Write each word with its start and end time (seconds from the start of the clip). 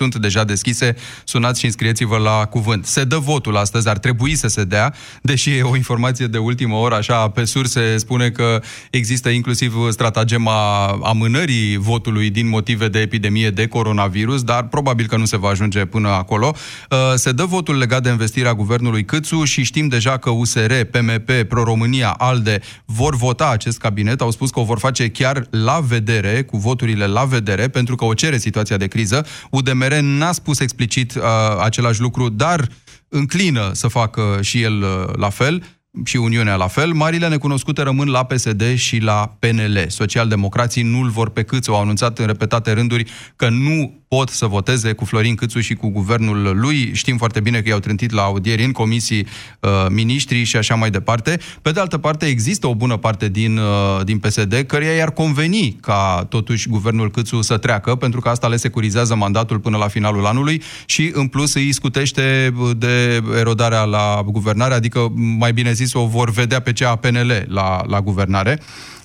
sunt 0.00 0.16
deja 0.16 0.44
deschise. 0.44 0.96
Sunați 1.24 1.60
și 1.60 1.64
înscrieți-vă 1.64 2.16
la 2.16 2.46
cuvânt. 2.46 2.86
Se 2.86 3.04
dă 3.04 3.16
votul 3.16 3.56
astăzi, 3.56 3.88
ar 3.88 3.98
trebui 3.98 4.34
să 4.34 4.48
se 4.48 4.64
dea, 4.64 4.94
deși 5.22 5.50
e 5.50 5.62
o 5.62 5.76
informație 5.76 6.26
de 6.26 6.38
ultimă 6.38 6.74
oră, 6.74 6.94
așa, 6.94 7.28
pe 7.28 7.44
surse 7.44 7.96
spune 7.96 8.30
că 8.30 8.62
există 8.90 9.28
inclusiv 9.28 9.74
stratagema 9.90 10.86
amânării 10.86 11.76
votului 11.76 12.30
din 12.30 12.48
motive 12.48 12.88
de 12.88 13.00
epidemie 13.00 13.50
de 13.50 13.66
coronavirus, 13.66 14.42
dar 14.42 14.68
probabil 14.68 15.06
că 15.06 15.16
nu 15.16 15.24
se 15.24 15.36
va 15.36 15.48
ajunge 15.48 15.84
până 15.84 16.08
acolo. 16.08 16.54
Uh, 16.90 16.98
se 17.14 17.32
dă 17.32 17.44
votul 17.44 17.76
legat 17.76 18.02
de 18.02 18.08
investirea 18.08 18.54
guvernului 18.54 19.04
Câțu 19.04 19.44
și 19.44 19.62
știm 19.62 19.88
deja 19.88 20.16
că 20.16 20.30
USR, 20.30 20.72
PMP, 20.90 21.30
Pro-România, 21.48 22.10
ALDE 22.10 22.60
vor 22.84 23.16
vota 23.16 23.48
acest 23.50 23.78
cabinet. 23.78 24.20
Au 24.20 24.30
spus 24.30 24.50
că 24.50 24.60
o 24.60 24.64
vor 24.64 24.78
face 24.78 25.08
chiar 25.08 25.46
la 25.50 25.80
vedere, 25.80 26.42
cu 26.42 26.56
voturile 26.56 27.06
la 27.06 27.24
vedere, 27.24 27.68
pentru 27.68 27.94
că 27.94 28.04
o 28.04 28.14
cere 28.14 28.38
situația 28.38 28.76
de 28.76 28.86
criză. 28.86 29.26
UDMR 29.50 29.89
n-a 29.98 30.32
spus 30.32 30.60
explicit 30.60 31.14
uh, 31.14 31.22
același 31.60 32.00
lucru, 32.00 32.28
dar 32.28 32.68
înclină 33.08 33.70
să 33.72 33.88
facă 33.88 34.38
și 34.40 34.62
el 34.62 34.82
uh, 34.82 35.14
la 35.16 35.28
fel 35.28 35.62
și 36.04 36.16
Uniunea 36.16 36.56
la 36.56 36.66
fel, 36.66 36.92
marile 36.92 37.28
necunoscute 37.28 37.82
rămân 37.82 38.08
la 38.08 38.24
PSD 38.24 38.76
și 38.76 38.98
la 38.98 39.36
PNL. 39.38 39.84
Socialdemocrații 39.88 40.82
nu-l 40.82 41.08
vor 41.08 41.30
pe 41.30 41.42
cât 41.42 41.68
au 41.68 41.80
anunțat 41.80 42.18
în 42.18 42.26
repetate 42.26 42.72
rânduri 42.72 43.10
că 43.36 43.48
nu 43.48 43.99
pot 44.16 44.28
să 44.28 44.46
voteze 44.46 44.92
cu 44.92 45.04
Florin 45.04 45.34
Câțu 45.34 45.60
și 45.60 45.74
cu 45.74 45.88
guvernul 45.88 46.58
lui. 46.60 46.90
Știm 46.94 47.16
foarte 47.16 47.40
bine 47.40 47.60
că 47.60 47.68
i-au 47.68 47.78
trântit 47.78 48.10
la 48.10 48.22
audieri 48.22 48.64
în 48.64 48.72
comisii 48.72 49.26
uh, 49.60 49.70
miniștri 49.88 50.42
și 50.42 50.56
așa 50.56 50.74
mai 50.74 50.90
departe. 50.90 51.40
Pe 51.62 51.70
de 51.70 51.80
altă 51.80 51.98
parte, 51.98 52.26
există 52.26 52.66
o 52.66 52.74
bună 52.74 52.96
parte 52.96 53.28
din, 53.28 53.58
uh, 53.58 54.04
din 54.04 54.18
PSD 54.18 54.64
căreia 54.66 54.92
i-ar 54.92 55.12
conveni 55.12 55.76
ca 55.80 56.26
totuși 56.28 56.68
guvernul 56.68 57.10
Câțu 57.10 57.40
să 57.40 57.56
treacă, 57.56 57.94
pentru 57.94 58.20
că 58.20 58.28
asta 58.28 58.48
le 58.48 58.56
securizează 58.56 59.14
mandatul 59.14 59.58
până 59.58 59.76
la 59.76 59.88
finalul 59.88 60.26
anului 60.26 60.62
și 60.86 61.10
în 61.14 61.26
plus 61.26 61.54
îi 61.54 61.72
scutește 61.72 62.54
de 62.76 63.22
erodarea 63.38 63.82
la 63.82 64.22
guvernare, 64.26 64.74
adică 64.74 65.12
mai 65.38 65.52
bine 65.52 65.72
zis 65.72 65.92
o 65.92 66.06
vor 66.06 66.30
vedea 66.30 66.60
pe 66.60 66.72
cea 66.72 66.90
a 66.90 66.96
PNL 66.96 67.46
la, 67.48 67.82
la 67.86 68.00
guvernare. 68.00 68.60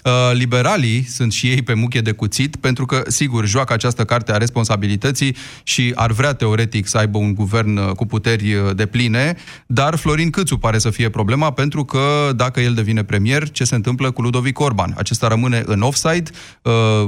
Uh, 0.06 0.11
liberalii 0.34 1.03
sunt 1.03 1.31
și 1.31 1.48
ei 1.48 1.61
pe 1.61 1.73
muche 1.73 2.02
de 2.02 2.11
cuțit, 2.11 2.56
pentru 2.56 2.86
că, 2.86 3.03
sigur, 3.08 3.45
joacă 3.45 3.73
această 3.73 4.06
carte 4.06 4.31
a 4.31 4.38
responsabilității 4.38 5.36
și 5.64 5.92
ar 5.95 6.12
vrea 6.12 6.34
teoretic 6.34 6.88
să 6.88 6.97
aibă 6.97 7.17
un 7.17 7.34
guvern 7.34 7.78
uh, 7.78 7.92
cu 7.92 8.06
puteri 8.06 8.53
uh, 8.53 8.75
de 8.75 8.86
pline, 8.86 9.36
dar 9.67 9.95
Florin 9.95 10.30
Câțu 10.30 10.58
pare 10.58 10.78
să 10.78 10.89
fie 10.89 11.09
problema, 11.09 11.52
pentru 11.52 11.86
că 11.86 12.31
dacă 12.36 12.59
el 12.59 12.73
devine 12.73 13.03
premier, 13.03 13.50
ce 13.50 13.64
se 13.64 13.75
întâmplă 13.75 14.12
cu 14.12 14.22
Ludovic 14.22 14.59
Orban? 14.59 14.94
Acesta 14.97 15.28
rămâne 15.28 15.64
în 15.66 15.81
offside, 15.81 16.31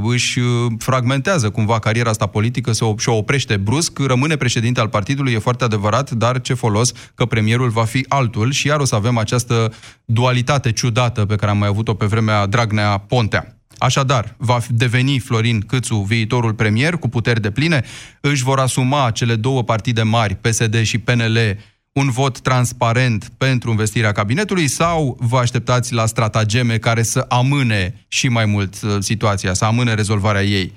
își 0.04 0.40
fragmentează 0.78 1.50
cumva 1.50 1.80
cariera 1.80 2.10
asta 2.10 2.26
politică 2.26 2.72
și 2.98 3.10
o 3.10 3.16
oprește 3.16 3.58
brusc, 3.58 4.00
rămâne 4.00 4.36
președinte 4.36 4.80
al 4.80 4.88
partidului, 4.88 5.34
e 5.34 5.40
foarte 5.40 5.64
adevărat, 5.64 6.12
dar 6.12 6.42
ce 6.42 6.54
folos 6.54 6.92
că 7.16 7.26
premierul 7.26 7.70
va 7.70 7.84
fi 7.84 8.06
altul 8.08 8.52
și 8.52 8.68
iar 8.68 8.80
o 8.80 8.86
să 8.86 8.96
avem 8.96 9.18
această 9.18 9.74
dualitate 10.06 10.72
ciudată 10.72 11.26
pe 11.26 11.36
care 11.36 11.52
am 11.52 11.58
mai 11.58 11.68
avut-o 11.68 11.94
pe 11.94 12.06
vremea 12.06 12.46
Dragnea 12.46 12.87
Dragnea 12.88 12.98
Pontea. 12.98 13.52
Așadar, 13.78 14.36
va 14.38 14.60
deveni 14.70 15.20
Florin 15.20 15.62
Câțu 15.62 15.96
viitorul 15.96 16.54
premier 16.54 16.94
cu 16.94 17.10
puteri 17.10 17.42
de 17.42 17.52
pline? 17.52 17.84
Își 18.22 18.44
vor 18.44 18.60
asuma 18.60 19.12
cele 19.12 19.36
două 19.36 19.64
partide 19.64 20.02
mari, 20.02 20.36
PSD 20.36 20.82
și 20.82 20.98
PNL, 20.98 21.58
un 21.92 22.10
vot 22.10 22.40
transparent 22.40 23.32
pentru 23.38 23.70
investirea 23.70 24.12
cabinetului 24.12 24.68
sau 24.68 25.18
vă 25.20 25.38
așteptați 25.38 25.94
la 25.94 26.06
stratageme 26.06 26.78
care 26.78 27.04
să 27.04 27.26
amâne 27.30 28.06
și 28.08 28.28
mai 28.28 28.46
mult 28.46 28.82
uh, 28.82 28.98
situația, 29.00 29.54
să 29.54 29.66
amâne 29.66 29.94
rezolvarea 29.94 30.44
ei? 30.44 30.74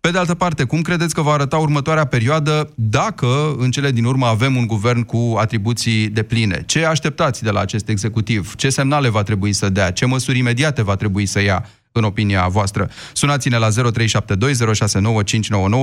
Pe 0.00 0.10
de 0.10 0.18
altă 0.18 0.34
parte, 0.34 0.64
cum 0.64 0.82
credeți 0.82 1.14
că 1.14 1.22
va 1.22 1.32
arăta 1.32 1.56
următoarea 1.56 2.04
perioadă 2.04 2.72
dacă 2.74 3.54
în 3.58 3.70
cele 3.70 3.90
din 3.90 4.04
urmă 4.04 4.26
avem 4.26 4.56
un 4.56 4.66
guvern 4.66 5.02
cu 5.02 5.34
atribuții 5.38 6.08
de 6.08 6.22
pline? 6.22 6.62
Ce 6.66 6.84
așteptați 6.84 7.42
de 7.42 7.50
la 7.50 7.60
acest 7.60 7.88
executiv? 7.88 8.54
Ce 8.54 8.68
semnale 8.68 9.08
va 9.08 9.22
trebui 9.22 9.52
să 9.52 9.68
dea? 9.68 9.90
Ce 9.90 10.06
măsuri 10.06 10.38
imediate 10.38 10.82
va 10.82 10.96
trebui 10.96 11.26
să 11.26 11.40
ia? 11.40 11.68
în 11.92 12.04
opinia 12.04 12.48
voastră. 12.48 12.90
Sunați-ne 13.12 13.58
la 13.58 13.68
0372069599, 13.68 13.72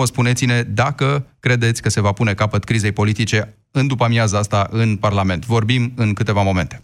spuneți-ne 0.03 0.61
dacă 0.61 1.25
credeți 1.39 1.81
că 1.81 1.89
se 1.89 2.01
va 2.01 2.11
pune 2.11 2.33
capăt 2.33 2.63
crizei 2.63 2.91
politice 2.91 3.57
în 3.71 3.87
după 3.87 4.03
amiaza 4.03 4.37
asta 4.37 4.67
în 4.71 4.95
Parlament. 4.95 5.45
Vorbim 5.45 5.93
în 5.95 6.13
câteva 6.13 6.41
momente. 6.41 6.83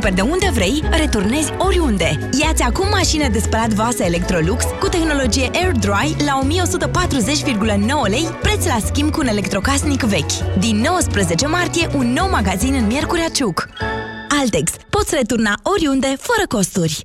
La 0.00 0.06
Altex 0.06 0.12
cumperi 0.12 0.14
de 0.14 0.48
unde 0.48 0.50
vrei, 0.52 0.82
returnezi 0.98 1.52
oriunde. 1.58 2.28
Iați 2.42 2.62
acum 2.62 2.88
mașină 2.88 3.28
de 3.28 3.38
spălat 3.38 3.68
vase 3.68 4.04
Electrolux 4.04 4.64
cu 4.80 4.88
tehnologie 4.88 5.50
Air 5.54 5.72
Dry 5.72 6.16
la 6.24 6.40
1140,9 6.42 8.08
lei, 8.08 8.28
preț 8.42 8.66
la 8.66 8.78
schimb 8.84 9.10
cu 9.10 9.20
un 9.20 9.26
electrocasnic 9.26 10.02
vechi. 10.02 10.58
Din 10.58 10.76
19 10.76 11.46
martie, 11.46 11.88
un 11.94 12.12
nou 12.12 12.28
magazin 12.30 12.74
în 12.74 12.86
Miercurea 12.86 13.28
Ciuc. 13.28 13.68
Altex. 14.40 14.72
Poți 14.90 15.14
returna 15.14 15.54
oriunde, 15.62 16.16
fără 16.18 16.46
costuri. 16.48 17.04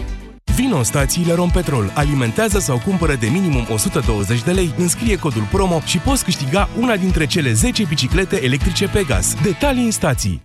Vino 0.61 0.77
în 0.77 0.83
stațiile 0.83 1.33
Rompetrol, 1.33 1.91
alimentează 1.93 2.59
sau 2.59 2.81
cumpără 2.85 3.15
de 3.15 3.27
minimum 3.27 3.65
120 3.69 4.43
de 4.43 4.51
lei, 4.51 4.73
înscrie 4.77 5.17
codul 5.17 5.47
promo 5.51 5.81
și 5.85 5.97
poți 5.97 6.23
câștiga 6.23 6.69
una 6.79 6.95
dintre 6.95 7.25
cele 7.25 7.53
10 7.53 7.83
biciclete 7.87 8.43
electrice 8.43 8.87
Pegas. 8.87 9.35
Detalii 9.43 9.85
în 9.85 9.91
stații. 9.91 10.41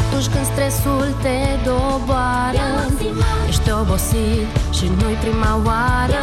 Atunci 0.00 0.26
când 0.32 0.44
stresul 0.44 1.14
te 1.22 1.38
doboară 1.64 2.68
Ești 3.48 3.70
obosit 3.70 4.48
și 4.76 4.84
nu-i 4.98 5.16
prima 5.24 5.52
oară. 5.64 6.22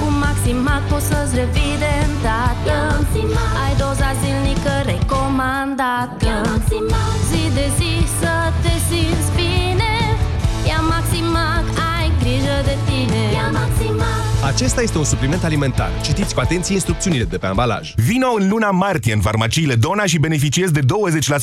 Cu 0.00 0.06
Maximat 0.20 0.82
poți 0.90 1.06
să-ți 1.06 1.34
revii 1.34 1.76
de 1.78 1.92
îndată. 2.06 2.76
Ai 3.64 3.72
doza 3.82 4.10
zilnică 4.20 4.74
recomandată. 4.84 6.32
Zi 7.28 7.29
de 7.54 7.66
zi 7.78 7.92
să 8.20 8.32
te 8.62 8.74
simți 8.88 9.30
bine 9.36 9.92
Ia 10.66 10.80
Maximac, 10.80 11.64
ai 11.96 12.12
grijă 12.18 12.56
de 12.64 12.76
tine 12.86 13.22
Ia 13.32 13.48
Maximac 13.52 14.20
Acesta 14.44 14.82
este 14.82 14.98
un 14.98 15.04
supliment 15.04 15.44
alimentar. 15.44 15.90
Citiți 16.02 16.34
cu 16.34 16.40
atenție 16.40 16.74
instrucțiunile 16.74 17.24
de 17.24 17.38
pe 17.38 17.46
ambalaj. 17.46 17.92
Vino 17.96 18.28
în 18.38 18.48
luna 18.48 18.70
martie 18.70 19.12
în 19.12 19.20
farmaciile 19.20 19.74
Dona 19.74 20.06
și 20.06 20.18
beneficiezi 20.18 20.72
de 20.72 20.80
20% 20.80 20.84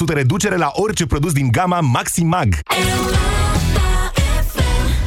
reducere 0.07 0.55
la 0.55 0.71
orice 0.73 1.05
produs 1.05 1.31
din 1.31 1.51
gama 1.51 1.79
Maximag. 1.79 2.55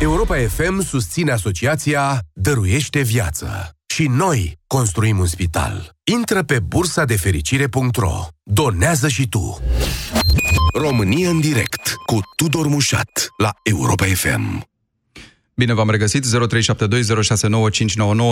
Europa 0.01 0.37
FM 0.37 0.83
susține 0.83 1.33
asociația 1.33 2.19
Dăruiește 2.33 3.01
Viață. 3.01 3.71
Și 3.87 4.07
noi 4.07 4.59
construim 4.67 5.19
un 5.19 5.27
spital. 5.27 5.91
Intră 6.11 6.43
pe 6.43 6.59
bursa 6.59 7.05
de 7.05 7.17
fericire.ro. 7.17 8.27
Donează 8.43 9.09
și 9.09 9.29
tu. 9.29 9.61
România 10.75 11.29
în 11.29 11.41
direct 11.41 11.95
cu 12.07 12.21
Tudor 12.37 12.67
Mușat 12.67 13.29
la 13.37 13.51
Europa 13.63 14.05
FM. 14.05 14.70
Bine 15.61 15.75
v-am 15.75 15.91
regăsit, 15.91 16.27
0372069599, 16.27 16.31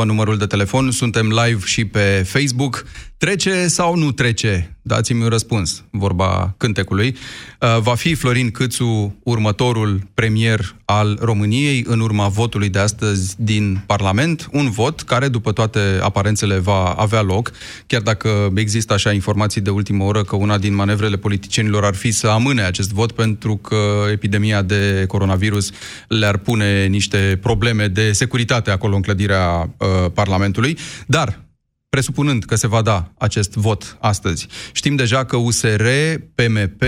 numărul 0.05 0.39
de 0.39 0.47
telefon, 0.47 0.91
suntem 0.91 1.27
live 1.27 1.61
și 1.65 1.85
pe 1.85 2.25
Facebook. 2.27 2.85
Trece 3.17 3.67
sau 3.67 3.97
nu 3.97 4.13
trece? 4.13 4.77
Dați-mi 4.83 5.23
un 5.23 5.29
răspuns, 5.29 5.85
vorba 5.91 6.55
cântecului. 6.57 7.17
Uh, 7.61 7.79
va 7.81 7.95
fi 7.95 8.15
Florin 8.15 8.51
Câțu 8.51 9.17
următorul 9.23 10.03
premier 10.15 10.75
al 10.85 11.19
României 11.21 11.85
în 11.87 12.01
urma 12.01 12.29
votului 12.29 12.69
de 12.69 12.79
astăzi 12.79 13.35
din 13.39 13.83
Parlament, 13.87 14.49
un 14.53 14.71
vot 14.71 15.01
care, 15.01 15.29
după 15.29 15.53
toate 15.53 15.81
aparențele, 16.03 16.59
va 16.59 16.85
avea 16.85 17.23
loc, 17.23 17.51
chiar 17.87 18.01
dacă 18.01 18.53
există 18.55 18.93
așa 18.93 19.13
informații 19.13 19.61
de 19.61 19.71
ultimă 19.71 20.05
oră 20.05 20.23
că 20.23 20.37
una 20.37 20.59
din 20.59 20.75
manevrele 20.75 21.17
politicienilor 21.17 21.85
ar 21.85 21.95
fi 21.95 22.11
să 22.11 22.27
amâne 22.27 22.63
acest 22.63 22.93
vot 22.93 23.13
pentru 23.13 23.57
că 23.57 24.05
epidemia 24.11 24.63
de 24.63 25.05
coronavirus 25.09 25.71
le-ar 26.09 26.37
pune 26.37 26.87
niște 26.87 27.18
probleme 27.41 27.89
de 27.89 28.13
securitate 28.13 28.71
acolo 28.71 28.97
în 28.97 29.03
clădirea 29.03 29.61
uh, 29.79 30.11
Parlamentului. 30.15 30.79
Dar 31.07 31.41
presupunând 31.89 32.45
că 32.45 32.55
se 32.55 32.67
va 32.67 32.83
da 32.83 33.13
acest 33.19 33.55
vot 33.55 33.97
astăzi. 34.01 34.47
Știm 34.73 34.97
deja 34.97 35.25
că 35.25 35.37
USR, 35.37 35.87
PMP, 36.35 36.83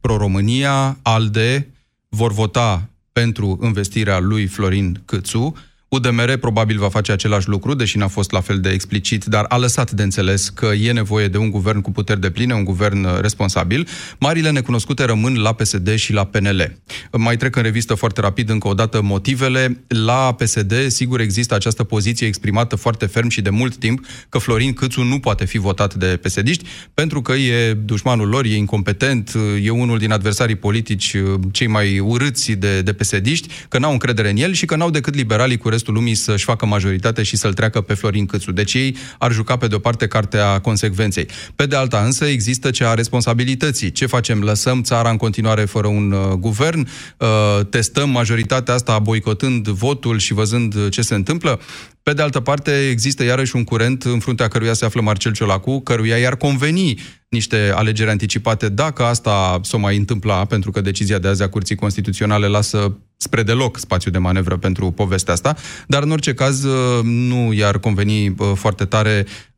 Pro-România, 0.00 0.98
ALDE 1.02 1.68
vor 2.08 2.32
vota 2.32 2.88
pentru 3.12 3.58
investirea 3.62 4.18
lui 4.18 4.46
Florin 4.46 5.02
Câțu. 5.04 5.54
UDMR 5.94 6.36
probabil 6.36 6.78
va 6.78 6.88
face 6.88 7.12
același 7.12 7.48
lucru, 7.48 7.74
deși 7.74 7.98
n-a 7.98 8.06
fost 8.06 8.30
la 8.30 8.40
fel 8.40 8.60
de 8.60 8.68
explicit, 8.68 9.24
dar 9.24 9.44
a 9.48 9.56
lăsat 9.56 9.90
de 9.90 10.02
înțeles 10.02 10.48
că 10.48 10.66
e 10.66 10.92
nevoie 10.92 11.28
de 11.28 11.36
un 11.36 11.50
guvern 11.50 11.80
cu 11.80 11.92
puteri 11.92 12.20
de 12.20 12.30
pline, 12.30 12.54
un 12.54 12.64
guvern 12.64 13.04
uh, 13.04 13.20
responsabil. 13.20 13.88
Marile 14.18 14.50
necunoscute 14.50 15.04
rămân 15.04 15.40
la 15.40 15.52
PSD 15.52 15.94
și 15.94 16.12
la 16.12 16.24
PNL. 16.24 16.78
Mai 17.16 17.36
trec 17.36 17.56
în 17.56 17.62
revistă 17.62 17.94
foarte 17.94 18.20
rapid 18.20 18.50
încă 18.50 18.68
o 18.68 18.74
dată 18.74 19.02
motivele. 19.02 19.84
La 19.88 20.34
PSD, 20.38 20.74
sigur, 20.86 21.20
există 21.20 21.54
această 21.54 21.84
poziție 21.84 22.26
exprimată 22.26 22.76
foarte 22.76 23.06
ferm 23.06 23.28
și 23.28 23.40
de 23.40 23.50
mult 23.50 23.76
timp 23.76 24.06
că 24.28 24.38
Florin 24.38 24.72
Câțu 24.72 25.02
nu 25.02 25.18
poate 25.18 25.44
fi 25.44 25.58
votat 25.58 25.94
de 25.94 26.18
psd 26.22 26.48
pentru 26.94 27.22
că 27.22 27.32
e 27.32 27.74
dușmanul 27.74 28.28
lor, 28.28 28.44
e 28.44 28.56
incompetent, 28.56 29.32
e 29.62 29.70
unul 29.70 29.98
din 29.98 30.12
adversarii 30.12 30.56
politici 30.56 31.12
uh, 31.12 31.40
cei 31.50 31.66
mai 31.66 31.98
urâți 31.98 32.52
de, 32.52 32.82
de 32.82 32.92
psd 32.92 33.26
că 33.68 33.78
n-au 33.78 33.92
încredere 33.92 34.30
în 34.30 34.36
el 34.36 34.52
și 34.52 34.66
că 34.66 34.76
n-au 34.76 34.90
decât 34.90 35.14
liberalii 35.14 35.56
cu 35.56 35.68
restul 35.82 36.00
lumii 36.00 36.14
să-și 36.14 36.44
facă 36.44 36.66
majoritate 36.66 37.22
și 37.22 37.36
să-l 37.36 37.52
treacă 37.52 37.80
pe 37.80 37.94
Florin 37.94 38.26
Câțu. 38.26 38.52
Deci 38.52 38.74
ei 38.74 38.96
ar 39.18 39.32
juca 39.32 39.56
pe 39.56 39.66
de-o 39.66 39.78
parte 39.78 40.06
cartea 40.06 40.60
consecvenței. 40.60 41.26
Pe 41.56 41.66
de 41.66 41.76
alta 41.76 41.98
însă 42.04 42.24
există 42.24 42.70
cea 42.70 42.90
a 42.90 42.94
responsabilității. 42.94 43.92
Ce 43.92 44.06
facem? 44.06 44.40
Lăsăm 44.42 44.82
țara 44.82 45.10
în 45.10 45.16
continuare 45.16 45.64
fără 45.64 45.86
un 45.86 46.12
uh, 46.12 46.32
guvern? 46.32 46.88
Uh, 47.18 47.66
testăm 47.70 48.10
majoritatea 48.10 48.74
asta 48.74 48.98
boicotând 48.98 49.68
votul 49.68 50.18
și 50.18 50.32
văzând 50.32 50.88
ce 50.88 51.02
se 51.02 51.14
întâmplă? 51.14 51.60
Pe 52.02 52.12
de 52.12 52.22
altă 52.22 52.40
parte, 52.40 52.88
există 52.88 53.24
iarăși 53.24 53.56
un 53.56 53.64
curent 53.64 54.02
în 54.02 54.18
fruntea 54.18 54.48
căruia 54.48 54.72
se 54.72 54.84
află 54.84 55.00
Marcel 55.00 55.32
Ciolacu, 55.32 55.80
căruia 55.80 56.16
i-ar 56.16 56.36
conveni 56.36 57.00
niște 57.28 57.72
alegeri 57.74 58.10
anticipate 58.10 58.68
dacă 58.68 59.04
asta 59.04 59.60
s-o 59.62 59.78
mai 59.78 59.96
întâmpla, 59.96 60.44
pentru 60.44 60.70
că 60.70 60.80
decizia 60.80 61.18
de 61.18 61.28
azi 61.28 61.42
a 61.42 61.48
Curții 61.48 61.74
Constituționale 61.74 62.46
lasă 62.46 62.96
spre 63.16 63.42
deloc 63.42 63.78
spațiu 63.78 64.10
de 64.10 64.18
manevră 64.18 64.56
pentru 64.56 64.90
povestea 64.90 65.32
asta, 65.32 65.56
dar 65.86 66.02
în 66.02 66.10
orice 66.10 66.34
caz 66.34 66.64
uh, 66.64 67.00
nu 67.02 67.52
i-ar 67.52 67.78
conveni 67.78 68.28
uh, 68.28 68.52
foarte 68.54 68.84
tare 68.84 69.24
uh, 69.26 69.51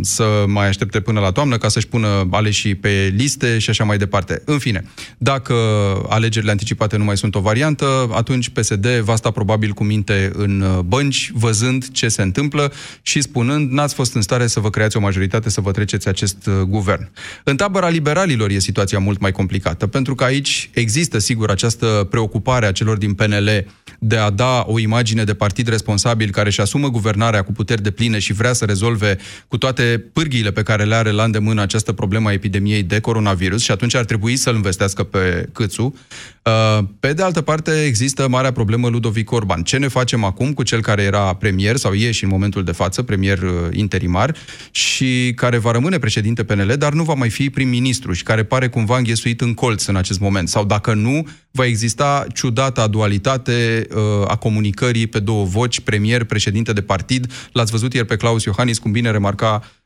să 0.00 0.44
mai 0.46 0.68
aștepte 0.68 1.00
până 1.00 1.20
la 1.20 1.30
toamnă 1.30 1.56
ca 1.56 1.68
să-și 1.68 1.86
pună 1.86 2.28
aleșii 2.30 2.74
pe 2.74 3.12
liste 3.16 3.58
și 3.58 3.70
așa 3.70 3.84
mai 3.84 3.98
departe. 3.98 4.42
În 4.44 4.58
fine, 4.58 4.84
dacă 5.18 5.54
alegerile 6.08 6.50
anticipate 6.50 6.96
nu 6.96 7.04
mai 7.04 7.16
sunt 7.16 7.34
o 7.34 7.40
variantă, 7.40 8.10
atunci 8.12 8.48
PSD 8.48 8.86
va 8.86 9.16
sta 9.16 9.30
probabil 9.30 9.70
cu 9.72 9.84
minte 9.84 10.30
în 10.34 10.82
bănci, 10.86 11.30
văzând 11.34 11.90
ce 11.90 12.08
se 12.08 12.22
întâmplă 12.22 12.72
și 13.02 13.20
spunând 13.20 13.70
n-ați 13.70 13.94
fost 13.94 14.14
în 14.14 14.22
stare 14.22 14.46
să 14.46 14.60
vă 14.60 14.70
creați 14.70 14.96
o 14.96 15.00
majoritate, 15.00 15.50
să 15.50 15.60
vă 15.60 15.70
treceți 15.70 16.08
acest 16.08 16.48
guvern. 16.66 17.10
În 17.44 17.56
tabăra 17.56 17.88
liberalilor 17.88 18.50
e 18.50 18.58
situația 18.58 18.98
mult 18.98 19.20
mai 19.20 19.32
complicată, 19.32 19.86
pentru 19.86 20.14
că 20.14 20.24
aici 20.24 20.70
există, 20.74 21.18
sigur, 21.18 21.50
această 21.50 22.06
preocupare 22.10 22.66
a 22.66 22.72
celor 22.72 22.96
din 22.96 23.14
PNL 23.14 23.66
de 23.98 24.16
a 24.16 24.30
da 24.30 24.64
o 24.66 24.78
imagine 24.78 25.24
de 25.24 25.34
partid 25.34 25.68
responsabil 25.68 26.30
care 26.30 26.48
își 26.48 26.60
asumă 26.60 26.88
guvernarea 26.88 27.42
cu 27.42 27.52
puteri 27.52 27.82
de 27.82 27.90
pline 27.90 28.18
și 28.18 28.32
vrea 28.32 28.52
să 28.52 28.64
rezolve 28.64 29.18
cu 29.48 29.58
toate 29.58 30.04
pârghiile 30.12 30.50
pe 30.50 30.62
care 30.62 30.84
le 30.84 30.94
are 30.94 31.10
la 31.10 31.24
îndemână 31.24 31.60
această 31.60 31.92
problemă 31.92 32.28
a 32.28 32.32
epidemiei 32.32 32.82
de 32.82 33.00
coronavirus 33.00 33.62
și 33.62 33.70
atunci 33.70 33.94
ar 33.94 34.04
trebui 34.04 34.36
să-l 34.36 34.54
investească 34.54 35.02
pe 35.02 35.48
Câțu. 35.52 35.94
Uh, 36.42 36.84
pe 37.00 37.12
de 37.12 37.22
altă 37.22 37.40
parte, 37.40 37.84
există 37.84 38.28
marea 38.28 38.52
problemă 38.52 38.88
Ludovic 38.88 39.30
Orban. 39.30 39.62
Ce 39.62 39.76
ne 39.76 39.88
facem 39.88 40.24
acum 40.24 40.52
cu 40.52 40.62
cel 40.62 40.82
care 40.82 41.02
era 41.02 41.34
premier 41.34 41.76
sau 41.76 41.92
e 41.92 42.10
și 42.10 42.24
în 42.24 42.30
momentul 42.30 42.64
de 42.64 42.72
față, 42.72 43.02
premier 43.02 43.38
uh, 43.38 43.50
interimar 43.72 44.36
și 44.70 45.32
care 45.36 45.58
va 45.58 45.70
rămâne 45.70 45.98
președinte 45.98 46.44
PNL, 46.44 46.74
dar 46.78 46.92
nu 46.92 47.02
va 47.02 47.14
mai 47.14 47.30
fi 47.30 47.50
prim-ministru 47.50 48.12
și 48.12 48.22
care 48.22 48.44
pare 48.44 48.68
cumva 48.68 48.96
înghesuit 48.96 49.40
în 49.40 49.54
colț 49.54 49.86
în 49.86 49.96
acest 49.96 50.20
moment. 50.20 50.48
Sau 50.48 50.64
dacă 50.64 50.94
nu, 50.94 51.28
va 51.50 51.64
exista 51.64 52.26
ciudata 52.34 52.86
dualitate 52.86 53.86
uh, 53.94 54.00
a 54.26 54.36
comunicării 54.36 55.06
pe 55.06 55.18
două 55.18 55.44
voci, 55.44 55.80
premier, 55.80 56.24
președinte 56.24 56.72
de 56.72 56.82
partid. 56.82 57.32
L-ați 57.52 57.70
văzut 57.70 57.94
ieri 57.94 58.06
pe 58.06 58.16
Claus 58.16 58.44
Iohannis, 58.44 58.78
cum 58.78 58.90
bine 58.90 59.10
remarca 59.10 59.62
uh, 59.62 59.79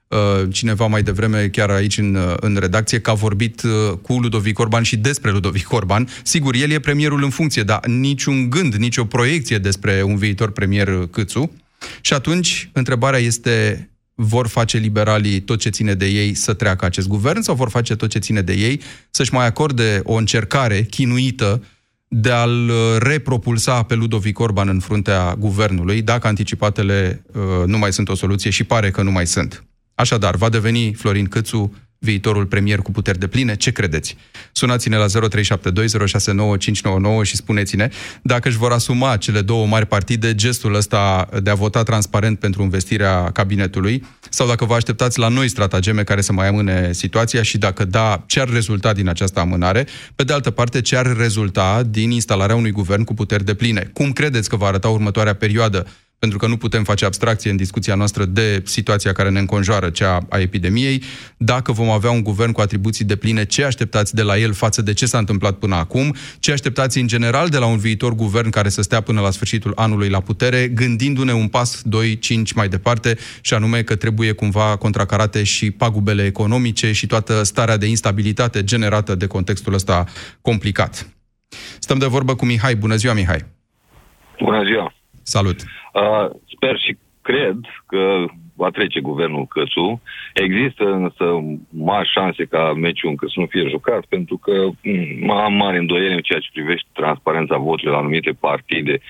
cineva 0.50 0.86
mai 0.86 1.02
devreme, 1.02 1.48
chiar 1.48 1.70
aici 1.70 1.98
în, 1.98 2.14
uh, 2.14 2.34
în 2.40 2.56
redacție, 2.60 3.00
că 3.00 3.10
a 3.10 3.14
vorbit 3.14 3.62
uh, 3.62 3.98
cu 4.02 4.12
Ludovic 4.12 4.58
Orban 4.58 4.82
și 4.82 4.96
despre 4.96 5.30
Ludovic 5.30 5.72
Orban. 5.72 6.08
Sigur, 6.22 6.54
el 6.54 6.70
e 6.70 6.78
premierul 6.78 7.22
în 7.22 7.30
funcție, 7.30 7.62
dar 7.62 7.86
niciun 7.86 8.50
gând, 8.50 8.74
nicio 8.74 9.04
proiecție 9.04 9.58
despre 9.58 10.02
un 10.02 10.16
viitor 10.16 10.50
premier 10.50 11.08
Câțu. 11.10 11.52
Și 12.00 12.12
atunci, 12.12 12.70
întrebarea 12.72 13.18
este, 13.18 13.88
vor 14.14 14.46
face 14.46 14.78
liberalii 14.78 15.40
tot 15.40 15.58
ce 15.58 15.68
ține 15.68 15.94
de 15.94 16.06
ei 16.06 16.34
să 16.34 16.52
treacă 16.52 16.84
acest 16.84 17.06
guvern 17.06 17.40
sau 17.40 17.54
vor 17.54 17.68
face 17.68 17.96
tot 17.96 18.10
ce 18.10 18.18
ține 18.18 18.42
de 18.42 18.52
ei 18.52 18.80
să-și 19.10 19.34
mai 19.34 19.46
acorde 19.46 20.00
o 20.04 20.14
încercare 20.14 20.82
chinuită 20.82 21.62
de 22.08 22.30
a-l 22.30 22.68
uh, 22.68 22.96
repropulsa 22.98 23.82
pe 23.82 23.94
Ludovic 23.94 24.38
Orban 24.38 24.68
în 24.68 24.80
fruntea 24.80 25.34
guvernului, 25.38 26.02
dacă 26.02 26.26
anticipatele 26.26 27.24
uh, 27.32 27.42
nu 27.66 27.78
mai 27.78 27.92
sunt 27.92 28.08
o 28.08 28.14
soluție 28.14 28.50
și 28.50 28.64
pare 28.64 28.90
că 28.90 29.02
nu 29.02 29.10
mai 29.10 29.26
sunt. 29.26 29.64
Așadar, 29.94 30.36
va 30.36 30.48
deveni 30.48 30.94
Florin 30.94 31.26
Câțu 31.26 31.72
viitorul 32.04 32.46
premier 32.46 32.78
cu 32.78 32.90
puteri 32.90 33.18
de 33.18 33.26
pline? 33.26 33.56
Ce 33.56 33.70
credeți? 33.70 34.16
Sunați-ne 34.52 34.96
la 34.96 35.06
0372069599 35.06 35.10
și 37.22 37.36
spuneți-ne 37.36 37.88
dacă 38.22 38.48
își 38.48 38.56
vor 38.56 38.72
asuma 38.72 39.16
cele 39.16 39.40
două 39.40 39.66
mari 39.66 39.86
partide 39.86 40.34
gestul 40.34 40.74
ăsta 40.74 41.28
de 41.42 41.50
a 41.50 41.54
vota 41.54 41.82
transparent 41.82 42.38
pentru 42.38 42.62
investirea 42.62 43.30
cabinetului 43.30 44.04
sau 44.30 44.46
dacă 44.46 44.64
vă 44.64 44.74
așteptați 44.74 45.18
la 45.18 45.28
noi 45.28 45.48
stratageme 45.48 46.02
care 46.02 46.20
să 46.20 46.32
mai 46.32 46.48
amâne 46.48 46.92
situația 46.92 47.42
și 47.42 47.58
dacă 47.58 47.84
da, 47.84 48.24
ce 48.26 48.40
ar 48.40 48.48
rezulta 48.48 48.92
din 48.92 49.08
această 49.08 49.40
amânare? 49.40 49.86
Pe 50.14 50.24
de 50.24 50.32
altă 50.32 50.50
parte, 50.50 50.80
ce 50.80 50.96
ar 50.96 51.16
rezulta 51.16 51.82
din 51.82 52.10
instalarea 52.10 52.56
unui 52.56 52.70
guvern 52.70 53.04
cu 53.04 53.14
puteri 53.14 53.44
de 53.44 53.54
pline? 53.54 53.90
Cum 53.92 54.12
credeți 54.12 54.48
că 54.48 54.56
va 54.56 54.66
arăta 54.66 54.88
următoarea 54.88 55.34
perioadă? 55.34 55.86
Pentru 56.24 56.42
că 56.42 56.52
nu 56.52 56.56
putem 56.56 56.84
face 56.84 57.04
abstracție 57.04 57.50
în 57.50 57.56
discuția 57.56 57.94
noastră 57.94 58.24
de 58.24 58.62
situația 58.64 59.12
care 59.12 59.30
ne 59.30 59.38
înconjoară, 59.38 59.90
cea 59.90 60.26
a 60.28 60.38
epidemiei. 60.38 61.02
Dacă 61.36 61.72
vom 61.72 61.88
avea 61.88 62.10
un 62.10 62.22
guvern 62.22 62.52
cu 62.52 62.60
atribuții 62.60 63.04
de 63.04 63.16
pline, 63.16 63.44
ce 63.44 63.64
așteptați 63.64 64.14
de 64.14 64.22
la 64.22 64.38
el 64.38 64.52
față 64.52 64.82
de 64.82 64.92
ce 64.92 65.06
s-a 65.06 65.18
întâmplat 65.18 65.54
până 65.54 65.74
acum? 65.74 66.14
Ce 66.38 66.52
așteptați 66.52 66.98
în 66.98 67.06
general 67.06 67.48
de 67.48 67.58
la 67.58 67.66
un 67.66 67.76
viitor 67.76 68.14
guvern 68.14 68.50
care 68.50 68.68
să 68.68 68.82
stea 68.82 69.00
până 69.00 69.20
la 69.20 69.30
sfârșitul 69.30 69.72
anului 69.74 70.08
la 70.08 70.20
putere, 70.20 70.68
gândindu-ne 70.68 71.32
un 71.32 71.48
pas 71.48 71.82
2-5 71.82 72.54
mai 72.54 72.68
departe, 72.68 73.16
și 73.40 73.54
anume 73.54 73.82
că 73.82 73.96
trebuie 73.96 74.32
cumva 74.32 74.76
contracarate 74.76 75.42
și 75.42 75.70
pagubele 75.70 76.24
economice 76.24 76.92
și 76.92 77.06
toată 77.06 77.42
starea 77.42 77.76
de 77.76 77.86
instabilitate 77.86 78.64
generată 78.64 79.14
de 79.14 79.26
contextul 79.26 79.74
ăsta 79.74 80.04
complicat. 80.40 81.08
Stăm 81.78 81.98
de 81.98 82.06
vorbă 82.06 82.34
cu 82.34 82.44
Mihai. 82.44 82.76
Bună 82.76 82.96
ziua, 82.96 83.12
Mihai! 83.12 83.44
Bună 84.38 84.64
ziua! 84.64 84.94
Salut! 85.22 85.60
Uh, 85.60 85.83
sper 86.54 86.78
și 86.78 86.96
cred 87.22 87.58
că 87.86 88.24
va 88.56 88.70
trece 88.70 89.00
guvernul 89.00 89.46
Căsu. 89.46 90.02
Există 90.34 90.84
însă 90.84 91.24
mari 91.68 92.10
șanse 92.14 92.44
ca 92.44 92.72
meciul 92.72 93.10
încă 93.10 93.26
să 93.28 93.40
nu 93.40 93.46
fie 93.46 93.68
jucat, 93.68 94.02
pentru 94.14 94.36
că 94.36 94.54
mm, 94.82 95.30
am 95.30 95.52
mari 95.52 95.78
îndoieli 95.78 96.14
în 96.14 96.26
ceea 96.28 96.38
ce 96.38 96.48
privește 96.52 96.88
transparența 96.92 97.56
voturilor 97.56 97.94
la 97.94 98.00
anumite 98.00 98.32
partide 98.46 99.00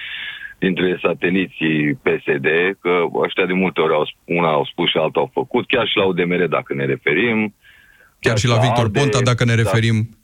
dintre 0.58 0.98
sateliții 1.02 1.94
PSD, 2.06 2.48
că 2.80 2.92
ăștia 3.26 3.46
de 3.46 3.52
multe 3.52 3.80
ori 3.80 3.92
au, 3.92 4.04
una 4.24 4.50
au 4.52 4.64
spus 4.72 4.90
și 4.90 4.96
alta 4.96 5.20
au 5.20 5.30
făcut, 5.32 5.66
chiar 5.66 5.86
și 5.86 5.96
la 5.96 6.04
UDMR 6.04 6.46
dacă 6.46 6.74
ne 6.74 6.84
referim. 6.84 7.38
Chiar, 7.38 8.32
chiar 8.32 8.38
și 8.38 8.46
la 8.46 8.58
Victor 8.58 8.90
Ponta 8.90 9.20
dacă 9.30 9.44
ne 9.44 9.54
da. 9.54 9.62
referim. 9.62 9.96
Da. 10.08 10.16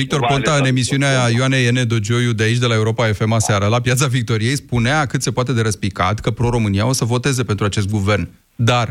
Victor 0.00 0.20
vale, 0.20 0.32
Ponta, 0.32 0.52
în 0.60 0.66
emisiunea 0.66 1.28
Ioane 1.36 1.56
Enedo 1.56 1.98
Gioiu 1.98 2.32
de 2.32 2.42
aici, 2.42 2.58
de 2.64 2.66
la 2.66 2.74
Europa 2.74 3.04
FM 3.04 3.32
aseară, 3.32 3.66
la 3.66 3.80
Piața 3.80 4.06
Victoriei, 4.06 4.62
spunea 4.64 5.06
cât 5.06 5.22
se 5.22 5.32
poate 5.32 5.52
de 5.52 5.62
răspicat 5.62 6.20
că 6.20 6.30
Pro-România 6.30 6.86
o 6.86 6.92
să 6.92 7.04
voteze 7.04 7.42
pentru 7.44 7.64
acest 7.64 7.90
guvern. 7.90 8.28
Dar, 8.54 8.88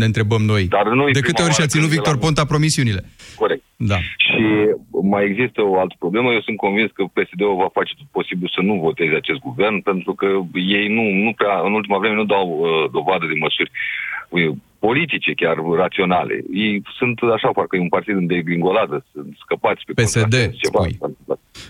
ne 0.00 0.04
întrebăm 0.04 0.42
noi, 0.42 0.64
Dar 0.64 0.86
nu 0.88 1.10
de 1.10 1.20
câte 1.20 1.42
ori 1.42 1.52
și-a 1.52 1.66
ținut 1.66 1.88
Victor 1.88 2.18
Ponta 2.18 2.44
promisiunile? 2.44 3.04
Corect. 3.36 3.62
Da. 3.76 3.98
Și 4.26 4.44
mai 5.02 5.24
există 5.24 5.60
o 5.62 5.78
altă 5.78 5.94
problemă. 5.98 6.32
Eu 6.32 6.40
sunt 6.40 6.56
convins 6.56 6.90
că 6.90 7.02
PSD-ul 7.16 7.56
va 7.56 7.68
face 7.78 7.92
tot 7.98 8.06
posibil 8.10 8.48
să 8.54 8.60
nu 8.60 8.74
voteze 8.74 9.14
acest 9.14 9.38
guvern, 9.38 9.80
pentru 9.80 10.12
că 10.14 10.26
ei 10.78 10.86
nu, 10.96 11.04
nu 11.24 11.32
prea, 11.32 11.60
în 11.64 11.72
ultima 11.72 11.98
vreme, 11.98 12.14
nu 12.14 12.24
dau 12.24 12.46
uh, 12.58 12.90
dovadă 12.92 13.26
de 13.26 13.38
măsuri 13.44 13.70
politice, 14.78 15.32
chiar 15.32 15.56
raționale. 15.76 16.44
Ei 16.52 16.82
sunt 16.98 17.18
așa, 17.34 17.48
parcă 17.48 17.76
e 17.76 17.80
un 17.80 17.88
partid 17.88 18.16
în 18.16 18.26
degringoladă, 18.26 19.04
sunt 19.12 19.36
scăpați 19.40 19.82
pe 19.86 20.02
PSD, 20.02 20.34
ceva. 20.34 20.82
spui. 20.82 20.98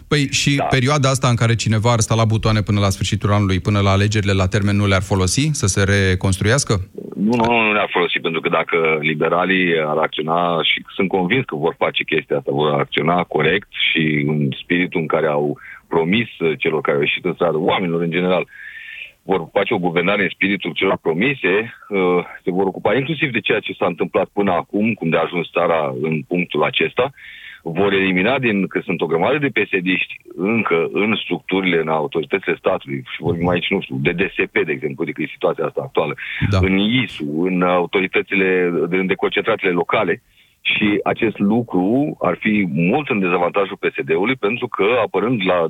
Păi 0.08 0.32
și 0.32 0.56
da. 0.56 0.64
perioada 0.64 1.08
asta 1.08 1.28
în 1.28 1.34
care 1.34 1.54
cineva 1.54 1.92
ar 1.92 2.00
sta 2.00 2.14
la 2.14 2.24
butoane 2.24 2.62
până 2.62 2.80
la 2.80 2.90
sfârșitul 2.90 3.32
anului, 3.32 3.60
până 3.60 3.80
la 3.80 3.90
alegerile 3.90 4.32
la 4.32 4.46
termen, 4.46 4.76
nu 4.76 4.86
le-ar 4.86 5.02
folosi 5.02 5.50
să 5.52 5.66
se 5.66 5.84
reconstruiască? 5.84 6.74
Nu, 7.14 7.34
nu, 7.36 7.60
nu 7.60 7.72
le-ar 7.72 7.88
folosi, 7.92 8.18
pentru 8.18 8.40
că 8.40 8.48
dacă 8.48 8.98
liberalii 9.00 9.78
ar 9.86 9.96
acționa, 9.96 10.62
și 10.62 10.84
sunt 10.94 11.08
convins 11.08 11.44
că 11.44 11.56
vor 11.56 11.74
face 11.78 12.04
chestia 12.04 12.36
asta, 12.36 12.50
vor 12.52 12.72
acționa 12.72 13.22
corect 13.22 13.68
și 13.90 14.24
în 14.26 14.48
spiritul 14.62 15.00
în 15.00 15.06
care 15.06 15.26
au 15.26 15.58
promis 15.88 16.28
celor 16.58 16.80
care 16.80 16.96
au 16.96 17.02
ieșit 17.02 17.24
în 17.24 17.34
stradă, 17.34 17.58
oamenilor 17.58 18.02
în 18.02 18.10
general, 18.10 18.46
vor 19.26 19.48
face 19.52 19.74
o 19.74 19.78
guvernare 19.78 20.22
în 20.22 20.28
spiritul 20.28 20.72
celor 20.72 20.96
promise, 20.96 21.54
uh, 21.88 22.24
se 22.44 22.50
vor 22.50 22.66
ocupa 22.66 22.94
inclusiv 22.94 23.32
de 23.32 23.40
ceea 23.40 23.60
ce 23.60 23.72
s-a 23.72 23.86
întâmplat 23.86 24.28
până 24.32 24.52
acum, 24.52 24.94
cum 24.94 25.08
de 25.08 25.16
a 25.16 25.20
ajuns 25.24 25.50
țara 25.50 25.94
în 26.00 26.22
punctul 26.22 26.62
acesta, 26.64 27.12
vor 27.62 27.92
elimina 27.92 28.38
din, 28.38 28.66
că 28.66 28.80
sunt 28.84 29.00
o 29.00 29.06
grămadă 29.06 29.38
de 29.38 29.48
psd 29.48 29.88
încă 30.36 30.88
în 30.92 31.16
structurile, 31.22 31.80
în 31.80 31.88
autoritățile 31.88 32.56
statului, 32.58 33.02
și 33.14 33.22
vorbim 33.22 33.48
aici, 33.48 33.70
nu 33.70 33.80
știu, 33.80 33.96
de 34.00 34.12
DSP, 34.12 34.52
de 34.64 34.72
exemplu, 34.72 35.04
decât 35.04 35.24
e 35.24 35.28
situația 35.32 35.64
asta 35.64 35.80
actuală, 35.84 36.14
da. 36.50 36.58
în 36.60 36.78
ISU, 36.78 37.42
în 37.42 37.62
autoritățile, 37.62 38.72
în 38.88 39.06
deconcentrațiile 39.06 39.72
locale, 39.72 40.22
și 40.72 41.00
acest 41.04 41.38
lucru 41.38 42.16
ar 42.20 42.36
fi 42.40 42.68
mult 42.72 43.08
în 43.08 43.20
dezavantajul 43.20 43.82
PSD-ului 43.84 44.36
pentru 44.36 44.66
că, 44.68 44.86
apărând 45.04 45.40
la, 45.50 45.66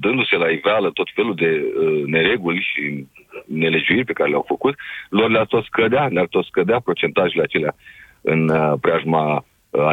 dându-se 0.00 0.36
la 0.36 0.48
iveală 0.48 0.90
tot 0.90 1.08
felul 1.14 1.34
de 1.34 1.50
uh, 1.64 2.02
nereguli 2.06 2.68
și 2.70 3.06
nelejuiri 3.46 4.04
pe 4.04 4.12
care 4.12 4.28
le-au 4.28 4.44
făcut, 4.48 4.74
lor 5.08 5.30
le-ar 5.30 5.46
tot 5.46 5.64
scădea, 5.64 6.06
le-ar 6.06 6.26
tot 6.30 6.44
scădea 6.44 6.80
procentajele 6.80 7.42
acelea 7.42 7.74
în 8.20 8.48
uh, 8.48 8.72
preajma 8.80 9.44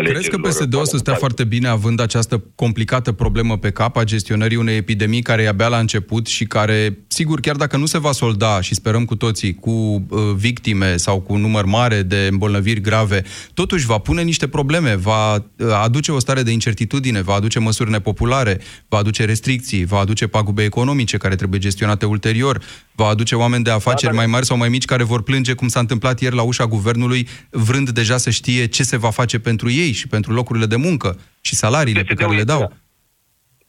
Crezi 0.03 0.29
că 0.29 0.37
PSD 0.37 0.75
o 0.75 0.83
să 0.83 0.97
stea 0.97 1.13
foarte 1.13 1.43
bine 1.43 1.67
având 1.67 1.99
această 1.99 2.43
complicată 2.55 3.11
problemă 3.11 3.57
pe 3.57 3.71
cap 3.71 3.95
a 3.97 4.03
gestionării 4.03 4.57
unei 4.57 4.77
epidemii 4.77 5.21
care 5.21 5.41
e 5.41 5.47
abia 5.47 5.67
la 5.67 5.77
început 5.77 6.27
și 6.27 6.45
care, 6.45 6.97
sigur, 7.15 7.39
chiar 7.39 7.55
dacă 7.55 7.77
nu 7.77 7.85
se 7.85 7.97
va 7.97 8.11
solda 8.11 8.61
și 8.61 8.73
sperăm 8.73 9.05
cu 9.05 9.15
toții 9.15 9.53
cu 9.53 9.69
uh, 9.69 10.19
victime 10.35 10.97
sau 10.97 11.19
cu 11.19 11.33
un 11.33 11.41
număr 11.41 11.65
mare 11.65 12.01
de 12.01 12.27
îmbolnăviri 12.31 12.81
grave, 12.81 13.23
totuși 13.53 13.85
va 13.85 13.97
pune 13.97 14.21
niște 14.21 14.47
probleme, 14.47 14.95
va 14.95 15.33
uh, 15.33 15.41
aduce 15.83 16.11
o 16.11 16.19
stare 16.19 16.43
de 16.43 16.51
incertitudine, 16.51 17.21
va 17.21 17.33
aduce 17.33 17.59
măsuri 17.59 17.89
nepopulare, 17.89 18.61
va 18.87 18.97
aduce 18.97 19.25
restricții, 19.25 19.85
va 19.85 19.99
aduce 19.99 20.27
pagube 20.27 20.63
economice 20.63 21.17
care 21.17 21.35
trebuie 21.35 21.59
gestionate 21.59 22.05
ulterior, 22.05 22.61
va 22.95 23.07
aduce 23.07 23.35
oameni 23.35 23.63
de 23.63 23.71
afaceri 23.71 24.11
da, 24.11 24.17
mai 24.17 24.27
mari 24.27 24.45
sau 24.45 24.57
mai 24.57 24.69
mici 24.69 24.85
care 24.85 25.03
vor 25.03 25.21
plânge, 25.21 25.53
cum 25.53 25.67
s-a 25.67 25.79
întâmplat 25.79 26.21
ieri 26.21 26.35
la 26.35 26.41
ușa 26.41 26.65
guvernului, 26.65 27.27
vrând 27.49 27.89
deja 27.89 28.17
să 28.17 28.29
știe 28.29 28.65
ce 28.65 28.83
se 28.83 28.97
va 28.97 29.09
face 29.09 29.39
pentru 29.39 29.69
ei 29.69 29.91
și 29.91 30.07
pentru 30.07 30.33
locurile 30.33 30.65
de 30.65 30.75
muncă 30.75 31.19
și 31.41 31.55
salariile 31.55 32.01
PSD 32.01 32.07
pe 32.07 32.23
care 32.23 32.35
le 32.35 32.43
dau. 32.43 32.73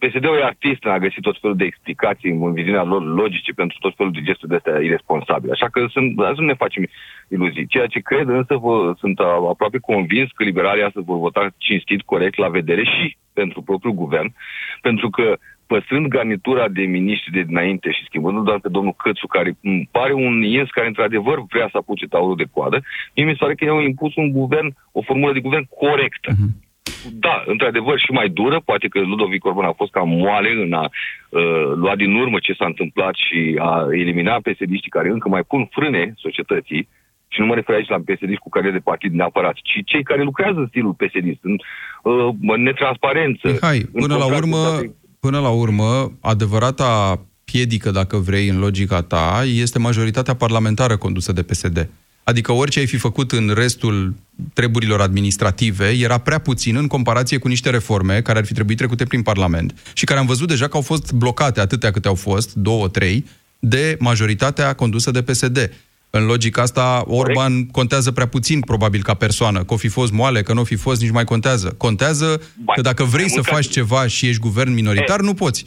PSD-ul 0.08 0.38
e 0.38 0.44
artist 0.44 0.84
a 0.84 0.98
găsit 0.98 1.22
tot 1.22 1.36
felul 1.40 1.56
de 1.56 1.64
explicații 1.64 2.30
în 2.30 2.52
viziunea 2.52 2.82
lor 2.82 3.02
logice 3.04 3.52
pentru 3.52 3.76
tot 3.80 3.96
felul 3.96 4.12
de 4.12 4.22
gesturi 4.22 4.50
de 4.50 4.56
astea 4.56 4.80
irresponsabile. 4.80 5.52
Așa 5.52 5.68
că 5.68 5.86
sunt, 5.90 6.14
să 6.18 6.34
nu 6.36 6.46
ne 6.46 6.54
facem 6.54 6.86
iluzii. 7.28 7.66
Ceea 7.66 7.86
ce 7.86 8.00
cred 8.00 8.28
însă 8.28 8.54
vă, 8.56 8.94
sunt 8.98 9.18
aproape 9.18 9.78
convins 9.78 10.30
că 10.30 10.44
liberalii 10.44 10.82
astăzi 10.82 11.06
vor 11.06 11.18
vota 11.18 11.54
cinstit, 11.56 12.02
corect, 12.02 12.36
la 12.36 12.48
vedere 12.48 12.84
și 12.84 13.16
pentru 13.32 13.62
propriul 13.62 13.94
guvern, 13.94 14.34
pentru 14.80 15.10
că 15.10 15.36
păstrând 15.66 16.06
garnitura 16.06 16.68
de 16.68 16.82
miniștri 16.82 17.32
de 17.32 17.42
dinainte 17.42 17.90
și 17.90 18.04
schimbându 18.04 18.40
doar 18.40 18.58
pe 18.60 18.68
domnul 18.68 18.94
Cățu, 19.02 19.26
care 19.26 19.56
îmi 19.62 19.88
pare 19.90 20.12
un 20.12 20.42
ies 20.42 20.68
care 20.70 20.86
într-adevăr 20.86 21.38
vrea 21.48 21.68
să 21.70 21.76
apuce 21.76 22.06
taurul 22.06 22.36
de 22.36 22.50
coadă, 22.52 22.82
mie 23.14 23.24
mi 23.24 23.30
se 23.32 23.42
pare 23.44 23.54
că 23.54 23.64
ei 23.64 23.70
au 23.70 23.80
impus 23.80 24.14
un 24.16 24.30
guvern, 24.32 24.76
o 24.92 25.02
formulă 25.02 25.32
de 25.32 25.40
guvern 25.40 25.66
corectă. 25.80 26.30
Uh-huh. 26.32 26.65
Da, 27.12 27.42
într-adevăr 27.46 27.98
și 27.98 28.10
mai 28.10 28.28
dură, 28.28 28.60
poate 28.64 28.88
că 28.88 29.00
Ludovic 29.00 29.44
Orban 29.44 29.64
a 29.64 29.72
fost 29.72 29.90
cam 29.90 30.08
moale 30.08 30.50
în 30.64 30.72
a 30.72 30.88
uh, 31.28 31.72
lua 31.74 31.96
din 31.96 32.14
urmă 32.14 32.38
ce 32.38 32.52
s-a 32.58 32.66
întâmplat 32.66 33.14
și 33.14 33.56
a 33.58 33.86
elimina 33.90 34.40
psd 34.40 34.72
care 34.88 35.08
încă 35.08 35.28
mai 35.28 35.42
pun 35.42 35.68
frâne 35.70 36.14
societății, 36.16 36.88
și 37.28 37.40
nu 37.40 37.46
mă 37.46 37.54
refer 37.54 37.74
aici 37.74 37.88
la 37.88 38.04
psd 38.04 38.38
cu 38.38 38.48
care 38.48 38.70
de 38.70 38.78
partid 38.78 39.12
neapărat, 39.12 39.54
ci 39.54 39.82
cei 39.84 40.02
care 40.02 40.22
lucrează 40.22 40.58
în 40.58 40.66
stilul 40.68 40.94
psd 40.94 41.38
în 41.40 41.56
uh, 42.02 42.56
netransparență. 42.56 43.48
Mihai, 43.48 43.88
până 43.92 44.16
la 44.16 44.36
urmă, 44.36 44.80
până 45.20 45.40
la 45.40 45.50
urmă, 45.50 46.12
adevărata 46.20 47.20
piedică, 47.44 47.90
dacă 47.90 48.16
vrei, 48.16 48.48
în 48.48 48.58
logica 48.58 49.02
ta, 49.02 49.42
este 49.44 49.78
majoritatea 49.78 50.34
parlamentară 50.34 50.96
condusă 50.96 51.32
de 51.32 51.42
PSD. 51.42 51.90
Adică 52.28 52.52
orice 52.52 52.78
ai 52.78 52.86
fi 52.86 52.96
făcut 52.96 53.32
în 53.32 53.52
restul 53.54 54.14
treburilor 54.52 55.00
administrative 55.00 55.88
era 55.90 56.18
prea 56.18 56.38
puțin 56.38 56.76
în 56.76 56.86
comparație 56.86 57.38
cu 57.38 57.48
niște 57.48 57.70
reforme 57.70 58.20
care 58.20 58.38
ar 58.38 58.44
fi 58.44 58.52
trebuit 58.52 58.76
trecute 58.76 59.04
prin 59.04 59.22
Parlament 59.22 59.74
și 59.92 60.04
care 60.04 60.18
am 60.18 60.26
văzut 60.26 60.48
deja 60.48 60.68
că 60.68 60.76
au 60.76 60.82
fost 60.82 61.12
blocate 61.12 61.60
atâtea 61.60 61.90
câte 61.90 62.08
au 62.08 62.14
fost, 62.14 62.54
două, 62.54 62.88
trei, 62.88 63.24
de 63.58 63.96
majoritatea 63.98 64.72
condusă 64.72 65.10
de 65.10 65.22
PSD. 65.22 65.72
În 66.10 66.24
logica 66.24 66.62
asta, 66.62 67.04
Orban 67.06 67.52
Corect. 67.52 67.72
contează 67.72 68.10
prea 68.10 68.26
puțin, 68.26 68.60
probabil, 68.60 69.02
ca 69.02 69.14
persoană. 69.14 69.64
Că 69.64 69.74
o 69.74 69.76
fi 69.76 69.88
fost 69.88 70.12
moale, 70.12 70.42
că 70.42 70.52
nu 70.52 70.60
o 70.60 70.64
fi 70.64 70.76
fost, 70.76 71.00
nici 71.00 71.10
mai 71.10 71.24
contează. 71.24 71.74
Contează 71.76 72.42
ba, 72.64 72.72
că 72.72 72.80
dacă 72.80 73.04
vrei 73.04 73.30
să 73.30 73.40
faci 73.40 73.68
ceva 73.68 74.06
și 74.06 74.26
ești 74.26 74.40
guvern 74.40 74.72
minoritar, 74.72 75.20
e. 75.20 75.22
nu 75.22 75.34
poți. 75.34 75.66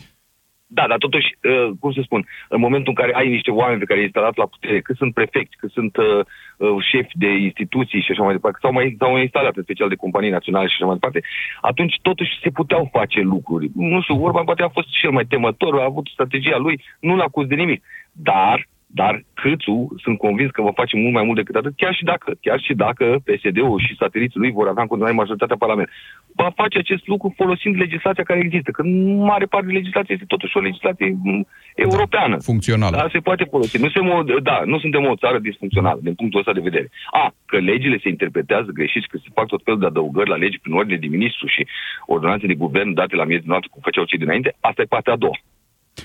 Da, 0.71 0.87
dar 0.87 0.97
totuși, 0.97 1.37
uh, 1.43 1.69
cum 1.79 1.91
să 1.91 2.01
spun, 2.03 2.25
în 2.49 2.59
momentul 2.59 2.93
în 2.93 3.01
care 3.01 3.15
ai 3.15 3.27
niște 3.27 3.51
oameni 3.51 3.79
pe 3.79 3.85
care 3.85 3.97
i-ai 3.97 4.09
instalat 4.09 4.35
la 4.37 4.45
putere, 4.45 4.81
că 4.81 4.93
sunt 4.93 5.13
prefecți, 5.13 5.57
că 5.57 5.67
sunt 5.71 5.97
uh, 5.97 6.19
uh, 6.57 6.83
șefi 6.89 7.17
de 7.17 7.27
instituții 7.27 8.01
și 8.01 8.11
așa 8.11 8.23
mai 8.23 8.33
departe, 8.33 8.57
sau 8.61 8.71
mai, 8.71 8.95
sau 8.99 9.11
mai 9.11 9.21
instalat 9.21 9.55
în 9.55 9.63
special 9.63 9.89
de 9.89 9.95
companii 10.03 10.29
naționale 10.37 10.67
și 10.67 10.75
așa 10.75 10.85
mai 10.85 10.97
departe, 10.99 11.21
atunci 11.61 11.99
totuși 12.01 12.39
se 12.43 12.49
puteau 12.49 12.89
face 12.91 13.19
lucruri. 13.21 13.69
Nu 13.75 14.01
știu, 14.01 14.23
Orban 14.23 14.45
poate 14.45 14.63
a 14.63 14.75
fost 14.77 14.89
cel 14.89 15.11
mai 15.11 15.25
temător, 15.25 15.79
a 15.79 15.83
avut 15.83 16.07
strategia 16.07 16.57
lui, 16.57 16.83
nu 16.99 17.15
l-a 17.15 17.23
acuz 17.23 17.47
de 17.47 17.55
nimic. 17.55 17.83
Dar 18.11 18.67
dar 18.91 19.23
Câțu, 19.33 19.95
sunt 20.03 20.17
convins 20.17 20.51
că 20.51 20.61
va 20.61 20.71
face 20.71 20.97
mult 20.97 21.13
mai 21.13 21.23
mult 21.23 21.37
decât 21.37 21.55
atât, 21.55 21.73
chiar 21.75 21.93
și 21.93 22.03
dacă, 22.03 22.29
chiar 22.41 22.59
și 22.59 22.73
dacă 22.73 23.05
PSD-ul 23.25 23.83
și 23.85 23.95
sateliții 23.95 24.39
lui 24.39 24.51
vor 24.51 24.67
avea 24.67 24.81
în 24.81 24.87
continuare 24.87 25.15
majoritatea 25.15 25.61
Parlamentului. 25.63 25.99
Va 26.35 26.49
face 26.55 26.77
acest 26.77 27.07
lucru 27.07 27.33
folosind 27.35 27.75
legislația 27.75 28.23
care 28.23 28.39
există, 28.39 28.71
că 28.71 28.83
mare 29.31 29.45
parte 29.45 29.65
din 29.65 29.75
legislație 29.75 30.13
este 30.13 30.33
totuși 30.33 30.57
o 30.57 30.59
legislație 30.59 31.17
mm, 31.23 31.47
europeană. 31.75 32.35
Da, 32.35 32.47
funcțională. 32.51 32.95
Da, 32.97 33.07
se 33.11 33.19
poate 33.19 33.43
folosi. 33.43 33.77
Nu, 33.77 33.89
se, 33.89 33.99
da, 34.43 34.61
nu 34.65 34.79
suntem 34.79 35.05
o 35.05 35.15
țară 35.15 35.39
disfuncțională, 35.39 35.99
din 36.03 36.15
punctul 36.15 36.39
ăsta 36.39 36.53
de 36.53 36.67
vedere. 36.69 36.89
A, 37.11 37.33
că 37.45 37.57
legile 37.57 37.97
se 38.03 38.09
interpretează 38.09 38.69
greșit, 38.71 39.05
că 39.05 39.17
se 39.17 39.29
fac 39.33 39.47
tot 39.47 39.61
felul 39.63 39.79
de 39.79 39.85
adăugări 39.85 40.29
la 40.29 40.35
legi 40.35 40.59
prin 40.59 40.73
ordine 40.73 40.97
de 40.97 41.07
ministru 41.07 41.47
și 41.47 41.67
ordonanțe 42.05 42.47
de 42.47 42.61
guvern 42.63 42.93
date 42.93 43.15
la 43.15 43.25
miez 43.25 43.39
de 43.39 43.45
noapte, 43.47 43.67
cum 43.71 43.81
făceau 43.83 44.03
cei 44.03 44.23
dinainte, 44.23 44.55
asta 44.59 44.81
e 44.81 44.95
partea 44.95 45.13
a 45.13 45.23
doua. 45.25 45.37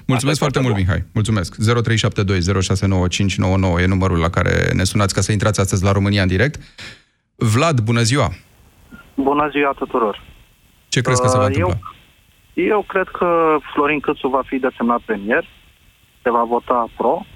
Mulțumesc 0.07 0.39
foarte 0.39 0.61
mult, 0.61 0.77
Mihai. 0.77 1.05
Mulțumesc. 1.13 1.57
0372 1.57 3.83
e 3.83 3.87
numărul 3.87 4.19
la 4.19 4.31
care 4.31 4.71
ne 4.73 4.85
sunați 4.85 5.15
ca 5.15 5.21
să 5.21 5.33
intrați 5.33 5.61
astăzi 5.61 5.85
la 5.85 5.93
România 5.93 6.23
în 6.23 6.29
direct. 6.29 6.61
Vlad, 7.37 7.81
bună 7.81 8.03
ziua! 8.03 8.31
Bună 9.15 9.49
ziua 9.51 9.73
tuturor! 9.73 10.23
Ce 10.89 11.01
crezi 11.01 11.21
că 11.21 11.29
se 11.29 11.37
va 11.37 11.43
uh, 11.43 11.49
întâmpla? 11.49 11.79
Eu, 12.55 12.65
eu 12.65 12.85
cred 12.89 13.09
că 13.09 13.57
Florin 13.73 14.01
Câțu 14.01 14.29
va 14.29 14.43
fi 14.47 14.59
desemnat 14.59 15.01
premier, 15.01 15.49
se 16.23 16.31
va 16.31 16.45
vota 16.45 16.87
pro, 16.97 17.27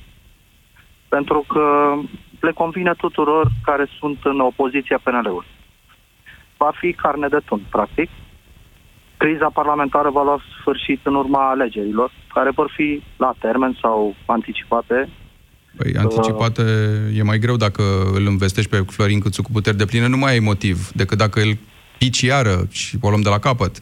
pentru 1.09 1.45
că 1.49 1.95
le 2.41 2.53
convine 2.53 2.93
tuturor 2.97 3.51
care 3.63 3.87
sunt 3.99 4.19
în 4.23 4.41
opoziția 4.41 5.01
PNL-ului. 5.03 5.47
Va 6.57 6.71
fi 6.81 6.93
carne 6.93 7.29
de 7.29 7.39
tun, 7.45 7.67
practic, 7.71 8.11
criza 9.19 9.51
parlamentară 9.53 10.11
va 10.11 10.23
lua 10.23 10.41
sfârșit 10.61 11.01
în 11.03 11.15
urma 11.15 11.51
alegerilor, 11.51 12.11
care 12.35 12.51
vor 12.51 12.73
fi 12.77 13.03
la 13.17 13.35
termen 13.39 13.79
sau 13.83 14.15
anticipate. 14.27 15.09
Păi 15.77 15.93
anticipate 15.99 16.63
uh, 16.63 17.19
e 17.19 17.23
mai 17.23 17.39
greu 17.39 17.57
dacă 17.57 17.83
îl 18.15 18.23
investești 18.23 18.71
pe 18.71 18.85
Florin 18.91 19.21
Câțu 19.21 19.43
cu 19.43 19.51
puteri 19.53 19.77
de 19.77 19.85
pline, 19.85 20.07
nu 20.09 20.17
mai 20.17 20.33
ai 20.33 20.39
motiv 20.39 20.89
decât 20.89 21.19
dacă 21.19 21.41
îl 21.41 21.59
pici 21.99 22.21
iară 22.21 22.57
și 22.71 22.97
o 23.01 23.09
luăm 23.09 23.21
de 23.21 23.29
la 23.29 23.39
capăt. 23.39 23.79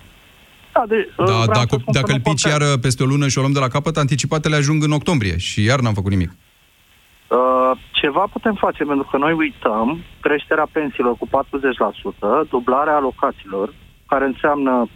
Da, 0.73 0.85
de, 0.89 1.09
uh, 1.17 1.27
da, 1.27 1.53
dacă, 1.53 1.77
dacă 1.93 2.13
îl 2.13 2.21
pici 2.21 2.43
iară 2.43 2.77
peste 2.81 3.03
o 3.03 3.07
lună 3.07 3.29
și 3.29 3.39
o 3.39 3.41
luăm 3.41 3.53
de 3.53 3.59
la 3.59 3.69
capăt, 3.69 3.97
anticipatele 3.97 4.57
ajung 4.57 4.83
în 4.83 4.93
octombrie 4.93 5.37
și 5.39 5.65
iar 5.65 5.81
n-am 5.81 5.95
făcut 5.95 6.11
nimic. 6.11 6.31
Uh, 7.29 7.71
ceva 7.91 8.25
putem 8.33 8.55
face, 8.55 8.85
pentru 8.85 9.09
că 9.11 9.17
noi 9.17 9.33
uităm 9.33 9.99
creșterea 10.21 10.69
pensiilor 10.73 11.15
cu 11.17 11.29
40%, 12.47 12.49
dublarea 12.49 12.95
alocațiilor, 12.97 13.75
care 14.07 14.25
înseamnă 14.25 14.89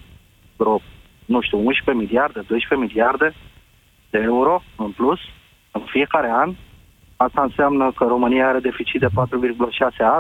vreo, 0.60 0.80
nu 1.24 1.40
știu, 1.40 1.58
11 1.58 2.04
miliarde, 2.04 2.40
12 2.46 2.86
miliarde 2.86 3.28
de 4.10 4.18
euro 4.18 4.62
în 4.76 4.90
plus 4.90 5.20
în 5.70 5.82
fiecare 5.94 6.30
an. 6.30 6.50
Asta 7.16 7.42
înseamnă 7.42 7.92
că 7.96 8.04
România 8.04 8.48
are 8.48 8.58
deficit 8.58 9.00
de 9.00 9.06
4,6 9.06 9.12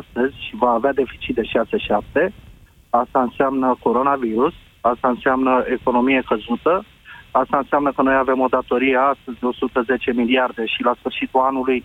astăzi 0.00 0.34
și 0.46 0.56
va 0.56 0.70
avea 0.70 0.92
deficit 0.92 1.34
de 1.34 1.42
6,7. 1.42 2.32
Asta 2.90 3.20
înseamnă 3.22 3.76
coronavirus, 3.82 4.54
asta 4.80 5.08
înseamnă 5.08 5.64
economie 5.66 6.22
căzută, 6.28 6.84
asta 7.30 7.56
înseamnă 7.56 7.92
că 7.92 8.02
noi 8.02 8.14
avem 8.14 8.40
o 8.40 8.46
datorie 8.46 8.96
astăzi 8.96 9.38
de 9.38 9.46
110 9.46 10.12
miliarde 10.12 10.66
și 10.66 10.82
la 10.82 10.94
sfârșitul 10.98 11.40
anului 11.40 11.84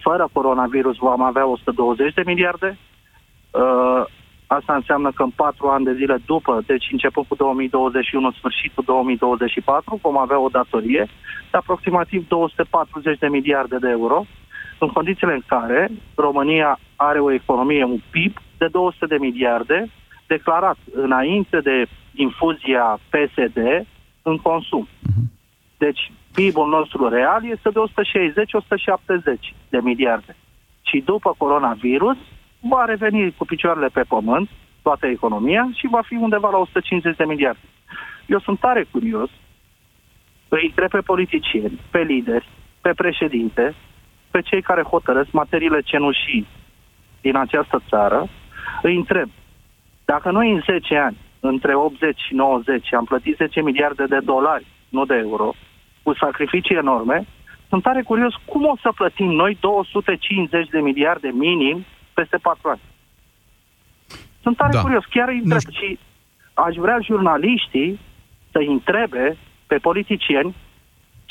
fără 0.00 0.28
coronavirus 0.32 0.96
vom 0.96 1.22
avea 1.22 1.46
120 1.46 2.14
de 2.14 2.22
miliarde. 2.26 2.78
Uh, 3.50 4.04
asta 4.56 4.74
înseamnă 4.74 5.10
că 5.12 5.22
în 5.22 5.30
patru 5.30 5.68
ani 5.68 5.84
de 5.84 5.94
zile 5.94 6.16
după, 6.26 6.62
deci 6.66 6.88
începând 6.92 7.26
cu 7.26 7.34
2021, 7.34 8.30
sfârșitul 8.30 8.84
2024, 8.86 9.98
vom 10.02 10.16
avea 10.18 10.38
o 10.38 10.48
datorie 10.48 11.06
de 11.50 11.56
aproximativ 11.56 12.28
240 12.28 13.18
de 13.18 13.28
miliarde 13.28 13.76
de 13.80 13.88
euro, 13.88 14.24
în 14.78 14.88
condițiile 14.88 15.32
în 15.32 15.42
care 15.46 15.90
România 16.14 16.78
are 16.96 17.18
o 17.20 17.32
economie, 17.32 17.84
un 17.84 18.00
PIB 18.10 18.36
de 18.58 18.66
200 18.66 19.06
de 19.06 19.16
miliarde, 19.18 19.90
declarat 20.26 20.76
înainte 20.92 21.60
de 21.60 21.86
infuzia 22.14 22.98
PSD 23.10 23.58
în 24.22 24.36
consum. 24.36 24.88
Deci 25.78 26.12
PIB-ul 26.34 26.68
nostru 26.68 27.08
real 27.08 27.44
este 27.44 27.68
de 27.70 27.80
160-170 29.38 29.54
de 29.68 29.78
miliarde. 29.82 30.36
Și 30.82 31.02
după 31.04 31.34
coronavirus 31.38 32.16
va 32.60 32.84
reveni 32.84 33.34
cu 33.36 33.44
picioarele 33.44 33.88
pe 33.88 34.02
pământ 34.08 34.48
toată 34.82 35.06
economia 35.06 35.70
și 35.74 35.86
va 35.90 36.02
fi 36.02 36.14
undeva 36.14 36.50
la 36.50 36.58
150 36.58 37.16
de 37.16 37.24
miliarde. 37.24 37.68
Eu 38.26 38.40
sunt 38.40 38.58
tare 38.58 38.86
curios, 38.90 39.30
îi 40.48 40.66
întreb 40.66 40.90
pe 40.90 41.00
politicieni, 41.00 41.80
pe 41.90 41.98
lideri, 41.98 42.48
pe 42.80 42.92
președinte, 42.96 43.74
pe 44.30 44.40
cei 44.40 44.62
care 44.62 44.82
hotărăsc 44.82 45.30
materiile 45.30 45.80
cenușii 45.80 46.46
din 47.20 47.36
această 47.36 47.82
țară, 47.88 48.28
îi 48.82 48.96
întreb, 48.96 49.28
dacă 50.04 50.30
noi 50.30 50.52
în 50.52 50.60
10 50.60 50.96
ani, 50.96 51.16
între 51.40 51.74
80 51.74 52.20
și 52.20 52.34
90, 52.34 52.94
am 52.94 53.04
plătit 53.04 53.36
10 53.36 53.60
miliarde 53.60 54.04
de 54.04 54.18
dolari, 54.24 54.66
nu 54.88 55.04
de 55.04 55.14
euro, 55.14 55.52
cu 56.02 56.14
sacrificii 56.14 56.76
enorme, 56.76 57.26
sunt 57.68 57.82
tare 57.82 58.02
curios 58.02 58.34
cum 58.44 58.64
o 58.64 58.76
să 58.82 58.92
plătim 58.94 59.30
noi 59.30 59.56
250 59.60 60.68
de 60.68 60.80
miliarde 60.80 61.28
minim 61.28 61.84
peste 62.20 62.36
4 62.36 62.68
ani. 62.74 62.82
Sunt 64.42 64.56
tare 64.56 64.72
Da. 64.72 64.80
curios, 64.86 65.04
chiar 65.14 65.28
îi 65.28 65.40
întreb 65.44 65.72
și 65.80 65.88
aș 66.66 66.74
vrea 66.84 66.98
jurnaliștii 67.08 67.90
să-i 68.52 68.70
întrebe 68.76 69.36
pe 69.70 69.76
politicieni 69.88 70.54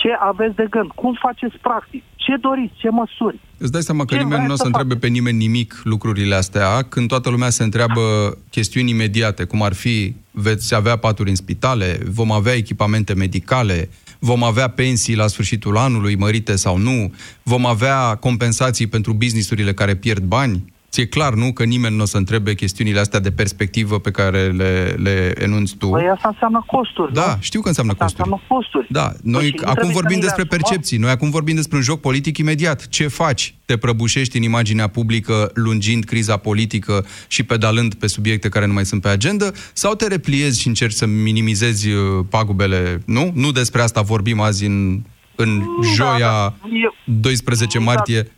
ce 0.02 0.10
aveți 0.20 0.56
de 0.56 0.68
gând, 0.70 0.90
cum 1.02 1.18
faceți 1.22 1.58
practic, 1.62 2.04
ce 2.16 2.34
doriți, 2.42 2.74
ce 2.78 2.90
măsuri. 2.90 3.40
Îți 3.58 3.72
dai 3.72 3.82
seama 3.82 4.06
că 4.06 4.14
Ce 4.16 4.22
nimeni 4.24 4.36
vreți 4.36 4.48
nu 4.48 4.54
o 4.54 4.56
să 4.56 4.62
să 4.62 4.68
întrebe 4.68 4.96
pe 4.96 5.08
nimeni 5.08 5.38
nimic 5.38 5.82
lucrurile 5.84 6.36
astea, 6.36 6.82
când 6.82 7.08
toată 7.08 7.30
lumea 7.30 7.50
se 7.50 7.64
întreabă 7.64 8.02
chestiuni 8.50 8.90
imediate, 8.90 9.44
cum 9.44 9.62
ar 9.64 9.74
fi 9.74 10.16
veți 10.32 10.76
avea 10.76 10.98
paturi 10.98 11.30
în 11.30 11.36
spitale, 11.36 12.00
vom 12.10 12.32
avea 12.32 12.54
echipamente 12.54 13.14
medicale, 13.14 13.90
vom 14.20 14.44
avea 14.44 14.68
pensii 14.68 15.16
la 15.16 15.28
sfârșitul 15.28 15.78
anului, 15.78 16.16
mărite 16.16 16.56
sau 16.56 16.78
nu, 16.78 17.14
vom 17.44 17.66
avea 17.66 18.16
compensații 18.16 18.88
pentru 18.88 19.14
businessurile 19.14 19.74
care 19.74 19.96
pierd 19.96 20.24
bani. 20.24 20.74
Ți-e 20.90 21.06
clar, 21.06 21.34
nu, 21.34 21.52
că 21.54 21.64
nimeni 21.64 21.96
nu 21.96 22.02
o 22.02 22.06
să 22.06 22.18
întrebe 22.18 22.54
chestiunile 22.56 23.00
astea 23.00 23.20
de 23.20 23.32
perspectivă 23.32 24.00
pe 24.00 24.12
care 24.12 24.48
le, 24.52 24.96
le 24.98 25.34
enunți 25.44 25.76
tu. 25.76 25.88
Păi 25.90 26.08
asta 26.16 26.28
înseamnă 26.28 26.64
costuri, 26.68 27.14
Da, 27.14 27.26
nu? 27.28 27.38
știu 27.40 27.62
că 27.62 27.68
înseamnă 27.68 27.92
Asta 27.92 28.04
costuri. 28.04 28.30
înseamnă 28.30 28.46
costuri. 28.62 28.88
Da, 28.90 29.12
noi 29.24 29.40
Păi 29.42 29.50
și 29.50 29.56
nu 29.56 29.62
acum 29.62 29.74
trebuie 29.74 29.94
să 29.96 30.00
vorbim 30.00 30.16
ni 30.16 30.22
le 30.22 30.28
despre 30.28 30.42
asumăm? 30.44 30.62
percepții, 30.62 30.98
noi 30.98 31.10
acum 31.12 31.30
vorbim 31.30 31.56
despre 31.56 31.78
un 31.78 31.84
joc 31.84 32.00
politic 32.02 32.38
imediat. 32.38 32.88
Ce 32.88 33.08
faci? 33.08 33.54
Te 33.66 33.78
prăbușești 33.78 34.38
în 34.38 34.44
imaginea 34.44 34.88
publică, 34.88 35.52
lungind 35.54 36.04
criza 36.04 36.38
politică 36.38 37.06
și 37.28 37.44
pedalând 37.44 37.94
pe 37.94 38.08
subiecte 38.08 38.50
care 38.50 38.66
nu 38.66 38.74
mai 38.74 38.86
sunt 38.86 39.02
pe 39.02 39.08
agenda, 39.10 39.52
sau 39.74 39.94
te 39.96 40.08
repliezi 40.08 40.62
și 40.62 40.68
încerci 40.68 40.94
să 40.96 41.06
minimizezi 41.06 41.90
uh, 41.90 42.26
pagubele, 42.30 43.02
nu? 43.06 43.32
Nu 43.36 43.52
despre 43.52 43.82
asta 43.82 44.02
vorbim 44.02 44.40
azi 44.40 44.66
în, 44.66 45.02
în 45.36 45.62
joia 45.96 46.18
da. 46.20 46.56
Eu- 46.84 46.96
12 47.06 47.80
martie. 47.80 48.32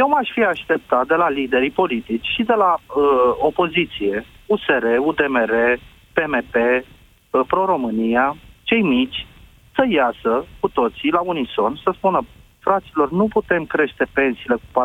Eu 0.00 0.06
m-aș 0.08 0.28
fi 0.36 0.42
așteptat 0.54 1.06
de 1.06 1.16
la 1.22 1.28
liderii 1.38 1.78
politici 1.82 2.26
și 2.34 2.42
de 2.50 2.56
la 2.64 2.72
uh, 2.74 2.84
opoziție, 3.48 4.14
USR, 4.52 4.84
UDMR, 5.08 5.52
PMP, 6.16 6.54
uh, 6.64 7.40
Pro-România, 7.50 8.36
cei 8.62 8.82
mici, 8.82 9.26
să 9.76 9.82
iasă 10.00 10.32
cu 10.60 10.68
toții 10.68 11.10
la 11.18 11.22
unison, 11.32 11.80
să 11.84 11.90
spună, 11.96 12.20
fraților, 12.58 13.08
nu 13.10 13.26
putem 13.36 13.62
crește 13.64 14.04
pensiile 14.12 14.56
cu 14.60 14.68
40% 14.80 14.84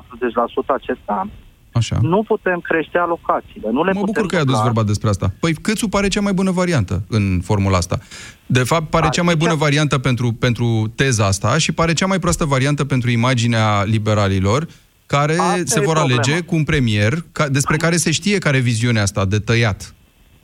acest 0.79 1.05
an, 1.05 1.27
Așa. 1.71 1.97
nu 2.01 2.23
putem 2.23 2.59
crește 2.59 2.97
alocațiile, 2.97 3.69
nu 3.71 3.83
le 3.83 3.91
Mă 3.93 3.99
putem 3.99 4.13
bucur 4.13 4.25
că 4.29 4.35
ai 4.35 4.41
adus 4.41 4.53
dubla. 4.55 4.69
vorba 4.69 4.87
despre 4.91 5.09
asta. 5.09 5.27
Păi 5.39 5.53
Câțu 5.53 5.87
pare 5.89 6.07
cea 6.07 6.21
mai 6.21 6.33
bună 6.33 6.51
variantă 6.51 7.03
în 7.09 7.39
formula 7.43 7.77
asta. 7.77 7.97
De 8.45 8.63
fapt, 8.63 8.89
pare 8.89 9.09
cea 9.09 9.23
mai 9.23 9.35
bună 9.35 9.55
variantă 9.55 9.97
pentru, 9.97 10.27
pentru 10.33 10.91
teza 10.95 11.25
asta 11.25 11.57
și 11.57 11.71
pare 11.73 11.93
cea 11.93 12.05
mai 12.05 12.19
proastă 12.19 12.45
variantă 12.45 12.85
pentru 12.85 13.09
imaginea 13.09 13.83
liberalilor 13.83 14.67
care 15.07 15.33
Asta 15.37 15.61
se 15.65 15.79
e 15.79 15.83
vor 15.83 15.95
problema. 15.95 16.21
alege 16.21 16.41
cu 16.45 16.55
un 16.55 16.63
premier 16.63 17.13
ca, 17.31 17.47
despre 17.47 17.77
care 17.77 17.95
se 17.95 18.11
știe 18.11 18.37
care 18.37 18.57
e 18.57 18.71
viziunea 18.73 19.01
asta 19.01 19.25
de 19.25 19.39
tăiat. 19.39 19.95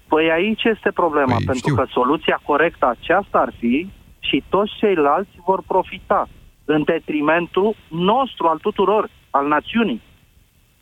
Păi 0.08 0.32
aici 0.32 0.63
este 0.63 0.91
problema, 0.93 1.36
Păi, 1.36 1.45
pentru 1.45 1.56
știu. 1.71 1.76
că 1.76 1.86
soluția 1.91 2.41
corectă 2.45 2.95
aceasta 2.99 3.38
ar 3.38 3.54
fi 3.60 3.89
și 4.19 4.43
toți 4.49 4.71
ceilalți 4.80 5.30
vor 5.45 5.63
profita 5.67 6.30
în 6.65 6.84
detrimentul 6.86 7.76
nostru, 7.88 8.47
al 8.47 8.58
tuturor, 8.58 9.10
al 9.30 9.47
națiunii. 9.47 10.02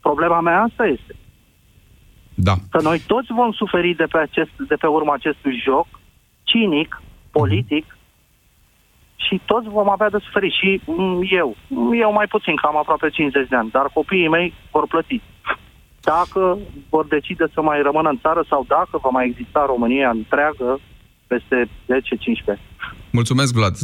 Problema 0.02 0.40
mea 0.40 0.62
asta 0.62 0.86
este. 0.86 1.16
Da. 2.34 2.54
Că 2.70 2.82
noi 2.82 3.00
toți 3.08 3.32
vom 3.34 3.52
suferi 3.52 3.94
de 3.94 4.04
pe, 4.04 4.18
acest, 4.18 4.52
de 4.68 4.76
pe 4.76 4.88
urma 4.88 5.14
acestui 5.14 5.62
joc 5.64 5.88
cinic, 6.44 7.02
politic, 7.32 7.98
și 9.28 9.42
toți 9.46 9.68
vom 9.70 9.90
avea 9.90 10.10
de 10.10 10.18
suferit. 10.22 10.52
Și 10.52 10.82
mm, 10.86 11.22
eu, 11.30 11.56
eu 11.94 12.12
mai 12.12 12.28
puțin, 12.28 12.56
că 12.56 12.68
am 12.68 12.78
aproape 12.78 13.10
50 13.10 13.48
de 13.48 13.56
ani, 13.56 13.70
dar 13.70 13.86
copiii 13.94 14.28
mei 14.28 14.54
vor 14.72 14.88
plăti. 14.88 15.22
Dacă 16.02 16.58
vor 16.90 17.06
decide 17.06 17.46
să 17.54 17.62
mai 17.62 17.82
rămână 17.82 18.10
în 18.10 18.20
țară 18.22 18.46
sau 18.50 18.66
dacă 18.68 19.00
va 19.02 19.10
mai 19.10 19.26
exista 19.26 19.66
România 19.66 20.10
întreagă 20.10 20.80
peste 21.28 21.66
10-15 21.66 22.71
Mulțumesc, 23.12 23.54
Vlad. 23.54 23.78
0372069599. 23.78 23.82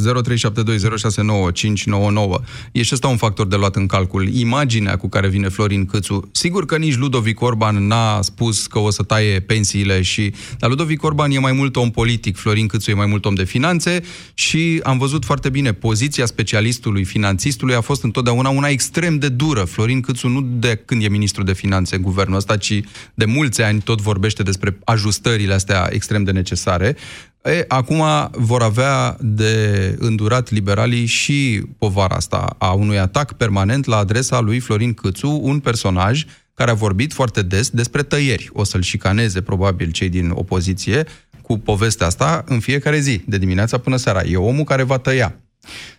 E 2.72 2.82
și 2.82 2.94
ăsta 2.94 3.08
un 3.08 3.16
factor 3.16 3.46
de 3.46 3.56
luat 3.56 3.76
în 3.76 3.86
calcul. 3.86 4.28
Imaginea 4.28 4.96
cu 4.96 5.08
care 5.08 5.28
vine 5.28 5.48
Florin 5.48 5.86
Câțu. 5.86 6.28
Sigur 6.32 6.64
că 6.64 6.76
nici 6.76 6.96
Ludovic 6.96 7.40
Orban 7.40 7.86
n-a 7.86 8.20
spus 8.22 8.66
că 8.66 8.78
o 8.78 8.90
să 8.90 9.02
taie 9.02 9.40
pensiile 9.40 10.02
și... 10.02 10.32
Dar 10.58 10.70
Ludovic 10.70 11.02
Orban 11.02 11.30
e 11.30 11.38
mai 11.38 11.52
mult 11.52 11.76
om 11.76 11.90
politic, 11.90 12.36
Florin 12.36 12.66
Câțu 12.66 12.90
e 12.90 12.94
mai 12.94 13.06
mult 13.06 13.24
om 13.24 13.34
de 13.34 13.44
finanțe 13.44 14.02
și 14.34 14.80
am 14.82 14.98
văzut 14.98 15.24
foarte 15.24 15.48
bine, 15.48 15.72
poziția 15.72 16.26
specialistului, 16.26 17.04
finanțistului 17.04 17.74
a 17.74 17.80
fost 17.80 18.02
întotdeauna 18.02 18.48
una 18.48 18.68
extrem 18.68 19.18
de 19.18 19.28
dură. 19.28 19.64
Florin 19.64 20.00
Câțu 20.00 20.28
nu 20.28 20.40
de 20.40 20.82
când 20.84 21.02
e 21.02 21.08
ministru 21.08 21.42
de 21.42 21.52
finanțe 21.52 21.96
în 21.96 22.02
guvernul 22.02 22.36
ăsta, 22.36 22.56
ci 22.56 22.80
de 23.14 23.24
mulți 23.24 23.62
ani 23.62 23.80
tot 23.80 24.00
vorbește 24.00 24.42
despre 24.42 24.78
ajustările 24.84 25.54
astea 25.54 25.88
extrem 25.90 26.24
de 26.24 26.30
necesare. 26.30 26.96
E, 27.44 27.64
acum 27.68 28.02
vor 28.32 28.62
avea 28.62 28.87
de 29.18 29.54
îndurat 29.98 30.50
liberalii 30.50 31.06
și 31.06 31.62
povara 31.78 32.14
asta 32.14 32.56
a 32.58 32.72
unui 32.72 32.98
atac 32.98 33.32
permanent 33.32 33.84
la 33.86 33.96
adresa 33.96 34.40
lui 34.40 34.58
Florin 34.58 34.94
Câțu, 34.94 35.40
un 35.42 35.60
personaj 35.60 36.24
care 36.54 36.70
a 36.70 36.74
vorbit 36.74 37.12
foarte 37.12 37.42
des 37.42 37.70
despre 37.70 38.02
tăieri. 38.02 38.50
O 38.52 38.64
să-l 38.64 38.82
șicaneze 38.82 39.42
probabil 39.42 39.90
cei 39.90 40.08
din 40.08 40.30
opoziție 40.34 41.04
cu 41.42 41.58
povestea 41.58 42.06
asta 42.06 42.44
în 42.46 42.60
fiecare 42.60 42.98
zi, 42.98 43.20
de 43.26 43.38
dimineața 43.38 43.78
până 43.78 43.96
seara. 43.96 44.20
E 44.22 44.36
omul 44.36 44.64
care 44.64 44.82
va 44.82 44.98
tăia. 44.98 45.34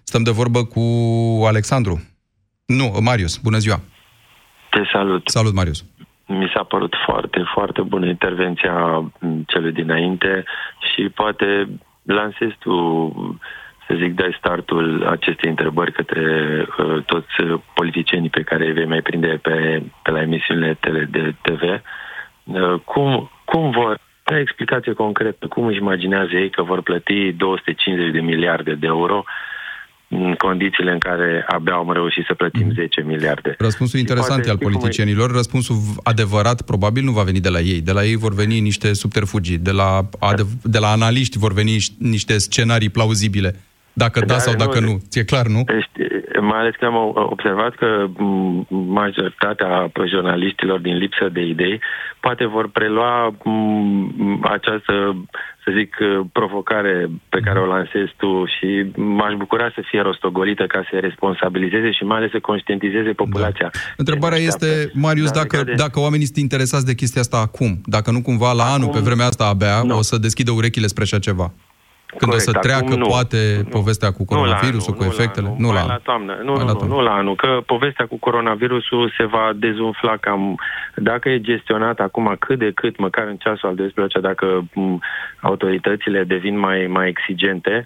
Stăm 0.03 0.23
de 0.23 0.31
vorbă 0.31 0.65
cu 0.65 0.81
Alexandru. 1.45 2.03
Nu, 2.65 2.97
Marius. 3.01 3.37
Bună 3.37 3.57
ziua. 3.57 3.79
Te 4.69 4.81
salut. 4.93 5.29
Salut, 5.29 5.53
Marius. 5.53 5.85
Mi 6.27 6.51
s-a 6.53 6.63
părut 6.63 6.93
foarte, 7.05 7.43
foarte 7.53 7.81
bună 7.81 8.05
intervenția 8.07 8.73
m, 9.19 9.43
celui 9.47 9.71
dinainte 9.71 10.43
și 10.89 11.09
poate 11.09 11.45
lansezi 12.13 12.55
tu, 12.59 12.73
să 13.87 13.95
zic, 13.95 14.13
dai 14.15 14.35
startul 14.37 15.07
acestei 15.07 15.49
întrebări 15.49 15.91
către 15.91 16.25
uh, 16.77 17.03
toți 17.05 17.41
uh, 17.41 17.59
politicienii 17.73 18.29
pe 18.29 18.41
care 18.41 18.65
îi 18.65 18.73
vei 18.73 18.85
mai 18.85 19.01
prinde 19.01 19.39
pe, 19.41 19.83
pe 20.03 20.11
la 20.11 20.21
emisiunile 20.21 20.77
tele 20.79 21.07
de 21.11 21.35
TV. 21.41 21.61
Uh, 22.43 22.79
cum, 22.85 23.31
cum 23.45 23.71
vor, 23.71 23.97
o 24.25 24.35
explicație 24.35 24.93
concretă, 24.93 25.47
cum 25.47 25.65
își 25.65 25.77
imaginează 25.77 26.35
ei 26.35 26.49
că 26.49 26.63
vor 26.63 26.81
plăti 26.81 27.31
250 27.31 28.11
de 28.11 28.19
miliarde 28.19 28.73
de 28.73 28.87
euro 28.87 29.23
în 30.09 30.33
condițiile 30.37 30.91
în 30.91 30.97
care 30.99 31.43
abia 31.47 31.73
am 31.73 31.91
reușit 31.93 32.25
să 32.25 32.33
plătim 32.33 32.71
10 32.73 33.01
miliarde. 33.01 33.55
Răspunsul 33.57 33.95
Și 33.99 34.01
interesant 34.05 34.29
poate 34.41 34.47
e 34.47 34.51
al 34.51 34.55
știi 34.55 34.65
cum 34.67 34.75
e- 34.75 34.77
politicienilor. 34.79 35.31
Răspunsul 35.31 35.75
v- 35.75 35.97
adevărat 36.03 36.61
probabil 36.61 37.03
nu 37.03 37.11
va 37.11 37.23
veni 37.23 37.39
de 37.39 37.49
la 37.49 37.59
ei. 37.59 37.81
De 37.81 37.91
la 37.91 38.03
ei 38.05 38.15
vor 38.15 38.33
veni 38.33 38.59
niște 38.59 38.93
subterfugii. 38.93 39.57
De 39.57 39.71
la, 39.71 40.09
adev- 40.19 40.61
de 40.63 40.79
la 40.79 40.91
analiști 40.91 41.37
vor 41.37 41.53
veni 41.53 41.77
ș- 41.77 41.97
niște 41.97 42.37
scenarii 42.37 42.89
plauzibile. 42.89 43.55
Dacă 44.03 44.19
da, 44.19 44.25
Da, 44.33 44.39
sau 44.45 44.53
nu, 44.53 44.59
dacă 44.65 44.79
de- 44.79 44.85
nu. 44.85 44.93
Ți-e 45.09 45.23
clar, 45.31 45.45
nu? 45.55 45.61
Știi, 45.87 46.07
mai 46.51 46.59
ales 46.59 46.75
că 46.79 46.85
am 46.85 46.97
observat 47.35 47.73
că 47.81 47.89
m, 48.17 48.65
majoritatea 49.01 49.91
jurnaliștilor 50.13 50.79
din 50.79 50.95
lipsă 50.97 51.25
de 51.31 51.41
idei 51.53 51.79
poate 52.19 52.45
vor 52.45 52.69
prelua 52.69 53.13
m, 53.43 54.39
această, 54.57 54.93
să 55.63 55.69
zic, 55.77 55.95
provocare 56.31 57.09
pe 57.29 57.39
care 57.45 57.59
o 57.59 57.65
lansezi 57.65 58.13
tu 58.17 58.45
și 58.45 58.69
m-aș 58.95 59.33
bucura 59.37 59.67
să 59.75 59.81
fie 59.89 60.01
rostogolită 60.01 60.63
ca 60.67 60.81
să 60.91 60.97
responsabilizeze 60.99 61.91
și 61.91 62.03
mai 62.03 62.17
ales 62.17 62.31
să 62.31 62.39
conștientizeze 62.39 63.11
populația. 63.23 63.69
Da. 63.73 63.79
Întrebarea 63.97 64.37
este, 64.37 64.91
Marius, 64.93 65.31
Da, 65.31 65.39
dacă, 65.39 65.55
legate 65.55 65.75
de- 65.75 65.81
dacă 65.85 65.99
oamenii 65.99 66.25
sunt 66.25 66.37
interesați 66.37 66.85
de 66.85 66.93
chestia 67.01 67.21
asta 67.21 67.37
acum, 67.37 67.81
dacă 67.85 68.11
nu 68.11 68.21
cumva 68.21 68.51
la 68.51 68.63
anul, 68.63 68.89
pe 68.89 68.99
vremea 68.99 69.25
asta 69.25 69.45
abia, 69.47 69.81
Nu. 69.83 69.97
o 69.97 70.01
să 70.01 70.17
deschidă 70.17 70.51
urechile 70.51 70.87
spre 70.87 71.03
așa 71.03 71.19
ceva. 71.19 71.53
Când 72.17 72.31
Corect, 72.31 72.47
o 72.47 72.51
să 72.51 72.59
treacă, 72.59 72.83
acum 72.85 72.97
nu. 72.97 73.05
poate, 73.07 73.37
povestea 73.69 74.11
cu 74.11 74.17
Nu 74.19 74.25
la 74.35 74.35
coronavirusul, 74.35 74.93
anul, 74.93 75.05
cu 75.07 75.11
efectele? 75.13 75.47
Nu, 75.47 75.55
Nu 75.57 75.67
mai 75.67 75.75
la 75.75 75.81
la 75.81 75.87
anul. 75.87 76.01
toamnă. 76.03 76.33
Nu, 76.43 76.51
Mai 76.51 76.59
nu, 76.61 76.65
la 76.65 76.71
nu, 76.71 76.77
toamnă. 76.77 76.95
nu 76.95 77.01
la 77.01 77.13
anul, 77.13 77.35
că 77.35 77.61
povestea 77.65 78.05
cu 78.05 78.17
coronavirusul 78.19 79.13
se 79.17 79.25
va 79.25 79.51
dezumfla 79.55 80.17
cam, 80.17 80.59
dacă 80.95 81.29
e 81.29 81.39
gestionat 81.41 81.99
acum 81.99 82.35
cât 82.39 82.59
de 82.59 82.71
cât, 82.75 82.97
măcar 82.97 83.27
în 83.27 83.35
ceasul 83.35 83.69
al 83.69 83.75
12 83.75 84.19
dacă 84.19 84.45
m, 84.73 84.99
autoritățile 85.41 86.23
devin 86.23 86.57
mai, 86.59 86.87
mai 86.87 87.07
exigente 87.07 87.85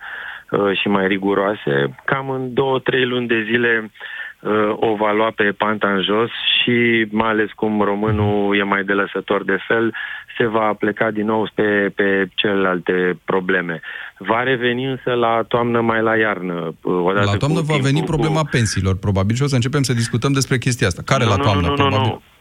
uh, 0.49 0.79
și 0.79 0.87
mai 0.87 1.07
riguroase, 1.07 1.95
cam 2.05 2.29
în 2.29 2.53
două, 2.53 2.79
trei 2.79 3.05
luni 3.05 3.27
de 3.27 3.45
zile 3.49 3.91
uh, 4.39 4.73
o 4.75 4.95
va 4.95 5.11
lua 5.11 5.31
pe 5.35 5.43
panta 5.57 5.87
în 5.89 6.01
jos 6.01 6.29
și 6.61 7.05
mai 7.11 7.29
ales 7.29 7.51
cum 7.55 7.81
românul 7.81 8.57
e 8.57 8.63
mai 8.63 8.83
delăsător 8.83 9.43
de 9.43 9.57
fel, 9.67 9.93
se 10.37 10.45
va 10.45 10.73
pleca 10.79 11.11
din 11.11 11.25
nou 11.25 11.49
pe, 11.53 11.91
pe 11.95 12.27
celelalte 12.33 13.19
probleme. 13.25 13.81
Va 14.17 14.43
reveni 14.43 14.85
însă 14.85 15.11
la 15.11 15.43
toamnă 15.47 15.81
mai 15.81 16.01
la 16.01 16.15
iarnă. 16.17 16.73
uh, 16.81 16.93
Odată 17.05 17.25
La 17.25 17.37
toamnă 17.37 17.59
cu 17.59 17.65
va 17.65 17.73
veni 17.75 17.93
timpul, 17.93 18.13
problema 18.15 18.41
cu... 18.41 18.47
pensiilor, 18.51 18.95
probabil, 18.97 19.35
și 19.35 19.41
o 19.43 19.47
să 19.47 19.55
începem 19.55 19.83
să 19.83 19.93
discutăm 19.93 20.31
despre 20.31 20.57
chestia 20.57 20.87
asta. 20.87 21.01
Care 21.05 21.23
la 21.23 21.35
toamnă, 21.35 21.61
nu, 21.61 21.67
nu, 21.67 21.73
probabil? 21.73 21.99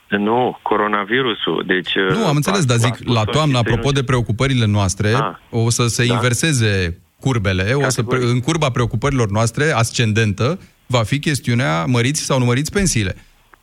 Nu, 0.08 0.18
nu, 0.18 0.24
nu, 0.24 0.58
coronavirusul. 0.62 1.64
Deci, 1.66 1.94
Nu, 2.10 2.26
am 2.26 2.36
înțeles, 2.36 2.64
dar 2.64 2.76
zic, 2.76 2.94
la 3.04 3.24
toamnă, 3.24 3.58
apropo 3.58 3.90
de 3.90 4.02
preocupările 4.04 4.66
noastre, 4.66 5.08
Ah. 5.14 5.34
o 5.50 5.70
să 5.70 5.86
se 5.86 6.06
Da. 6.06 6.14
inverseze 6.14 6.98
curbele, 7.20 7.72
o 7.72 7.88
să, 7.88 8.02
pre- 8.02 8.24
în 8.24 8.40
curba 8.40 8.70
preocupărilor 8.70 9.28
noastre, 9.30 9.64
ascendentă, 9.74 10.58
va 10.86 11.02
fi 11.02 11.18
chestiunea 11.18 11.84
măriți 11.84 12.20
sau 12.24 12.38
nu 12.38 12.44
măriți 12.44 12.72
pensiile. 12.72 13.14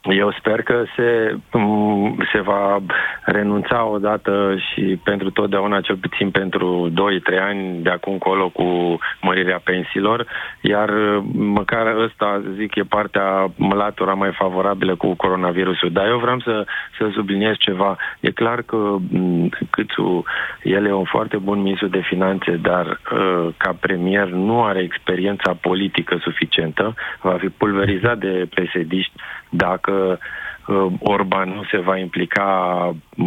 Eu 0.01 0.31
sper 0.31 0.62
că 0.62 0.83
se, 0.95 1.38
m, 1.57 2.17
se 2.31 2.39
va 2.41 2.79
renunța 3.25 3.85
odată 3.85 4.55
și 4.57 4.99
pentru 5.03 5.29
totdeauna, 5.29 5.81
cel 5.81 5.95
puțin 5.95 6.31
pentru 6.31 6.89
2-3 7.33 7.39
ani 7.39 7.81
de 7.81 7.89
acum 7.89 8.13
încolo 8.13 8.49
cu 8.49 8.97
mărirea 9.21 9.62
pensiilor, 9.63 10.27
iar 10.62 10.89
măcar 11.33 11.95
ăsta, 11.97 12.41
zic, 12.55 12.75
e 12.75 12.83
partea 12.83 13.51
latura 13.69 14.13
mai 14.13 14.31
favorabilă 14.31 14.95
cu 14.95 15.15
coronavirusul. 15.15 15.91
Dar 15.91 16.07
eu 16.07 16.17
vreau 16.17 16.39
să, 16.39 16.65
să 16.97 17.09
subliniez 17.13 17.55
ceva. 17.57 17.97
E 18.19 18.31
clar 18.31 18.62
că 18.62 18.95
m, 19.12 19.49
Câțu, 19.69 20.23
el 20.63 20.85
e 20.85 20.93
un 20.93 21.03
foarte 21.03 21.38
bun 21.38 21.62
ministru 21.62 21.88
de 21.88 22.01
finanțe, 22.03 22.51
dar 22.51 22.85
uh, 22.85 23.47
ca 23.57 23.77
premier 23.79 24.27
nu 24.27 24.63
are 24.63 24.79
experiența 24.79 25.57
politică 25.62 26.17
suficientă, 26.21 26.95
va 27.21 27.38
fi 27.39 27.47
pulverizat 27.49 28.17
de 28.17 28.47
pesediști 28.55 29.12
dacă 29.49 29.88
uh, 29.91 30.91
Orban 30.99 31.49
nu 31.49 31.63
se 31.71 31.78
va 31.86 31.97
implica, 31.97 32.45
m, 33.15 33.23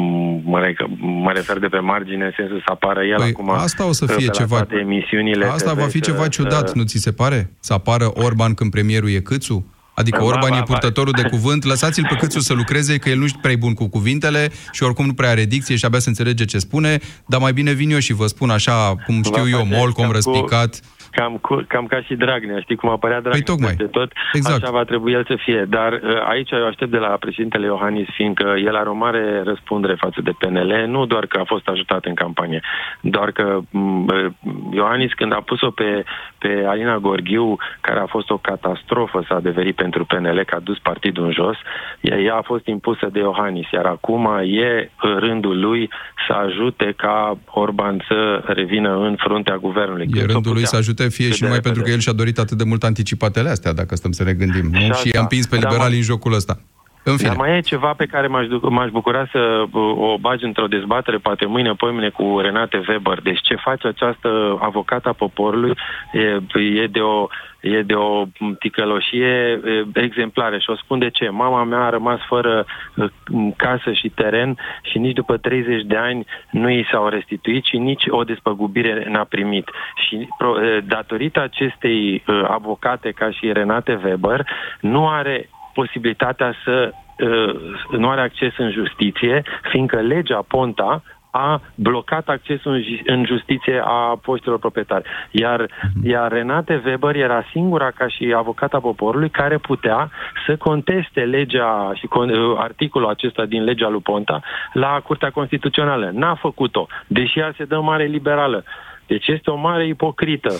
mă, 0.50 0.58
re- 0.58 0.76
mă 0.98 1.30
refer 1.34 1.58
de 1.58 1.66
pe 1.66 1.78
margine, 1.78 2.24
în 2.24 2.32
sensul 2.36 2.58
să 2.66 2.72
apară 2.72 3.00
el 3.04 3.16
Păi, 3.16 3.28
acum 3.28 3.50
asta 3.50 3.86
o 3.86 3.92
să 3.92 4.04
uh, 4.08 4.14
fie 4.16 4.26
pe 4.26 4.32
la 4.32 4.38
ceva- 4.44 4.56
toate 4.56 4.76
emisiunile 4.80 5.44
Asta 5.46 5.70
TV 5.72 5.78
va 5.78 5.84
fi 5.86 5.98
să- 6.04 6.10
ceva 6.10 6.28
ciudat, 6.28 6.68
să- 6.68 6.74
nu 6.76 6.82
ți 6.82 6.98
se 6.98 7.12
pare? 7.12 7.50
Să 7.60 7.72
apară 7.72 8.10
Orban 8.14 8.54
când 8.54 8.70
premierul 8.70 9.10
e 9.10 9.18
Câțu? 9.20 9.66
Adică 9.94 10.18
Ba, 10.18 10.24
Orban 10.24 10.50
ba, 10.50 10.56
e 10.56 10.58
ba. 10.58 10.64
purtătorul 10.64 11.12
de 11.16 11.28
cuvânt, 11.28 11.64
lăsați-l 11.64 12.06
pe 12.08 12.14
Câțu 12.16 12.38
să 12.40 12.52
lucreze, 12.54 12.98
că 12.98 13.08
el 13.08 13.18
nu-și 13.18 13.36
prea 13.40 13.52
e 13.52 13.56
bun 13.56 13.74
cu 13.74 13.88
cuvintele 13.88 14.50
și 14.72 14.82
oricum 14.82 15.06
nu 15.06 15.12
prea 15.12 15.30
are 15.30 15.44
dicție 15.44 15.76
și 15.76 15.84
abia 15.84 15.98
să 15.98 16.08
înțelege 16.08 16.44
ce 16.44 16.58
spune, 16.58 16.98
dar 17.26 17.40
mai 17.40 17.52
bine 17.52 17.72
vin 17.72 17.90
eu 17.90 17.98
și 17.98 18.12
vă 18.12 18.26
spun 18.26 18.50
așa, 18.50 18.94
cum 19.06 19.22
știu 19.22 19.42
Va 19.42 19.48
eu, 19.48 19.58
face 19.58 19.74
molcom, 19.76 19.92
cam 19.94 20.06
cu- 20.06 20.12
răspicat. 20.12 20.80
Cam, 21.12 21.36
cu, 21.36 21.64
cam 21.68 21.86
ca 21.86 22.00
și 22.02 22.14
Dragnea, 22.14 22.60
știi 22.60 22.76
cum 22.76 22.88
apărea 22.88 23.20
Dragnea 23.20 23.42
Păi 23.44 23.54
tocmai. 23.54 23.74
peste 23.76 23.92
tot, 23.98 24.12
Exact. 24.32 24.62
așa 24.62 24.72
va 24.72 24.84
trebui 24.84 25.12
el 25.12 25.24
să 25.24 25.36
fie. 25.44 25.66
Dar 25.68 25.92
uh, 25.92 26.00
aici 26.28 26.50
eu 26.50 26.66
aștept 26.66 26.90
de 26.90 26.96
la 26.96 27.06
președintele 27.08 27.66
Iohannis, 27.66 28.08
fiindcă 28.14 28.54
el 28.64 28.76
are 28.76 28.88
o 28.88 28.94
mare 28.94 29.42
răspundere 29.44 29.94
față 29.98 30.20
de 30.22 30.30
PNL, 30.38 30.84
nu 30.88 31.06
doar 31.06 31.26
că 31.26 31.38
a 31.38 31.44
fost 31.44 31.68
ajutat 31.68 32.04
în 32.04 32.14
campanie, 32.14 32.60
doar 33.00 33.30
că 33.30 33.58
m, 33.70 34.06
uh, 34.06 34.26
Iohannis 34.72 35.12
când 35.12 35.32
a 35.32 35.42
pus-o 35.44 35.70
pe, 35.70 36.04
pe 36.38 36.64
Alina 36.66 36.98
Gorghiu, 36.98 37.56
care 37.80 38.00
a 38.00 38.06
fost 38.06 38.30
o 38.30 38.36
catastrofă 38.38 39.24
s-a 39.28 39.34
adeverit 39.34 39.74
pentru 39.74 40.04
PNL, 40.04 40.42
că 40.46 40.54
a 40.54 40.60
dus 40.60 40.78
partidul 40.78 41.24
în 41.24 41.32
jos, 41.32 41.56
ea, 42.00 42.18
ea 42.18 42.34
a 42.34 42.42
fost 42.42 42.66
impusă 42.66 43.08
de 43.12 43.18
Iohannis, 43.18 43.70
iar 43.70 43.84
acum 43.86 44.30
e 44.42 44.90
rândul 45.18 45.60
lui 45.60 45.90
să 46.26 46.32
ajute 46.32 46.94
ca 46.96 47.38
Orban 47.50 48.04
să 48.08 48.42
revină 48.46 48.96
în 48.98 49.16
fruntea 49.18 49.56
guvernului. 49.56 50.06
E 50.08 50.10
Când 50.10 50.26
s-o 50.26 50.32
rândul 50.32 50.52
lui 50.52 50.62
putea. 50.62 50.66
să 50.68 50.76
ajute 50.76 51.01
fie 51.08 51.24
Cât 51.26 51.34
și 51.34 51.40
de 51.40 51.46
numai 51.46 51.60
repede. 51.62 51.62
pentru 51.62 51.82
că 51.82 51.90
el 51.90 51.98
și-a 51.98 52.12
dorit 52.12 52.38
atât 52.38 52.58
de 52.58 52.64
mult 52.64 52.84
anticipatele 52.84 53.48
astea, 53.48 53.72
dacă 53.72 53.96
stăm 53.96 54.12
să 54.12 54.22
ne 54.22 54.32
gândim. 54.32 54.70
Nu? 54.70 54.78
Și 54.78 54.84
Și 54.84 54.90
asta. 54.90 55.08
i-a 55.12 55.20
împins 55.20 55.46
pe 55.46 55.56
Da, 55.56 55.68
liberali 55.68 55.90
mă- 55.92 55.96
în 55.96 56.02
jocul 56.02 56.32
ăsta. 56.32 56.60
În 57.02 57.16
fine. 57.16 57.28
Dar 57.28 57.36
mai 57.36 57.56
e 57.56 57.60
ceva 57.60 57.92
pe 57.92 58.06
care 58.06 58.26
m-aș, 58.26 58.46
duc- 58.46 58.70
m-aș 58.70 58.90
bucura 58.90 59.26
să 59.30 59.64
uh, 59.72 59.96
o 59.96 60.18
bagi 60.18 60.44
într-o 60.44 60.66
dezbatere, 60.66 61.16
poate 61.16 61.46
mâine, 61.46 61.72
poimine, 61.72 62.08
cu 62.08 62.38
Renate 62.38 62.82
Weber. 62.88 63.20
Deci 63.20 63.40
ce 63.40 63.54
face 63.54 63.86
această 63.86 64.58
avocată 64.60 65.08
a 65.08 65.12
poporului 65.12 65.76
e, 66.12 66.58
e 66.82 66.86
de 66.86 67.00
o 67.00 67.26
e 67.62 67.82
de 67.82 67.94
o 67.94 68.24
ticăloșie 68.58 69.26
e, 69.26 69.60
exemplară 69.92 70.58
și 70.58 70.70
o 70.70 70.76
spun 70.76 70.98
de 70.98 71.10
ce. 71.10 71.28
Mama 71.28 71.64
mea 71.64 71.84
a 71.84 71.90
rămas 71.90 72.20
fără 72.26 72.66
uh, 72.94 73.10
casă 73.56 73.92
și 73.92 74.08
teren 74.08 74.58
și 74.82 74.98
nici 74.98 75.14
după 75.14 75.36
30 75.36 75.82
de 75.82 75.96
ani 75.96 76.26
nu 76.50 76.70
i 76.70 76.86
s-au 76.90 77.08
restituit 77.08 77.64
și 77.64 77.78
nici 77.78 78.04
o 78.08 78.22
despăgubire 78.24 79.06
n-a 79.08 79.24
primit. 79.24 79.68
Și 80.06 80.28
pro, 80.38 80.50
uh, 80.50 80.78
datorită 80.84 81.42
acestei 81.42 82.22
uh, 82.26 82.44
avocate 82.48 83.10
ca 83.10 83.30
și 83.30 83.52
Renate 83.52 84.00
Weber, 84.04 84.46
nu 84.80 85.08
are 85.08 85.48
posibilitatea 85.74 86.54
să 86.64 86.92
uh, 87.18 87.98
nu 87.98 88.08
are 88.08 88.20
acces 88.20 88.52
în 88.58 88.70
justiție, 88.70 89.42
fiindcă 89.70 90.00
legea 90.00 90.44
Ponta 90.48 91.02
a 91.32 91.60
blocat 91.74 92.28
accesul 92.28 92.72
în 92.72 92.82
ju- 92.82 93.02
în 93.06 93.24
justiție 93.24 93.82
a 93.84 94.18
foștilor 94.22 94.58
proprietari. 94.58 95.08
Iar, 95.30 95.66
iar 96.02 96.32
Renate 96.32 96.82
Weber 96.84 97.16
era 97.16 97.44
singura 97.50 97.90
ca 97.90 98.08
și 98.08 98.34
avocata 98.36 98.78
poporului 98.78 99.30
care 99.30 99.58
putea 99.58 100.10
să 100.46 100.56
conteste 100.56 101.20
legea 101.20 101.92
și 101.94 102.06
con, 102.06 102.28
uh, 102.30 102.56
articolul 102.58 103.08
acesta 103.08 103.44
din 103.44 103.64
legea 103.64 103.88
lui 103.88 104.00
Ponta 104.00 104.40
la 104.72 105.00
Curtea 105.04 105.30
Constituțională. 105.30 106.10
N-a 106.12 106.34
făcut-o, 106.34 106.86
deși 107.06 107.38
ea 107.38 107.52
se 107.56 107.64
dă 107.64 107.80
mare 107.80 108.04
liberală. 108.04 108.64
Deci 109.06 109.26
este 109.26 109.50
o 109.50 109.56
mare 109.56 109.86
ipocrită. 109.86 110.52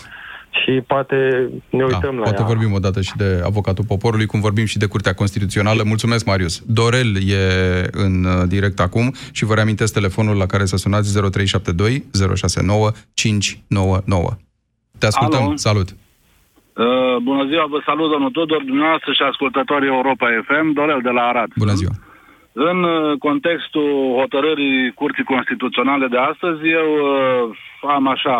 Și 0.52 0.80
poate 0.86 1.48
ne 1.70 1.84
uităm 1.84 2.16
la 2.16 2.22
Poate 2.22 2.40
ea. 2.40 2.46
vorbim 2.46 2.72
o 2.72 2.78
dată 2.78 3.00
și 3.00 3.12
de 3.16 3.42
avocatul 3.44 3.84
poporului, 3.84 4.26
cum 4.26 4.40
vorbim 4.40 4.64
și 4.64 4.78
de 4.78 4.86
Curtea 4.86 5.14
Constituțională. 5.14 5.82
Mulțumesc, 5.86 6.26
Marius. 6.26 6.62
Dorel 6.66 7.16
e 7.28 7.44
în 7.92 8.24
uh, 8.24 8.42
direct 8.48 8.80
acum 8.80 9.14
și 9.32 9.44
vă 9.44 9.54
reamintesc 9.54 9.92
telefonul 9.92 10.36
la 10.36 10.46
care 10.46 10.64
să 10.64 10.76
sunați 10.76 11.20
0372 11.30 12.04
069 12.36 12.90
599. 13.14 14.30
Te 14.98 15.06
ascultăm. 15.06 15.42
Alo. 15.42 15.56
Salut. 15.56 15.88
Uh, 16.76 17.16
bună 17.22 17.44
ziua, 17.48 17.66
vă 17.68 17.82
salut, 17.84 18.10
domnul 18.10 18.30
Tudor, 18.30 18.62
dumneavoastră 18.64 19.12
și 19.12 19.22
ascultătorii 19.22 19.88
Europa 19.88 20.26
FM, 20.46 20.72
Dorel 20.72 21.00
de 21.02 21.10
la 21.10 21.22
Arad. 21.22 21.50
Bună 21.56 21.72
ziua. 21.72 21.92
În 22.52 22.82
uh, 22.82 23.18
contextul 23.18 23.90
hotărârii 24.20 24.92
Curții 24.92 25.24
Constituționale 25.24 26.06
de 26.06 26.18
astăzi, 26.18 26.60
eu 26.80 26.88
uh, 26.92 27.56
am 27.96 28.08
așa 28.08 28.34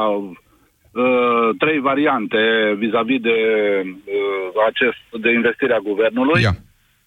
uh, 0.93 1.49
trei 1.59 1.79
variante 1.79 2.75
vis-a-vis 2.77 3.21
de 3.21 3.39
uh, 3.85 4.65
acest 4.67 5.23
de 5.25 5.33
investirea 5.33 5.79
guvernului. 5.79 6.43
Ia. 6.43 6.55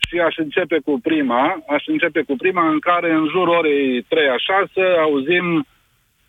Și 0.10 0.20
aș 0.20 0.36
începe 0.38 0.80
cu 0.86 1.00
prima, 1.04 1.64
aș 1.76 1.84
începe 1.86 2.22
cu 2.22 2.36
prima 2.38 2.70
în 2.70 2.80
care 2.80 3.14
în 3.14 3.28
jur 3.32 3.48
orei 3.48 4.02
3 4.02 4.28
a 4.28 4.38
6 4.38 4.82
auzim 5.02 5.66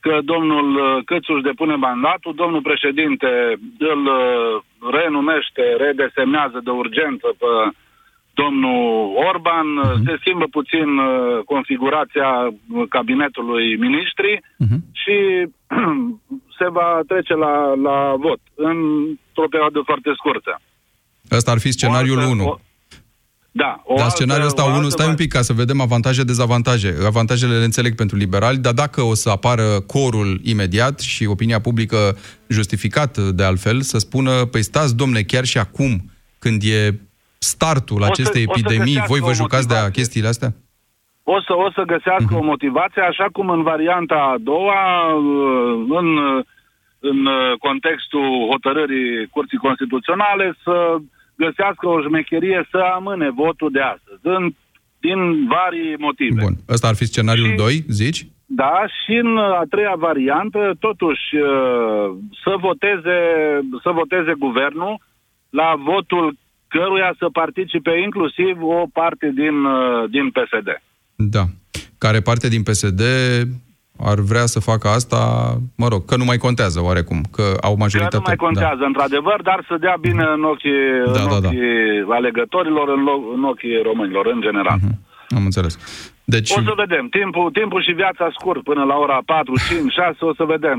că 0.01 0.19
domnul 0.25 0.69
uh, 0.75 1.05
Câțu 1.05 1.33
își 1.33 1.43
depune 1.43 1.75
mandatul, 1.75 2.35
domnul 2.35 2.63
președinte 2.63 3.31
îl 3.79 4.03
uh, 4.07 4.63
renumește, 4.93 5.63
redesemnează 5.79 6.61
de 6.65 6.71
urgență 6.71 7.29
pe 7.39 7.47
domnul 8.43 9.13
Orban, 9.31 9.69
uh 9.77 9.85
se 10.07 10.17
schimbă 10.21 10.47
puțin 10.51 10.89
uh, 10.99 11.45
configurația 11.45 12.31
uh, 12.49 12.85
cabinetului 12.89 13.77
ministri 13.77 14.43
și 15.03 15.17
se 16.59 16.67
va 16.77 17.01
trece 17.07 17.35
la, 17.35 17.55
la 17.87 18.15
vot 18.25 18.41
într-o 18.55 19.49
perioadă 19.51 19.79
foarte 19.85 20.11
scurtă. 20.17 20.61
Ăsta 21.31 21.51
ar 21.51 21.59
fi 21.59 21.71
scenariul 21.71 22.19
1. 22.19 22.61
Da, 23.51 23.83
o 23.85 23.95
Dar 23.95 24.05
altă- 24.05 24.15
scenariul 24.17 24.47
ăsta 24.47 24.63
o 24.65 24.67
1, 24.67 24.75
altă 24.75 24.89
stai 24.89 25.09
un 25.09 25.15
pic 25.15 25.33
ca 25.33 25.43
să 25.43 25.53
vedem 25.53 25.81
avantaje, 25.81 26.23
dezavantaje. 26.25 26.97
Avantajele 27.07 27.59
le 27.59 27.65
înțeleg 27.65 27.95
pentru 27.95 28.17
liberali, 28.17 28.59
dar 28.59 28.73
dacă 28.73 29.01
o 29.03 29.15
să 29.15 29.31
apară 29.31 29.81
corul 29.81 30.41
imediat 30.43 31.01
și 31.01 31.27
opinia 31.27 31.61
publică 31.61 32.17
justificat 32.49 33.19
de 33.19 33.43
altfel, 33.45 33.81
să 33.81 33.99
spună, 33.99 34.45
păi 34.45 34.63
stați, 34.63 34.97
domne, 34.97 35.23
chiar 35.23 35.45
și 35.45 35.59
acum 35.59 36.11
când 36.39 36.63
e 36.63 37.01
startul 37.39 38.01
O 38.01 38.05
să- 38.05 38.11
acestei 38.11 38.45
o 38.47 38.53
să 38.53 38.59
epidemii, 38.59 38.85
găsească 38.93 39.13
voi 39.13 39.21
vă 39.21 39.29
o 39.29 39.33
jucați 39.33 39.67
de 39.69 39.73
motivație. 39.75 40.01
chestiile 40.03 40.29
astea? 40.29 40.55
O 41.29 41.41
să, 41.47 41.53
o 41.67 41.71
să 41.71 41.83
găsească 41.83 42.33
Mhm. 42.35 42.41
o 42.43 42.43
motivație, 42.53 43.03
așa 43.03 43.27
cum 43.33 43.49
în 43.51 43.63
varianta 43.63 44.15
a 44.15 44.37
doua, 44.41 45.13
uh, 45.15 45.87
în, 46.01 46.09
uh, 46.17 46.45
în 46.99 47.27
uh, 47.27 47.53
contextul 47.59 48.29
hotărârii 48.51 49.27
Curții 49.27 49.59
Constituționale, 49.59 50.57
să 50.65 50.97
găsească 51.37 51.89
o 51.89 52.01
șmecherie 52.01 52.69
să 52.71 52.79
amâne 52.95 53.31
votul 53.31 53.71
de 53.71 53.81
astăzi, 53.81 54.21
în, 54.23 54.43
din 55.01 55.47
vari 55.47 55.95
motive. 55.99 56.41
Bun. 56.43 56.55
Ăsta 56.69 56.89
ar 56.89 56.95
fi 56.95 57.05
scenariul 57.05 57.47
Și- 57.49 57.55
2, 57.65 57.85
zici? 57.89 58.21
Da, 58.47 58.85
și 59.05 59.13
în 59.17 59.39
a 59.39 59.63
treia 59.71 59.95
variantă, 59.97 60.73
totuși, 60.81 61.27
uh, 61.37 62.07
să 62.45 62.53
voteze, 62.61 63.17
să 63.83 63.91
voteze 63.91 64.33
guvernul 64.39 64.99
la 65.51 65.75
votul 65.79 66.37
căruia 66.69 67.15
să 67.19 67.29
participe 67.33 67.91
inclusiv 68.05 68.57
o 68.63 68.83
parte 68.93 69.31
din, 69.35 69.65
uh, 69.65 70.05
din 70.11 70.31
PSD. 70.31 70.69
Da. 71.17 71.45
Care 71.99 72.21
parte 72.21 72.49
din 72.49 72.63
PSD 72.63 73.01
ar 73.99 74.19
vrea 74.21 74.47
să 74.47 74.61
facă 74.61 74.89
asta, 74.89 75.19
mă 75.77 75.89
rog, 75.89 76.05
că 76.05 76.17
nu 76.17 76.25
mai 76.25 76.37
contează 76.39 76.81
oarecum, 76.83 77.21
că 77.33 77.43
au 77.61 77.73
Că 77.73 77.79
majoritate. 77.79 78.17
nu 78.17 78.23
mai 78.27 78.37
contează, 78.37 78.83
într-adevăr, 78.87 79.43
dar 79.43 79.65
să 79.69 79.77
dea 79.81 79.97
bine 80.01 80.25
în 80.37 80.43
ochii, 80.45 80.81
Da, 81.15 81.21
în 81.23 81.29
da, 81.29 81.41
da. 81.41 81.49
ochii 81.49 82.07
alegătorilor, 82.11 82.89
în, 82.89 83.03
lo- 83.09 83.35
în 83.37 83.45
ochii 83.45 83.83
românilor, 83.83 84.27
în 84.35 84.41
general. 84.41 84.79
Da. 84.83 85.37
Am 85.37 85.45
înțeles. 85.45 85.79
Deci, 86.29 86.51
O 86.51 86.55
să 86.63 86.73
vedem. 86.77 87.09
Timpul, 87.19 87.51
timpul 87.51 87.83
și 87.83 87.93
viața 87.93 88.29
scurt 88.39 88.63
până 88.63 88.85
la 88.85 88.95
ora 88.95 89.19
4, 89.27 89.53
5, 89.69 89.93
6, 89.93 90.17
o 90.21 90.35
să 90.35 90.45
vedem 90.55 90.79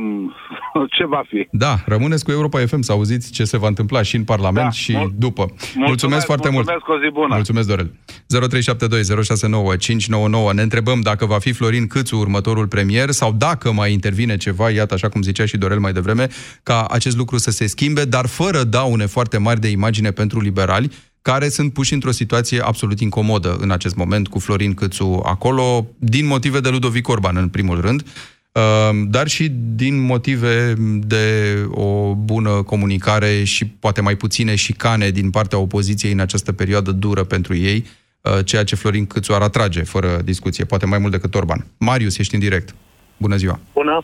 ce 0.96 1.06
va 1.06 1.22
fi. 1.28 1.48
da, 1.52 1.76
rămâneți 1.86 2.24
cu 2.26 2.32
Europa 2.32 2.60
FM 2.60 2.82
să 2.82 2.92
auziți 2.92 3.32
ce 3.32 3.44
se 3.44 3.58
va 3.58 3.68
întâmpla 3.68 4.02
și 4.02 4.16
în 4.16 4.24
Parlament 4.24 4.64
Da. 4.66 4.70
și 4.72 4.92
Mul- 4.96 5.12
după. 5.18 5.46
Mulțumesc, 5.76 6.26
foarte 6.26 6.50
mulțumesc, 6.50 6.84
mult. 6.88 7.00
o 7.00 7.04
zi 7.06 7.12
bună. 7.14 7.34
Mulțumesc, 7.36 7.68
Dorel. 7.68 7.92
0372069599. 8.28 10.54
Ne 10.54 10.62
întrebăm 10.62 11.02
dacă 11.02 11.26
va 11.26 11.40
fi 11.40 11.52
Florin 11.52 11.88
Câțu 11.88 12.18
următorul 12.18 12.68
premier 12.68 13.12
sau 13.12 13.32
dacă 13.32 13.72
mai 13.72 13.92
intervine 13.94 14.38
ceva, 14.38 14.70
iată, 14.70 14.94
așa 14.94 15.10
cum 15.10 15.22
zicea 15.22 15.46
și 15.46 15.58
Dorel 15.58 15.80
mai 15.80 15.94
devreme, 15.94 16.28
ca 16.64 16.86
acest 16.90 17.18
lucru 17.18 17.38
să 17.38 17.52
se 17.52 17.68
schimbe, 17.68 18.06
dar 18.06 18.26
fără 18.28 18.64
daune 18.64 19.06
foarte 19.06 19.38
mari 19.38 19.60
de 19.60 19.68
imagine 19.68 20.12
pentru 20.12 20.40
liberali, 20.42 20.92
care 21.32 21.50
sunt 21.50 21.74
puși 21.74 21.94
într-o 21.94 22.12
situație 22.12 22.60
absolut 22.62 23.00
incomodă 23.00 23.58
în 23.60 23.72
acest 23.72 23.96
moment 23.96 24.28
cu 24.28 24.40
Florin 24.40 24.74
Câțu 24.74 25.22
acolo, 25.26 25.88
din 25.98 26.26
motive 26.26 26.60
de 26.60 26.70
Ludovic 26.70 27.08
Orban, 27.08 27.38
în 27.38 27.50
primul 27.50 27.82
rând, 27.82 28.02
uh, 28.02 28.62
dar 29.08 29.28
și 29.28 29.52
din 29.52 30.06
motive 30.06 30.74
de 31.00 31.56
o 31.72 32.14
bună 32.16 32.50
comunicare 32.50 33.44
și 33.44 33.66
poate 33.66 34.02
mai 34.02 34.16
puține 34.16 34.56
șicane 34.56 35.10
din 35.10 35.30
partea 35.30 35.58
opoziției 35.58 36.12
în 36.12 36.20
această 36.20 36.52
perioadă 36.54 36.92
dură 36.92 37.24
pentru 37.24 37.56
ei, 37.56 37.86
uh, 38.22 38.46
ceea 38.46 38.64
ce 38.64 38.76
Florin 38.76 39.06
Câțu 39.06 39.34
ar 39.34 39.42
atrage, 39.42 39.84
fără 39.84 40.22
discuție, 40.24 40.66
poate 40.66 40.86
mai 40.86 41.00
mult 41.00 41.12
decât 41.12 41.36
Orban. 41.36 41.66
Marius, 41.78 42.18
ești 42.18 42.34
în 42.34 42.40
direct. 42.40 42.76
Bună 43.18 43.36
ziua! 43.36 43.60
Bună. 43.74 44.04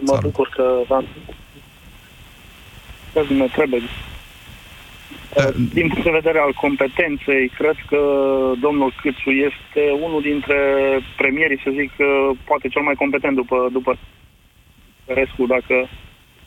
Mă 0.00 0.06
Salut. 0.06 0.22
bucur 0.22 0.48
că 0.56 0.62
v-am... 0.88 1.06
Că 3.12 3.22
ne 3.34 3.48
trebuie. 3.52 3.82
Din 5.72 5.88
punct 5.88 6.04
de 6.04 6.18
vedere 6.20 6.38
al 6.38 6.52
competenței, 6.52 7.48
cred 7.58 7.76
că 7.88 8.00
domnul 8.60 8.92
Câțu 9.02 9.30
este 9.30 9.82
unul 10.06 10.20
dintre 10.20 10.58
premierii, 11.16 11.60
să 11.64 11.70
zic, 11.80 11.92
poate 12.44 12.68
cel 12.68 12.82
mai 12.82 12.94
competent 12.94 13.36
după, 13.36 13.68
după 13.72 13.98
Rescu, 15.04 15.46
dacă 15.46 15.88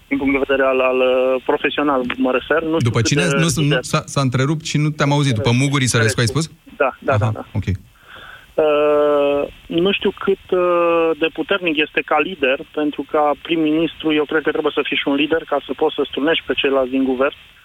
din 0.08 0.18
punct 0.18 0.34
de 0.34 0.44
vedere 0.48 0.68
al, 0.68 0.80
al 0.80 1.00
profesional 1.46 2.02
mă 2.18 2.32
refer. 2.32 2.62
Nu 2.62 2.78
știu 2.78 2.90
După 2.90 3.00
cât 3.00 3.08
cine? 3.08 3.22
de- 3.28 3.36
Nu, 3.36 3.64
nu, 3.64 3.78
s-a, 3.82 4.02
s-a 4.06 4.22
întrerupt 4.22 4.66
și 4.66 4.78
nu 4.78 4.90
te-am 4.90 5.12
auzit. 5.12 5.34
După 5.34 5.52
Muguri 5.52 5.86
Sărescu 5.88 6.20
ai 6.20 6.26
spus? 6.28 6.52
Da, 6.78 6.90
da, 7.00 7.18
da, 7.18 7.30
da. 7.34 7.46
Ok. 7.54 7.64
Uh, 7.68 9.48
nu 9.68 9.92
știu 9.92 10.12
cât 10.20 10.44
uh, 10.52 11.10
de 11.20 11.28
puternic 11.34 11.78
este 11.78 12.02
ca 12.06 12.20
lider, 12.20 12.60
pentru 12.74 13.06
ca 13.12 13.32
prim-ministru 13.42 14.14
eu 14.14 14.26
cred 14.26 14.42
că 14.42 14.50
trebuie 14.52 14.72
să 14.76 14.82
fii 14.84 14.98
și 14.98 15.08
un 15.08 15.16
lider 15.16 15.44
ca 15.48 15.58
să 15.66 15.72
poți 15.76 15.96
să 15.96 16.02
strunești 16.10 16.44
pe 16.48 16.54
ceilalți 16.54 16.92
din 16.92 17.04
guvern. 17.04 17.34
Uh, 17.36 17.59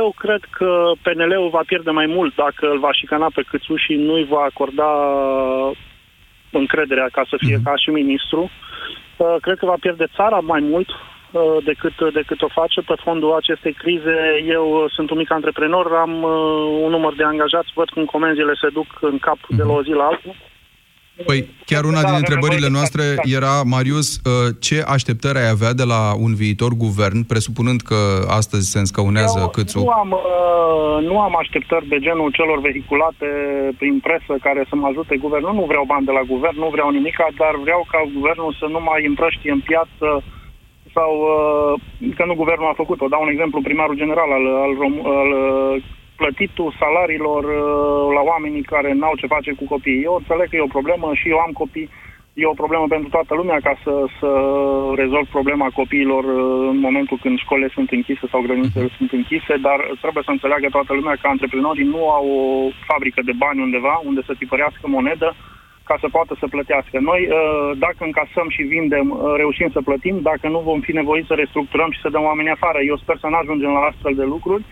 eu 0.00 0.14
cred 0.18 0.42
că 0.50 0.92
PNL-ul 1.02 1.48
va 1.48 1.62
pierde 1.66 1.90
mai 1.90 2.06
mult 2.06 2.34
dacă 2.34 2.66
îl 2.70 2.78
va 2.78 2.92
șicana 2.92 3.28
pe 3.34 3.42
Câțu 3.48 3.76
și 3.76 3.94
nu-i 3.94 4.24
va 4.24 4.42
acorda 4.50 4.90
încrederea 6.50 7.08
ca 7.12 7.22
să 7.30 7.36
fie 7.38 7.58
ca 7.64 7.76
și 7.76 7.90
ministru. 7.90 8.50
Uh, 9.16 9.36
cred 9.40 9.58
că 9.58 9.66
va 9.66 9.76
pierde 9.80 10.06
țara 10.16 10.38
mai 10.38 10.60
mult 10.60 10.88
uh, 10.90 11.64
decât, 11.64 12.12
decât 12.12 12.42
o 12.42 12.48
face. 12.48 12.80
Pe 12.80 12.94
fondul 13.04 13.32
acestei 13.32 13.72
crize, 13.72 14.16
eu 14.46 14.64
uh, 14.70 14.90
sunt 14.96 15.10
un 15.10 15.16
mic 15.16 15.30
antreprenor, 15.32 15.86
am 15.92 16.22
uh, 16.22 16.30
un 16.84 16.90
număr 16.90 17.14
de 17.14 17.24
angajați, 17.24 17.72
văd 17.74 17.88
cum 17.88 18.04
comenzile 18.04 18.54
se 18.60 18.68
duc 18.68 18.86
în 19.00 19.18
cap 19.18 19.38
de 19.48 19.62
la 19.62 19.72
o 19.72 19.82
zi 19.82 19.90
la 19.90 20.04
alta. 20.04 20.30
Păi, 21.24 21.48
chiar 21.70 21.84
una 21.84 22.00
Da, 22.00 22.06
din 22.08 22.16
avem 22.16 22.22
întrebările 22.24 22.60
nevoie 22.60 22.72
de 22.72 22.78
noastre 22.78 23.02
claritate. 23.02 23.36
era, 23.38 23.54
Marius, 23.74 24.08
uh, 24.16 24.22
ce 24.66 24.76
așteptări 24.96 25.38
ai 25.38 25.48
avea 25.56 25.72
de 25.80 25.86
la 25.94 26.00
un 26.26 26.32
viitor 26.42 26.72
guvern, 26.84 27.18
presupunând 27.32 27.80
că 27.90 28.00
astăzi 28.40 28.70
se 28.72 28.78
înscăunează 28.78 29.38
Eu 29.40 29.48
Câțu? 29.56 29.78
Nu 29.78 29.88
am, 30.02 30.10
uh, 30.10 30.96
nu 31.08 31.16
am 31.26 31.34
așteptări 31.42 31.86
de 31.92 31.98
genul 32.06 32.30
celor 32.38 32.58
vehiculate 32.68 33.28
prin 33.80 33.94
presă 34.06 34.32
care 34.46 34.62
să 34.70 34.74
mă 34.76 34.86
ajute 34.86 35.16
guvernul. 35.24 35.54
Nu 35.54 35.64
vreau 35.70 35.84
bani 35.92 36.08
de 36.08 36.14
la 36.18 36.24
guvern, 36.32 36.58
nu 36.64 36.68
vreau 36.74 36.88
nimica, 36.98 37.26
dar 37.42 37.54
vreau 37.66 37.80
ca 37.92 38.00
guvernul 38.16 38.52
să 38.60 38.66
nu 38.74 38.80
mai 38.88 39.00
împrăștie 39.06 39.52
în 39.56 39.62
piață 39.70 40.08
sau 40.96 41.12
uh, 41.34 41.72
că 42.16 42.24
nu 42.26 42.34
guvernul 42.42 42.70
a 42.70 42.80
făcut-o. 42.82 43.08
Dau 43.12 43.22
un 43.22 43.32
exemplu, 43.34 43.68
primarul 43.68 44.00
general 44.02 44.30
al, 44.38 44.46
al, 44.64 44.72
Rom- 44.82 45.04
al 45.20 45.30
uh, 45.44 45.82
plătitul 46.16 46.74
salariilor 46.82 47.42
uh, 47.44 48.14
la 48.16 48.22
oamenii 48.32 48.70
care 48.74 48.90
n-au 48.92 49.14
ce 49.20 49.26
face 49.34 49.52
cu 49.52 49.64
copiii. 49.74 50.04
Eu 50.08 50.14
înțeleg 50.18 50.48
că 50.48 50.56
e 50.56 50.68
o 50.70 50.76
problemă 50.76 51.08
și 51.14 51.28
eu 51.28 51.38
am 51.38 51.52
copii. 51.62 51.90
E 52.42 52.54
o 52.54 52.60
problemă 52.62 52.86
pentru 52.94 53.08
toată 53.08 53.34
lumea 53.34 53.58
ca 53.66 53.74
să, 53.84 53.94
să 54.18 54.30
rezolv 55.02 55.26
problema 55.36 55.68
copiilor 55.80 56.24
uh, 56.24 56.68
în 56.72 56.78
momentul 56.86 57.18
când 57.22 57.38
școlile 57.38 57.70
sunt 57.76 57.88
închise 57.90 58.26
sau 58.30 58.40
grădinițele 58.40 58.88
sunt 58.98 59.10
închise, 59.12 59.54
dar 59.66 59.78
trebuie 60.04 60.26
să 60.26 60.34
înțeleagă 60.34 60.68
toată 60.70 60.92
lumea 60.94 61.16
că 61.20 61.26
antreprenorii 61.28 61.92
nu 61.94 62.02
au 62.18 62.26
o 62.40 62.42
fabrică 62.90 63.20
de 63.28 63.34
bani 63.44 63.62
undeva 63.66 63.94
unde 64.08 64.22
să 64.26 64.34
tipărească 64.38 64.84
monedă 64.96 65.28
ca 65.88 65.96
să 66.02 66.08
poată 66.16 66.32
să 66.40 66.46
plătească. 66.54 66.96
Noi, 67.10 67.20
uh, 67.28 67.70
dacă 67.84 68.00
încasăm 68.04 68.48
și 68.56 68.62
vindem, 68.74 69.06
uh, 69.10 69.18
reușim 69.42 69.68
să 69.76 69.86
plătim, 69.88 70.16
dacă 70.30 70.46
nu 70.54 70.60
vom 70.70 70.80
fi 70.86 70.92
nevoiți 71.00 71.30
să 71.30 71.34
restructurăm 71.34 71.90
și 71.92 72.02
să 72.04 72.12
dăm 72.14 72.24
oamenii 72.30 72.56
afară. 72.56 72.78
Eu 72.90 72.96
sper 72.96 73.16
să 73.20 73.28
nu 73.28 73.36
ajungem 73.40 73.72
la 73.78 73.86
astfel 73.90 74.14
de 74.20 74.26
lucruri, 74.34 74.64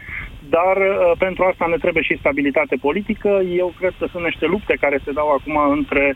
dar 0.57 0.77
uh, 0.77 1.13
pentru 1.19 1.43
asta 1.45 1.67
ne 1.69 1.77
trebuie 1.85 2.03
și 2.03 2.17
stabilitate 2.23 2.77
politică. 2.87 3.31
Eu 3.63 3.75
cred 3.79 3.95
că 3.99 4.07
sunt 4.13 4.25
niște 4.25 4.47
lupte 4.47 4.75
care 4.81 4.99
se 5.05 5.13
dau 5.13 5.29
acum 5.37 5.57
între 5.79 6.15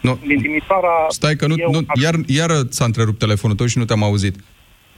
Nu. 0.00 0.18
din 0.26 0.40
Timișoara. 0.40 0.94
Stai 1.08 1.34
că 1.34 1.46
nu, 1.46 1.54
eu 1.58 1.70
nu 1.70 1.80
iar, 2.02 2.14
iar 2.26 2.50
s-a 2.68 2.84
întrerupt 2.84 3.18
telefonul 3.18 3.56
tău 3.56 3.66
și 3.66 3.78
nu 3.78 3.84
te-am 3.84 4.02
auzit. 4.02 4.34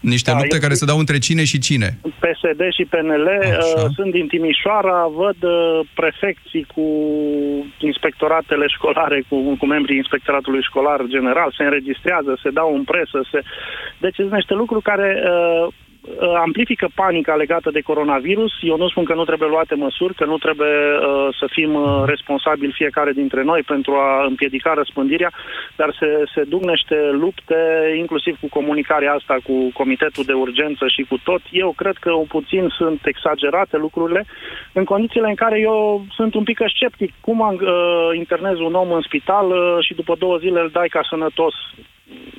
Niște 0.00 0.30
Da, 0.30 0.36
lupte 0.36 0.54
eu- 0.54 0.60
care 0.60 0.74
se 0.74 0.84
dau 0.84 0.98
între 0.98 1.18
cine 1.18 1.44
și 1.44 1.58
cine. 1.58 1.98
PSD 2.24 2.60
și 2.76 2.84
PNL 2.92 3.26
Așa. 3.42 3.80
uh, 3.84 3.90
sunt 3.94 4.10
din 4.12 4.26
Timișoara, 4.26 5.06
văd 5.22 5.40
uh, 5.42 5.80
prefecții 5.94 6.66
cu 6.74 6.86
inspectoratele 7.78 8.66
școlare, 8.76 9.22
cu, 9.28 9.36
cu 9.60 9.66
membrii 9.66 9.96
inspectoratului 9.96 10.62
școlar 10.62 11.00
general, 11.08 11.54
se 11.56 11.64
înregistrează, 11.64 12.38
se 12.42 12.50
dau 12.50 12.74
în 12.74 12.84
presă. 12.84 13.18
Se... 13.30 13.40
Deci 13.98 14.14
sunt 14.14 14.32
niște 14.32 14.54
lucruri 14.54 14.82
care 14.82 15.08
uh, 15.24 15.66
uh, 15.66 15.72
amplifică 16.46 16.88
panica 16.94 17.34
legată 17.34 17.70
de 17.70 17.80
coronavirus. 17.80 18.52
Eu 18.60 18.76
nu 18.76 18.88
spun 18.88 19.04
că 19.04 19.14
nu 19.14 19.24
trebuie 19.24 19.48
luate 19.48 19.74
măsuri, 19.74 20.14
că 20.14 20.24
nu 20.24 20.38
trebuie 20.38 20.76
uh, 20.96 21.28
să 21.38 21.46
fim 21.50 21.74
uh, 21.74 22.02
responsabili 22.06 22.72
fiecare 22.72 23.12
dintre 23.12 23.42
noi 23.42 23.62
pentru 23.62 23.92
a 23.92 24.24
împiedica 24.26 24.72
răspândirea, 24.74 25.32
dar 25.76 25.96
se, 25.98 26.24
se 26.34 26.42
duc 26.42 26.62
niște 26.64 26.96
lupte, 27.12 27.56
inclusiv 27.98 28.38
cu 28.40 28.48
comunicarea 28.48 29.12
asta, 29.12 29.36
cu 29.44 29.70
comitetul 29.74 30.24
de 30.24 30.32
urgență 30.32 30.84
și 30.88 31.02
cu 31.08 31.18
tot. 31.24 31.42
Eu 31.50 31.72
cred 31.76 31.96
că 32.00 32.12
un 32.12 32.26
puțin 32.26 32.68
sunt 32.68 33.00
exagerate 33.06 33.76
lucrurile, 33.76 34.26
în 34.72 34.84
condițiile 34.84 35.28
în 35.28 35.34
care 35.34 35.58
eu 35.60 36.04
sunt 36.10 36.34
un 36.34 36.44
pic 36.44 36.58
sceptic. 36.74 37.12
Cum 37.20 37.38
uh, 37.40 37.58
internezi 38.14 38.60
un 38.60 38.74
om 38.74 38.90
în 38.92 39.00
spital 39.00 39.46
uh, 39.50 39.84
și 39.86 39.94
după 39.94 40.14
două 40.18 40.36
zile 40.36 40.60
îl 40.60 40.70
dai 40.72 40.88
ca 40.88 41.00
sănătos? 41.10 41.54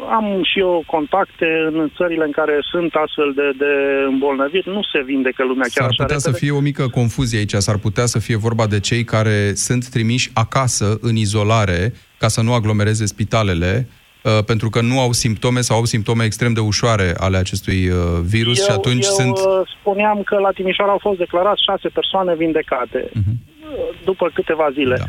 Am 0.09 0.25
și 0.43 0.59
eu 0.59 0.83
contacte 0.85 1.45
în 1.71 1.91
țările 1.97 2.23
în 2.25 2.31
care 2.31 2.57
sunt 2.71 2.93
astfel 2.93 3.31
de, 3.35 3.47
de 3.57 3.71
îmbolnăviri. 4.07 4.69
Nu 4.69 4.81
se 4.91 5.01
vindecă 5.05 5.43
lumea 5.43 5.67
chiar 5.73 5.73
S-ar 5.73 5.85
așa 5.85 6.03
putea 6.03 6.17
să 6.17 6.29
repede. 6.29 6.45
fie 6.45 6.57
o 6.57 6.59
mică 6.59 6.87
confuzie 6.87 7.37
aici, 7.37 7.53
s-ar 7.53 7.77
putea 7.77 8.05
să 8.05 8.19
fie 8.19 8.35
vorba 8.35 8.67
de 8.67 8.79
cei 8.79 9.03
care 9.03 9.53
sunt 9.53 9.87
trimiși 9.89 10.29
acasă, 10.33 10.97
în 11.01 11.15
izolare, 11.15 11.93
ca 12.17 12.27
să 12.27 12.41
nu 12.41 12.53
aglomereze 12.53 13.05
spitalele, 13.05 13.87
uh, 14.23 14.43
pentru 14.45 14.69
că 14.69 14.81
nu 14.81 14.99
au 14.99 15.11
simptome 15.11 15.61
sau 15.61 15.77
au 15.77 15.85
simptome 15.85 16.23
extrem 16.23 16.53
de 16.53 16.59
ușoare 16.59 17.13
ale 17.17 17.37
acestui 17.37 17.89
uh, 17.89 17.95
virus 18.23 18.57
eu, 18.59 18.63
și 18.65 18.71
atunci 18.71 19.05
eu 19.05 19.11
sunt... 19.11 19.37
uh, 19.37 19.61
spuneam 19.79 20.21
că 20.25 20.35
la 20.39 20.51
Timișoara 20.51 20.91
au 20.91 20.97
fost 21.01 21.17
declarați 21.17 21.63
șase 21.69 21.87
persoane 21.89 22.35
vindecate. 22.35 23.09
Mhm. 23.13 23.31
Uh, 23.31 23.95
După 24.03 24.29
câteva 24.33 24.69
zile. 24.73 24.95
Da. 24.97 25.03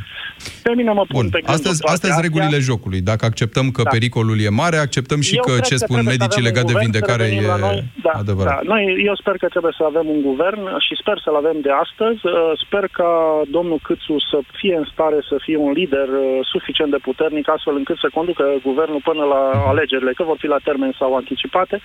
Pe 0.62 0.72
mine 0.78 0.90
mă 1.00 1.04
pun 1.12 1.16
Bun, 1.20 1.28
pe 1.34 1.38
gânduri 1.40 1.54
astăzi, 1.56 1.78
toate 1.80 1.92
astăzi 1.94 2.12
astea. 2.12 2.26
regulile 2.26 2.58
jocului. 2.70 3.00
Dacă 3.10 3.22
acceptăm 3.30 3.66
că 3.76 3.82
Da. 3.82 3.90
pericolul 3.96 4.38
e 4.48 4.48
mare, 4.62 4.76
acceptăm 4.86 5.20
și 5.28 5.34
Eu 5.36 5.42
că 5.46 5.52
cred 5.52 5.64
ce 5.70 5.76
spun 5.84 5.96
trebuie 5.96 6.12
să 6.12 6.18
medicii 6.18 6.42
avem 6.42 6.48
legat 6.50 6.64
un 6.64 6.70
de 6.70 6.74
guvern, 6.74 6.84
să 6.84 6.90
vindecare 6.90 7.24
revenim 7.24 7.44
e 7.44 7.52
la 7.54 7.58
noi. 7.66 7.78
da, 8.06 8.12
adevărat. 8.24 8.58
Da. 8.60 8.66
Noi, 8.72 8.82
eu 9.08 9.14
sper 9.22 9.34
că 9.42 9.46
trebuie 9.54 9.74
să 9.78 9.84
avem 9.90 10.06
un 10.14 10.20
guvern 10.28 10.60
și 10.86 10.92
sper 11.02 11.16
să-l 11.24 11.36
avem 11.42 11.56
de 11.66 11.72
astăzi. 11.84 12.20
Uh, 12.26 12.34
Sper 12.64 12.84
ca 12.98 13.10
domnul 13.56 13.78
Câțu 13.86 14.16
să 14.30 14.38
fie 14.60 14.74
în 14.82 14.86
stare 14.92 15.18
să 15.30 15.36
fie 15.46 15.58
un 15.66 15.72
lider 15.80 16.08
uh, 16.08 16.24
suficient 16.54 16.90
de 16.94 17.00
puternic 17.08 17.46
astfel 17.56 17.74
încât 17.80 17.98
să 18.04 18.08
conducă 18.18 18.44
guvernul 18.68 19.00
până 19.10 19.24
la 19.34 19.42
alegerile, 19.72 20.12
că 20.18 20.22
vor 20.30 20.38
fi 20.42 20.48
la 20.54 20.60
termen 20.68 20.92
sau 21.00 21.10
anticipate. 21.22 21.76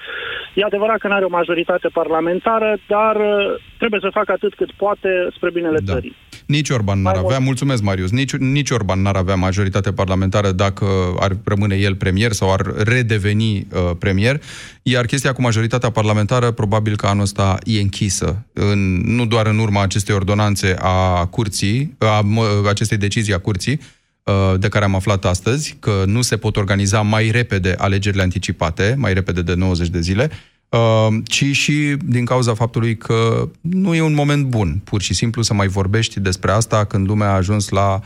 E 0.59 0.63
adevărat 0.71 0.97
că 0.99 1.07
nu 1.07 1.13
are 1.17 1.25
o 1.29 1.37
majoritate 1.41 1.87
parlamentară, 1.99 2.69
dar 2.95 3.15
uh, 3.15 3.55
trebuie 3.81 3.99
să 4.05 4.17
facă 4.19 4.31
atât 4.31 4.53
cât 4.55 4.71
poate 4.83 5.09
spre 5.35 5.49
binele 5.57 5.79
Da. 5.83 5.93
țării. 5.93 6.15
Nici 6.47 6.69
Orban 6.69 7.01
n-ar 7.01 7.15
avea, 7.15 7.39
mulțumesc 7.39 7.81
Marius, 7.81 8.11
nici, 8.11 8.35
nici 8.35 8.69
Orban 8.69 9.01
n-ar 9.01 9.15
avea 9.15 9.35
majoritate 9.35 9.91
parlamentară 9.91 10.51
dacă 10.51 10.85
ar 11.19 11.37
rămâne 11.43 11.75
el 11.75 11.95
premier 11.95 12.31
sau 12.31 12.53
ar 12.53 12.73
redeveni 12.75 13.67
uh, 13.71 13.91
premier, 13.99 14.41
iar 14.81 15.05
chestia 15.05 15.33
cu 15.33 15.41
majoritatea 15.41 15.89
parlamentară 15.89 16.51
probabil 16.51 16.95
că 16.95 17.07
anul 17.07 17.23
ăsta 17.23 17.57
e 17.63 17.81
închisă, 17.81 18.45
în, 18.53 19.01
nu 19.05 19.25
doar 19.25 19.47
în 19.47 19.59
urma 19.59 19.81
acestei 19.81 20.15
ordonanțe 20.15 20.75
a 20.79 21.25
curții, 21.25 21.95
a 21.97 22.21
mă, 22.21 22.63
acestei 22.69 22.97
decizii 22.97 23.33
a 23.33 23.39
curții, 23.39 23.79
uh, 24.23 24.59
de 24.59 24.67
care 24.67 24.85
am 24.85 24.95
aflat 24.95 25.25
astăzi, 25.25 25.77
că 25.79 26.03
nu 26.05 26.21
se 26.21 26.37
pot 26.37 26.57
organiza 26.57 27.01
mai 27.01 27.31
repede 27.31 27.75
alegerile 27.77 28.21
anticipate, 28.21 28.95
mai 28.97 29.13
repede 29.13 29.41
de 29.41 29.53
90 29.53 29.87
de 29.87 29.99
zile, 29.99 30.29
uh, 30.31 30.37
ci 31.23 31.43
și 31.43 31.95
din 32.05 32.25
cauza 32.25 32.53
faptului 32.53 32.97
că 32.97 33.49
nu 33.61 33.95
e 33.95 34.01
un 34.01 34.13
moment 34.13 34.45
bun, 34.45 34.81
pur 34.83 35.01
și 35.01 35.13
simplu, 35.13 35.41
să 35.41 35.53
mai 35.53 35.67
vorbești 35.67 36.19
despre 36.19 36.51
asta 36.51 36.85
când 36.85 37.07
lumea 37.07 37.29
a 37.29 37.35
ajuns 37.35 37.69
la 37.69 37.99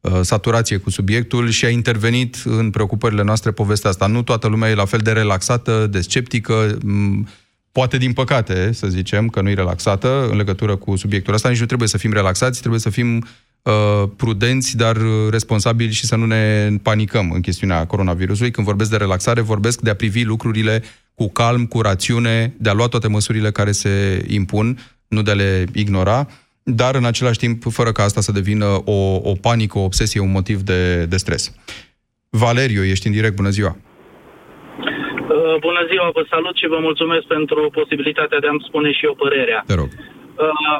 uh, 0.00 0.18
saturație 0.22 0.76
cu 0.76 0.90
subiectul 0.90 1.48
și 1.48 1.64
a 1.64 1.68
intervenit 1.68 2.36
în 2.44 2.70
preocupările 2.70 3.22
noastre 3.22 3.50
povestea 3.50 3.90
asta. 3.90 4.06
Nu 4.06 4.22
toată 4.22 4.46
lumea 4.46 4.70
e 4.70 4.74
la 4.74 4.84
fel 4.84 5.00
de 5.00 5.12
relaxată, 5.12 5.86
de 5.86 6.00
sceptică, 6.00 6.78
m, 6.84 7.28
poate 7.72 7.96
din 7.96 8.12
păcate, 8.12 8.72
să 8.72 8.86
zicem, 8.86 9.28
că 9.28 9.40
nu 9.40 9.48
e 9.48 9.54
relaxată 9.54 10.28
în 10.30 10.36
legătură 10.36 10.76
cu 10.76 10.96
subiectul 10.96 11.34
ăsta. 11.34 11.48
Nici 11.48 11.60
nu 11.60 11.66
trebuie 11.66 11.88
să 11.88 11.98
fim 11.98 12.12
relaxați, 12.12 12.58
trebuie 12.58 12.80
să 12.80 12.90
fim 12.90 13.26
uh, 13.62 14.08
prudenți, 14.16 14.76
dar 14.76 14.96
uh, 14.96 15.30
responsabili 15.30 15.92
și 15.92 16.06
să 16.06 16.16
nu 16.16 16.26
ne 16.26 16.70
panicăm 16.82 17.30
în 17.30 17.40
chestiunea 17.40 17.86
coronavirusului. 17.86 18.50
Când 18.50 18.66
vorbesc 18.66 18.90
de 18.90 18.96
relaxare, 18.96 19.40
vorbesc 19.40 19.80
de 19.80 19.90
a 19.90 19.94
privi 19.94 20.22
lucrurile 20.22 20.82
cu 21.18 21.26
calm, 21.32 21.62
cu 21.66 21.80
rațiune, 21.80 22.54
de 22.58 22.70
a 22.70 22.72
lua 22.72 22.88
toate 22.88 23.08
măsurile 23.08 23.50
care 23.50 23.72
se 23.82 24.24
impun, 24.28 24.66
nu 25.08 25.22
de 25.22 25.30
a 25.30 25.34
le 25.34 25.64
ignora, 25.74 26.26
dar 26.62 26.94
în 26.94 27.04
același 27.04 27.38
timp, 27.38 27.62
fără 27.78 27.90
ca 27.92 28.02
asta 28.02 28.20
să 28.20 28.32
devină 28.32 28.66
o, 28.84 29.00
o 29.30 29.32
panică, 29.46 29.78
o 29.78 29.88
obsesie, 29.90 30.20
un 30.20 30.30
motiv 30.30 30.58
de, 30.60 30.80
de 31.12 31.16
stres. 31.16 31.42
Valeriu, 32.30 32.82
ești 32.84 33.06
în 33.06 33.12
direct, 33.12 33.36
bună 33.36 33.48
ziua! 33.48 33.76
Uh, 35.36 35.56
Bună 35.60 35.82
ziua, 35.90 36.10
vă 36.18 36.24
salut 36.30 36.56
și 36.56 36.66
vă 36.74 36.78
mulțumesc 36.80 37.24
pentru 37.36 37.70
posibilitatea 37.72 38.38
de 38.40 38.46
a-mi 38.46 38.64
spune 38.68 38.92
și 38.92 39.04
eu 39.04 39.14
părerea. 39.14 39.62
Te 39.66 39.74
rog. 39.74 39.88
Uh, 39.88 40.78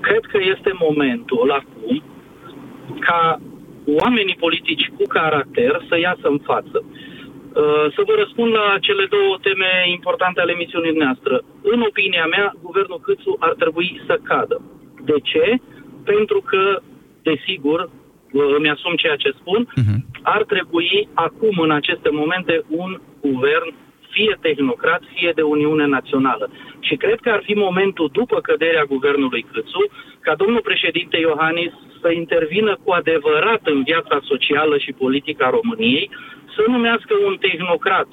Cred 0.00 0.24
că 0.32 0.38
este 0.54 0.70
momentul 0.88 1.48
acum 1.60 2.02
ca 3.06 3.40
oamenii 4.00 4.42
politici 4.44 4.90
cu 4.96 5.04
caracter 5.16 5.72
să 5.88 5.98
iasă 5.98 6.26
în 6.34 6.40
față. 6.50 6.78
Uh, 7.58 7.86
Să 7.94 8.02
vă 8.06 8.14
răspund 8.22 8.50
la 8.52 8.66
cele 8.80 9.06
două 9.16 9.38
teme 9.46 9.70
importante 9.96 10.40
ale 10.40 10.52
emisiunii 10.52 10.98
noastre. 11.02 11.34
În 11.62 11.80
opinia 11.80 12.26
mea, 12.26 12.54
guvernul 12.62 13.00
Câțu 13.00 13.36
ar 13.38 13.54
trebui 13.62 14.00
să 14.06 14.20
cadă. 14.22 14.56
De 15.04 15.16
ce? 15.22 15.46
Pentru 16.04 16.40
că, 16.50 16.80
desigur, 17.22 17.80
uh, 17.80 18.54
îmi 18.56 18.70
asum 18.70 18.94
ceea 18.94 19.16
ce 19.16 19.30
spun, 19.40 19.60
ar 20.22 20.42
trebui 20.44 21.08
acum, 21.14 21.58
în 21.58 21.70
aceste 21.70 22.10
momente, 22.20 22.64
un 22.68 23.00
guvern 23.20 23.74
fie 24.10 24.38
tehnocrat, 24.40 25.02
fie 25.14 25.32
de 25.34 25.42
Uniune 25.42 25.86
Națională. 25.86 26.50
Și 26.80 26.94
cred 26.96 27.18
că 27.20 27.30
ar 27.30 27.42
fi 27.44 27.54
momentul, 27.66 28.08
după 28.12 28.40
căderea 28.40 28.84
guvernului 28.84 29.46
Câțu, 29.52 29.82
ca 30.20 30.34
domnul 30.34 30.60
președinte 30.60 31.16
Iohannis 31.18 31.72
să 32.00 32.10
intervină 32.10 32.78
cu 32.84 32.90
adevărat 32.92 33.60
în 33.64 33.82
viața 33.82 34.18
socială 34.22 34.78
și 34.78 34.92
politică 34.92 35.44
a 35.44 35.50
României, 35.50 36.10
să 36.58 36.64
numească 36.66 37.14
un 37.28 37.36
tehnocrat 37.46 38.08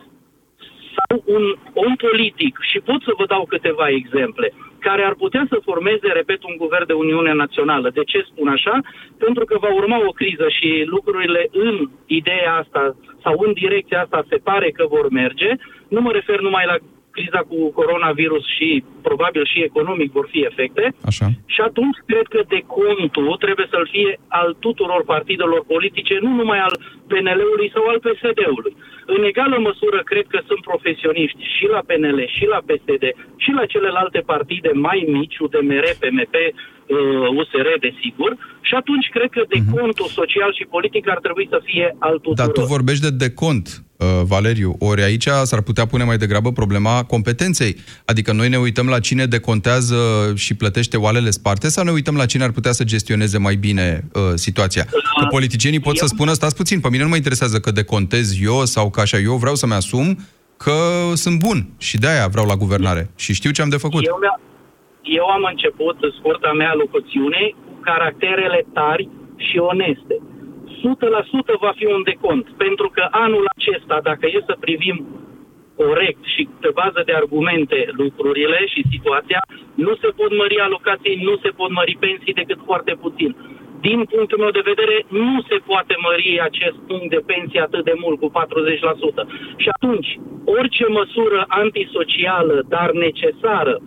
sau 0.97 1.23
un 1.25 1.43
om 1.73 1.95
politic, 1.95 2.53
și 2.71 2.79
pot 2.79 3.01
să 3.08 3.12
vă 3.17 3.25
dau 3.25 3.45
câteva 3.45 3.88
exemple, 3.89 4.53
care 4.79 5.03
ar 5.03 5.15
putea 5.23 5.45
să 5.49 5.65
formeze, 5.67 6.08
repet, 6.19 6.43
un 6.43 6.55
guvern 6.58 6.86
de 6.86 6.93
Uniune 6.93 7.34
Națională. 7.34 7.89
De 7.89 8.03
ce 8.03 8.19
spun 8.29 8.47
așa? 8.47 8.75
Pentru 9.17 9.45
că 9.45 9.55
va 9.60 9.71
urma 9.73 9.97
o 10.08 10.12
criză 10.19 10.47
și 10.58 10.69
lucrurile 10.86 11.47
în 11.51 11.89
ideea 12.05 12.53
asta 12.55 12.95
sau 13.23 13.34
în 13.45 13.53
direcția 13.53 14.01
asta 14.01 14.25
se 14.29 14.38
pare 14.49 14.69
că 14.71 14.86
vor 14.89 15.10
merge. 15.10 15.51
Nu 15.88 16.01
mă 16.01 16.12
refer 16.12 16.39
numai 16.39 16.65
la 16.65 16.75
criza 17.15 17.41
cu 17.51 17.58
coronavirus 17.80 18.43
și 18.56 18.69
probabil 19.08 19.43
și 19.51 19.67
economic 19.69 20.10
vor 20.17 20.28
fi 20.34 20.39
efecte. 20.49 20.84
Așa. 21.10 21.28
Și 21.54 21.62
atunci 21.69 21.97
cred 22.12 22.25
că 22.34 22.39
decontul 22.56 23.28
trebuie 23.45 23.67
să-l 23.73 23.88
fie 23.95 24.12
al 24.39 24.49
tuturor 24.65 25.01
partidelor 25.13 25.62
politice, 25.73 26.13
nu 26.25 26.32
numai 26.41 26.60
al 26.67 26.75
PNL-ului 27.10 27.69
sau 27.75 27.84
al 27.91 27.99
PSD-ului. 28.06 28.73
În 29.15 29.21
egală 29.32 29.58
măsură 29.69 29.99
cred 30.12 30.25
că 30.34 30.39
sunt 30.49 30.62
profesioniști 30.71 31.41
și 31.56 31.65
la 31.75 31.82
PNL, 31.88 32.19
și 32.38 32.45
la 32.54 32.60
PSD, 32.67 33.04
și 33.43 33.51
la 33.60 33.65
celelalte 33.73 34.19
partide 34.34 34.71
mai 34.88 34.99
mici, 35.17 35.38
UDMR, 35.45 35.86
PMP, 36.01 36.36
uh, 36.45 37.39
USR, 37.39 37.67
desigur, 37.88 38.32
și 38.67 38.73
atunci 38.82 39.08
cred 39.15 39.30
că 39.36 39.41
decontul 39.56 40.10
social 40.19 40.51
și 40.58 40.71
politic 40.75 41.10
ar 41.10 41.19
trebui 41.25 41.47
să 41.54 41.60
fie 41.69 41.88
al 41.99 42.15
tuturor. 42.25 42.38
Dar 42.41 42.51
tu 42.58 42.73
vorbești 42.78 43.06
de 43.08 43.13
decont, 43.25 43.65
uh, 43.67 43.85
Valeriu, 44.24 44.76
ori 44.80 45.02
aici 45.04 45.28
s-ar 45.44 45.62
putea 45.62 45.86
pune 45.86 46.04
mai 46.04 46.18
degrabă 46.18 46.52
problema 46.52 47.04
competenței. 47.04 47.76
Adică 48.06 48.32
noi 48.32 48.50
ne 48.50 48.58
uităm 48.58 48.88
la 48.88 49.00
cine 49.00 49.26
decontează 49.26 49.96
și 50.36 50.54
plătește 50.54 50.98
oalele 50.98 51.30
sparte 51.30 51.68
sau 51.70 51.84
ne 51.84 51.91
uităm 51.91 52.15
la 52.15 52.26
cine 52.26 52.44
ar 52.44 52.52
putea 52.52 52.72
să 52.72 52.84
gestioneze 52.84 53.38
mai 53.38 53.56
bine 53.56 54.04
uh, 54.13 54.22
situația? 54.36 54.84
Că 55.20 55.26
politicienii 55.30 55.80
pot 55.80 55.98
să 55.98 56.06
spună, 56.06 56.34
stați 56.34 56.56
puțin, 56.56 56.80
pe 56.80 56.89
mine 56.89 57.04
nu 57.04 57.10
mă 57.10 57.15
interesează 57.15 57.60
că 57.60 57.72
decontez 57.72 58.41
eu 58.41 58.65
sau 58.65 58.89
că 58.89 59.00
așa 59.02 59.18
eu 59.18 59.36
vreau 59.36 59.56
să-mi 59.56 59.74
asum 59.74 60.18
că 60.58 60.76
sunt 61.13 61.39
bun 61.39 61.70
și 61.78 61.98
de-aia 61.98 62.28
vreau 62.28 62.46
la 62.46 62.56
guvernare 62.56 63.10
și 63.15 63.34
știu 63.34 63.52
ce 63.52 63.62
am 63.62 63.70
de 63.70 63.78
făcut. 63.78 64.06
Eu, 64.06 64.18
mi-a- 64.22 64.39
eu 65.20 65.26
am 65.38 65.44
început 65.54 65.98
scurta 66.20 66.52
mea 66.62 66.74
locuțiune 66.82 67.41
cu 67.65 67.74
caracterele 67.89 68.62
tari 68.74 69.10
și 69.48 69.58
oneste. 69.58 70.15
100% 70.75 71.59
va 71.59 71.73
fi 71.75 71.85
un 71.85 72.03
decont, 72.03 72.45
pentru 72.57 72.88
că 72.95 73.07
anul 73.11 73.45
acesta, 73.55 73.99
dacă 74.03 74.25
e 74.25 74.43
să 74.45 74.55
privim 74.59 74.97
corect 75.75 76.23
și 76.33 76.47
pe 76.59 76.69
bază 76.73 77.01
de 77.05 77.13
argumente 77.13 77.79
lucrurile 78.01 78.59
și 78.73 78.89
situația, 78.91 79.41
nu 79.73 79.93
se 80.01 80.09
pot 80.17 80.31
mări 80.38 80.59
alocații, 80.59 81.23
nu 81.23 81.35
se 81.43 81.49
pot 81.49 81.71
mări 81.71 81.97
pensii 81.99 82.39
decât 82.41 82.59
foarte 82.65 82.93
puțin. 83.01 83.35
Din 83.81 84.03
punctul 84.03 84.39
meu 84.43 84.49
de 84.49 84.67
vedere, 84.71 85.05
nu 85.07 85.41
se 85.49 85.57
poate 85.69 85.95
mări 86.07 86.39
acest 86.49 86.77
punct 86.88 87.09
de 87.09 87.21
pensie 87.25 87.61
atât 87.61 87.83
de 87.83 87.95
mult, 88.03 88.19
cu 88.19 88.31
40%. 88.31 88.33
Și 89.57 89.69
atunci, 89.75 90.19
orice 90.45 90.85
măsură 90.88 91.45
antisocială, 91.47 92.65
dar 92.67 92.91
necesară, 92.91 93.81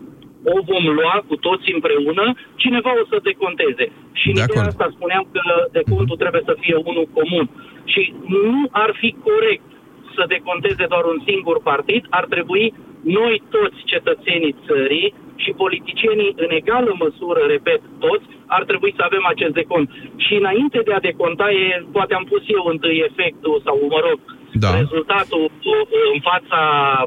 o 0.44 0.56
vom 0.70 0.84
lua 0.98 1.24
cu 1.28 1.36
toți 1.36 1.72
împreună, 1.72 2.24
cineva 2.56 2.92
o 3.00 3.04
să 3.10 3.26
deconteze. 3.30 3.84
Și 4.20 4.26
în 4.28 4.36
ideea 4.42 4.64
asta 4.70 4.88
spuneam 4.96 5.24
că 5.32 5.42
decontul 5.72 6.16
trebuie 6.16 6.42
să 6.44 6.54
fie 6.60 6.76
unul 6.90 7.06
comun. 7.18 7.46
Și 7.92 8.14
nu 8.26 8.68
ar 8.70 8.90
fi 9.00 9.10
corect 9.28 9.68
să 10.14 10.22
deconteze 10.34 10.84
doar 10.92 11.04
un 11.04 11.20
singur 11.28 11.56
partid, 11.70 12.02
ar 12.10 12.24
trebui 12.34 12.74
noi 13.02 13.42
toți 13.56 13.78
cetățenii 13.92 14.56
țării 14.66 15.14
și 15.42 15.50
politicienii 15.62 16.32
în 16.44 16.50
egală 16.60 16.92
măsură, 17.04 17.40
repet, 17.54 17.80
toți, 17.98 18.26
ar 18.46 18.64
trebui 18.64 18.92
să 18.96 19.02
avem 19.04 19.24
acest 19.26 19.54
decont. 19.60 19.86
Și 20.16 20.34
înainte 20.34 20.80
de 20.84 20.92
a 20.92 21.06
deconta, 21.08 21.50
e, 21.50 21.84
poate 21.92 22.14
am 22.14 22.26
pus 22.32 22.42
eu 22.46 22.64
întâi 22.74 22.98
efectul 23.08 23.60
sau, 23.64 23.76
mă 23.94 24.00
rog, 24.08 24.18
da. 24.52 24.70
rezultatul 24.78 25.44
uh, 25.44 25.82
în 26.14 26.20
fața 26.30 26.60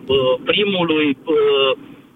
uh, 0.06 0.34
primului 0.52 1.18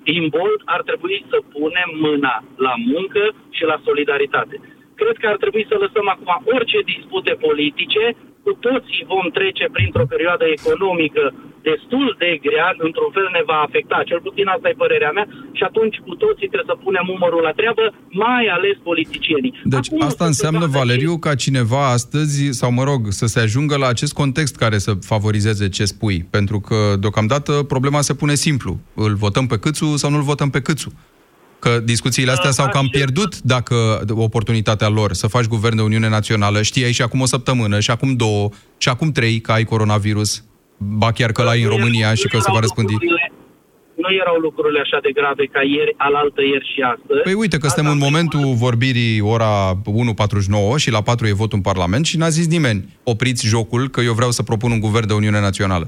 uh, 0.06 0.16
imbold, 0.20 0.60
ar 0.66 0.82
trebui 0.82 1.26
să 1.30 1.38
punem 1.54 1.90
mâna 2.08 2.44
la 2.56 2.74
muncă 2.94 3.24
și 3.50 3.64
la 3.64 3.82
solidaritate. 3.84 4.56
Cred 4.96 5.16
că 5.18 5.28
ar 5.28 5.38
trebui 5.38 5.66
să 5.70 5.76
lăsăm 5.80 6.08
acum 6.10 6.36
orice 6.56 6.80
dispute 6.94 7.34
politice, 7.48 8.16
cu 8.44 8.52
toții 8.54 9.06
vom 9.08 9.30
trece 9.38 9.66
printr-o 9.72 10.06
perioadă 10.14 10.46
economică 10.58 11.34
destul 11.70 12.06
de 12.22 12.30
grea, 12.46 12.70
într-un 12.88 13.12
fel 13.16 13.28
ne 13.38 13.44
va 13.52 13.58
afecta, 13.68 13.98
cel 14.10 14.22
puțin 14.28 14.46
asta 14.56 14.68
e 14.70 14.84
părerea 14.84 15.12
mea, 15.18 15.28
și 15.58 15.64
atunci 15.70 15.98
cu 16.08 16.14
toții 16.24 16.50
trebuie 16.52 16.72
să 16.74 16.84
punem 16.86 17.06
umărul 17.16 17.44
la 17.48 17.54
treabă, 17.60 17.84
mai 18.26 18.46
ales 18.56 18.76
politicienii. 18.90 19.54
Deci 19.76 19.90
asta 20.10 20.26
înseamnă, 20.32 20.66
Valeriu, 20.80 21.14
ca 21.26 21.34
cineva 21.46 21.84
astăzi, 21.98 22.38
sau 22.60 22.70
mă 22.80 22.84
rog, 22.90 23.02
să 23.20 23.26
se 23.34 23.40
ajungă 23.46 23.76
la 23.84 23.88
acest 23.88 24.14
context 24.22 24.56
care 24.64 24.78
să 24.86 24.92
favorizeze 25.12 25.66
ce 25.70 25.86
spui. 25.86 26.18
Pentru 26.30 26.58
că, 26.68 26.78
deocamdată, 27.00 27.52
problema 27.74 28.02
se 28.02 28.14
pune 28.22 28.36
simplu. 28.36 28.80
Îl 28.94 29.14
votăm 29.16 29.46
pe 29.48 29.58
Câțu 29.60 29.98
sau 29.98 30.10
nu-l 30.12 30.22
votăm 30.22 30.50
pe 30.50 30.62
Câțu? 30.62 30.94
Că 31.60 31.80
discuțiile 31.84 32.32
astea 32.32 32.52
s-au 32.52 32.70
cam 32.70 32.88
pierdut 32.88 33.42
dacă 33.42 33.76
oportunitatea 34.10 34.90
lor 34.90 35.14
să 35.14 35.28
faci 35.28 35.46
guvern 35.46 35.76
de 35.76 35.82
Uniune 35.82 36.10
Națională, 36.10 36.62
știai 36.62 36.92
și 36.92 37.02
acum 37.02 37.22
o 37.22 37.26
săptămână, 37.26 37.80
și 37.80 37.92
acum 37.92 38.16
două, 38.16 38.50
și 38.78 38.90
acum 38.90 39.12
trei 39.12 39.40
că 39.40 39.52
ai 39.52 39.64
coronavirus, 39.64 40.44
ba 40.78 41.12
chiar 41.12 41.32
că 41.32 41.44
l-ai 41.44 41.62
în 41.62 41.70
România 41.70 42.14
și 42.14 42.28
că 42.28 42.38
se 42.40 42.52
va 42.52 42.60
răspândi. 42.60 42.96
Nu 43.96 44.14
erau 44.14 44.38
lucrurile 44.48 44.80
așa 44.80 45.00
de 45.02 45.12
grave 45.12 45.46
ca 45.46 45.62
ieri, 45.64 45.94
alaltă 45.98 46.42
ieri 46.42 46.72
și 46.74 46.82
astăzi. 46.82 47.22
Păi 47.24 47.34
uite 47.34 47.58
că 47.58 47.68
suntem 47.68 47.92
în 47.92 47.98
momentul 47.98 48.46
vorbirii 48.66 49.22
ora 49.22 49.54
1.49 49.74 50.78
și 50.84 50.92
la 50.92 51.02
4 51.02 51.28
e 51.28 51.42
votul 51.44 51.58
în 51.58 51.70
Parlament 51.72 52.06
și 52.06 52.18
n-a 52.18 52.36
zis 52.38 52.48
nimeni, 52.48 52.82
opriți 53.04 53.48
jocul 53.54 53.84
că 53.94 54.02
eu 54.02 54.14
vreau 54.14 54.32
să 54.38 54.44
propun 54.44 54.72
un 54.72 54.80
guvern 54.80 55.08
de 55.08 55.14
Uniune 55.14 55.40
Națională. 55.40 55.88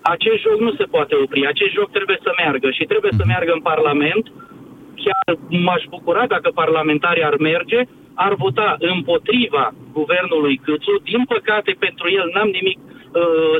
Acest 0.00 0.38
joc 0.44 0.58
nu 0.66 0.72
se 0.78 0.84
poate 0.94 1.14
opri, 1.24 1.46
acest 1.54 1.72
joc 1.78 1.88
trebuie 1.90 2.18
să 2.26 2.30
meargă 2.40 2.68
și 2.70 2.84
trebuie 2.92 3.12
să 3.18 3.24
meargă 3.26 3.52
în 3.54 3.62
Parlament. 3.72 4.24
Chiar 5.04 5.38
m-aș 5.66 5.82
bucura 5.94 6.24
dacă 6.34 6.48
parlamentarii 6.62 7.28
ar 7.30 7.36
merge, 7.50 7.80
ar 8.14 8.34
vota 8.44 8.76
împotriva 8.78 9.74
guvernului 9.92 10.56
Câțu. 10.64 10.94
Din 11.10 11.22
păcate, 11.34 11.70
pentru 11.78 12.06
el 12.18 12.26
n-am 12.34 12.50
nimic, 12.58 12.78
uh, 12.84 12.93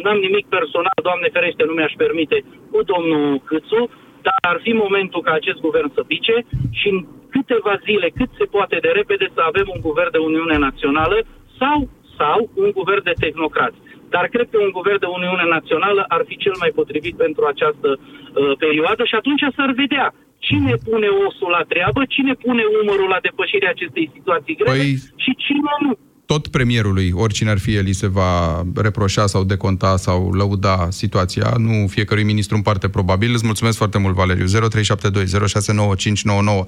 n-am 0.03 0.19
nimic 0.27 0.47
personal, 0.57 0.99
Doamne 1.03 1.29
ferește, 1.37 1.63
nu 1.65 1.75
mi-aș 1.75 1.95
permite, 2.05 2.37
cu 2.71 2.79
domnul 2.93 3.41
Câțu, 3.49 3.83
dar 4.27 4.39
ar 4.51 4.59
fi 4.65 4.73
momentul 4.85 5.21
ca 5.27 5.33
acest 5.33 5.59
guvern 5.67 5.91
să 5.97 6.03
pice 6.13 6.37
și 6.79 6.89
în 6.95 6.99
câteva 7.35 7.75
zile, 7.87 8.09
cât 8.19 8.31
se 8.39 8.47
poate 8.55 8.77
de 8.85 8.91
repede, 8.99 9.27
să 9.35 9.41
avem 9.51 9.67
un 9.75 9.81
guvern 9.89 10.11
de 10.11 10.19
Uniune 10.29 10.57
Națională 10.67 11.19
sau, 11.59 11.79
sau 12.19 12.39
un 12.63 12.71
guvern 12.79 13.03
de 13.03 13.15
tehnocrați. 13.23 13.79
Dar 14.15 14.25
cred 14.35 14.47
că 14.51 14.59
un 14.67 14.73
guvern 14.79 15.01
de 15.05 15.15
Uniune 15.19 15.45
Națională 15.57 16.03
ar 16.09 16.23
fi 16.29 16.37
cel 16.45 16.57
mai 16.63 16.71
potrivit 16.79 17.17
pentru 17.25 17.43
această 17.53 17.89
uh, 17.99 18.57
perioadă 18.65 19.03
și 19.05 19.15
atunci 19.15 19.45
s-ar 19.57 19.71
vedea 19.83 20.07
cine 20.49 20.75
pune 20.89 21.09
osul 21.27 21.51
la 21.59 21.65
treabă, 21.73 22.01
cine 22.15 22.33
pune 22.45 22.63
umărul 22.81 23.09
la 23.15 23.25
depășirea 23.27 23.71
acestei 23.71 24.11
situații 24.15 24.59
grele 24.61 24.85
Păi- 24.85 25.03
și 25.25 25.33
cine 25.45 25.73
nu. 25.85 25.93
Tot 26.27 26.49
premierului, 26.49 27.11
oricine 27.15 27.51
ar 27.51 27.59
fi 27.59 27.75
el, 27.75 27.85
îi 27.87 27.93
se 27.93 28.09
va 28.09 28.63
reproșa 28.83 29.27
sau 29.27 29.45
deconta 29.45 29.97
sau 29.97 30.33
lăuda 30.33 30.91
situația, 30.91 31.47
nu 31.59 31.87
fiecărui 31.87 32.25
ministru 32.25 32.57
în 32.57 32.63
parte 32.63 32.89
probabil. 32.89 33.31
Îți 33.33 33.47
mulțumesc 33.47 33.77
foarte 33.77 33.99
mult, 33.99 34.15
Valeriu. 34.15 34.45
0372 34.45 35.27
069599. 35.49 36.65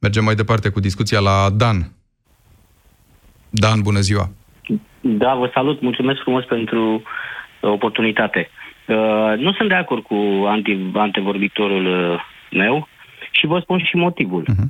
Mergem 0.00 0.24
mai 0.24 0.34
departe 0.34 0.68
cu 0.68 0.80
discuția 0.80 1.20
la 1.20 1.50
Dan. 1.56 1.78
Dan, 3.50 3.80
bună 3.82 4.00
ziua! 4.00 4.28
Da, 5.00 5.34
vă 5.34 5.50
salut, 5.54 5.80
mulțumesc 5.80 6.20
frumos 6.20 6.44
pentru 6.44 6.94
uh, 6.94 7.70
oportunitate. 7.70 8.50
Uh, 8.86 9.32
nu 9.38 9.52
sunt 9.52 9.68
de 9.68 9.74
acord 9.74 10.02
cu 10.02 10.44
anti, 10.46 10.78
antevorbitorul 10.94 11.86
uh, 11.86 12.20
meu 12.50 12.88
și 13.30 13.46
vă 13.46 13.58
spun 13.58 13.78
și 13.78 13.96
motivul. 13.96 14.42
Uh-huh. 14.42 14.68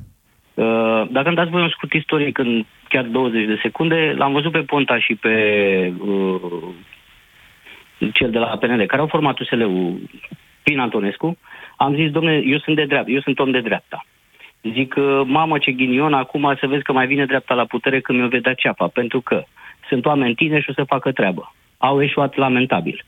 Uh, 0.54 1.08
dacă 1.10 1.26
îmi 1.26 1.36
dați 1.36 1.50
voi 1.50 1.62
un 1.62 1.68
scurt 1.68 1.92
istoric 1.92 2.38
în 2.38 2.64
chiar 2.96 3.04
20 3.04 3.46
de 3.46 3.58
secunde, 3.62 4.14
l-am 4.16 4.32
văzut 4.32 4.52
pe 4.52 4.58
Ponta 4.58 4.98
și 4.98 5.14
pe 5.14 5.34
uh, 5.98 6.40
cel 8.12 8.30
de 8.30 8.38
la 8.38 8.56
PNL, 8.56 8.86
care 8.86 9.00
au 9.00 9.06
format 9.06 9.38
USL-ul 9.38 10.00
prin 10.62 10.78
Antonescu. 10.78 11.38
Am 11.76 11.94
zis, 11.94 12.10
domne, 12.10 12.42
eu 12.44 12.58
sunt 12.58 12.76
de 12.76 12.84
dreapta, 12.84 13.10
eu 13.10 13.20
sunt 13.20 13.38
om 13.38 13.50
de 13.50 13.60
dreapta. 13.60 14.04
Zic, 14.72 14.94
uh, 14.96 15.20
mamă 15.24 15.58
ce 15.58 15.72
ghinion, 15.72 16.14
acum 16.14 16.56
să 16.60 16.66
vezi 16.66 16.82
că 16.82 16.92
mai 16.92 17.06
vine 17.06 17.26
dreapta 17.26 17.54
la 17.54 17.64
putere 17.64 18.00
când 18.00 18.18
mi-o 18.18 18.28
vedea 18.28 18.54
ceapa, 18.54 18.86
pentru 18.86 19.20
că 19.20 19.44
sunt 19.88 20.06
oameni 20.06 20.34
tineri 20.34 20.62
și 20.62 20.70
o 20.70 20.72
să 20.72 20.84
facă 20.84 21.12
treabă. 21.12 21.54
Au 21.78 22.02
eșuat 22.02 22.36
lamentabil. 22.36 23.04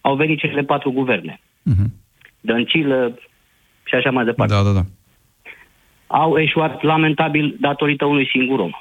Au 0.00 0.14
venit 0.14 0.38
cele 0.38 0.62
patru 0.62 0.90
guverne. 0.90 1.40
Uh-huh. 1.40 1.90
Dăncilă 2.40 3.18
și 3.84 3.94
așa 3.94 4.10
mai 4.10 4.24
departe. 4.24 4.54
Da, 4.54 4.62
da, 4.62 4.72
da. 4.72 4.84
Au 6.06 6.38
eșuat 6.38 6.82
lamentabil 6.82 7.56
datorită 7.60 8.04
unui 8.04 8.28
singur 8.28 8.58
om. 8.58 8.72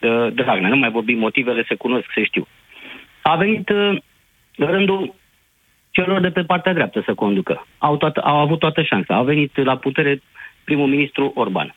Uh, 0.00 0.32
Dragnea, 0.32 0.68
nu 0.68 0.76
mai 0.76 0.90
vorbim, 0.90 1.18
motivele 1.18 1.64
se 1.68 1.74
cunosc, 1.74 2.06
se 2.14 2.24
știu. 2.24 2.46
A 3.22 3.36
venit 3.36 3.68
uh, 3.68 3.98
rândul 4.56 5.14
celor 5.90 6.20
de 6.20 6.30
pe 6.30 6.42
partea 6.42 6.72
dreaptă 6.72 7.02
să 7.04 7.14
conducă. 7.14 7.66
Au, 7.78 7.96
toată, 7.96 8.20
au 8.20 8.36
avut 8.36 8.58
toată 8.58 8.82
șansa. 8.82 9.14
A 9.14 9.22
venit 9.22 9.56
la 9.56 9.76
putere 9.76 10.22
primul 10.64 10.86
ministru 10.86 11.32
Orban. 11.34 11.74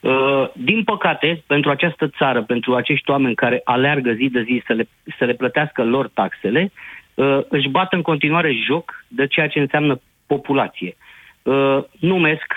Uh, 0.00 0.48
din 0.52 0.84
păcate, 0.84 1.42
pentru 1.46 1.70
această 1.70 2.08
țară, 2.08 2.42
pentru 2.42 2.74
acești 2.74 3.10
oameni 3.10 3.34
care 3.34 3.60
aleargă 3.64 4.12
zi 4.12 4.28
de 4.28 4.42
zi 4.42 4.62
să 4.66 4.72
le, 4.72 4.88
să 5.18 5.24
le 5.24 5.34
plătească 5.34 5.84
lor 5.84 6.08
taxele, 6.08 6.72
uh, 7.14 7.38
își 7.48 7.68
bat 7.68 7.92
în 7.92 8.02
continuare 8.02 8.52
joc 8.52 9.04
de 9.08 9.26
ceea 9.26 9.48
ce 9.48 9.60
înseamnă 9.60 10.00
populație. 10.26 10.96
Uh, 11.42 11.78
numesc, 12.00 12.52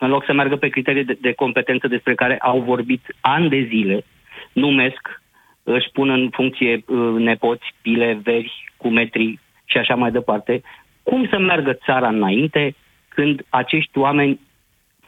în 0.00 0.08
loc 0.08 0.24
să 0.24 0.32
meargă 0.32 0.56
pe 0.56 0.68
criterii 0.68 1.04
de, 1.04 1.18
de 1.20 1.32
competență 1.32 1.88
despre 1.88 2.14
care 2.14 2.38
au 2.38 2.60
vorbit 2.60 3.02
ani 3.20 3.48
de 3.48 3.66
zile, 3.68 4.04
numesc, 4.52 5.22
își 5.62 5.88
pun 5.92 6.10
în 6.10 6.28
funcție 6.32 6.84
uh, 6.86 7.14
nepoți, 7.18 7.66
pile, 7.82 8.20
veri, 8.22 8.72
cu 8.76 8.88
metri 8.88 9.38
și 9.64 9.76
așa 9.78 9.94
mai 9.94 10.10
departe. 10.10 10.62
Cum 11.02 11.26
să 11.30 11.38
meargă 11.38 11.72
țara 11.84 12.08
înainte 12.08 12.74
când 13.08 13.44
acești 13.48 13.98
oameni 13.98 14.40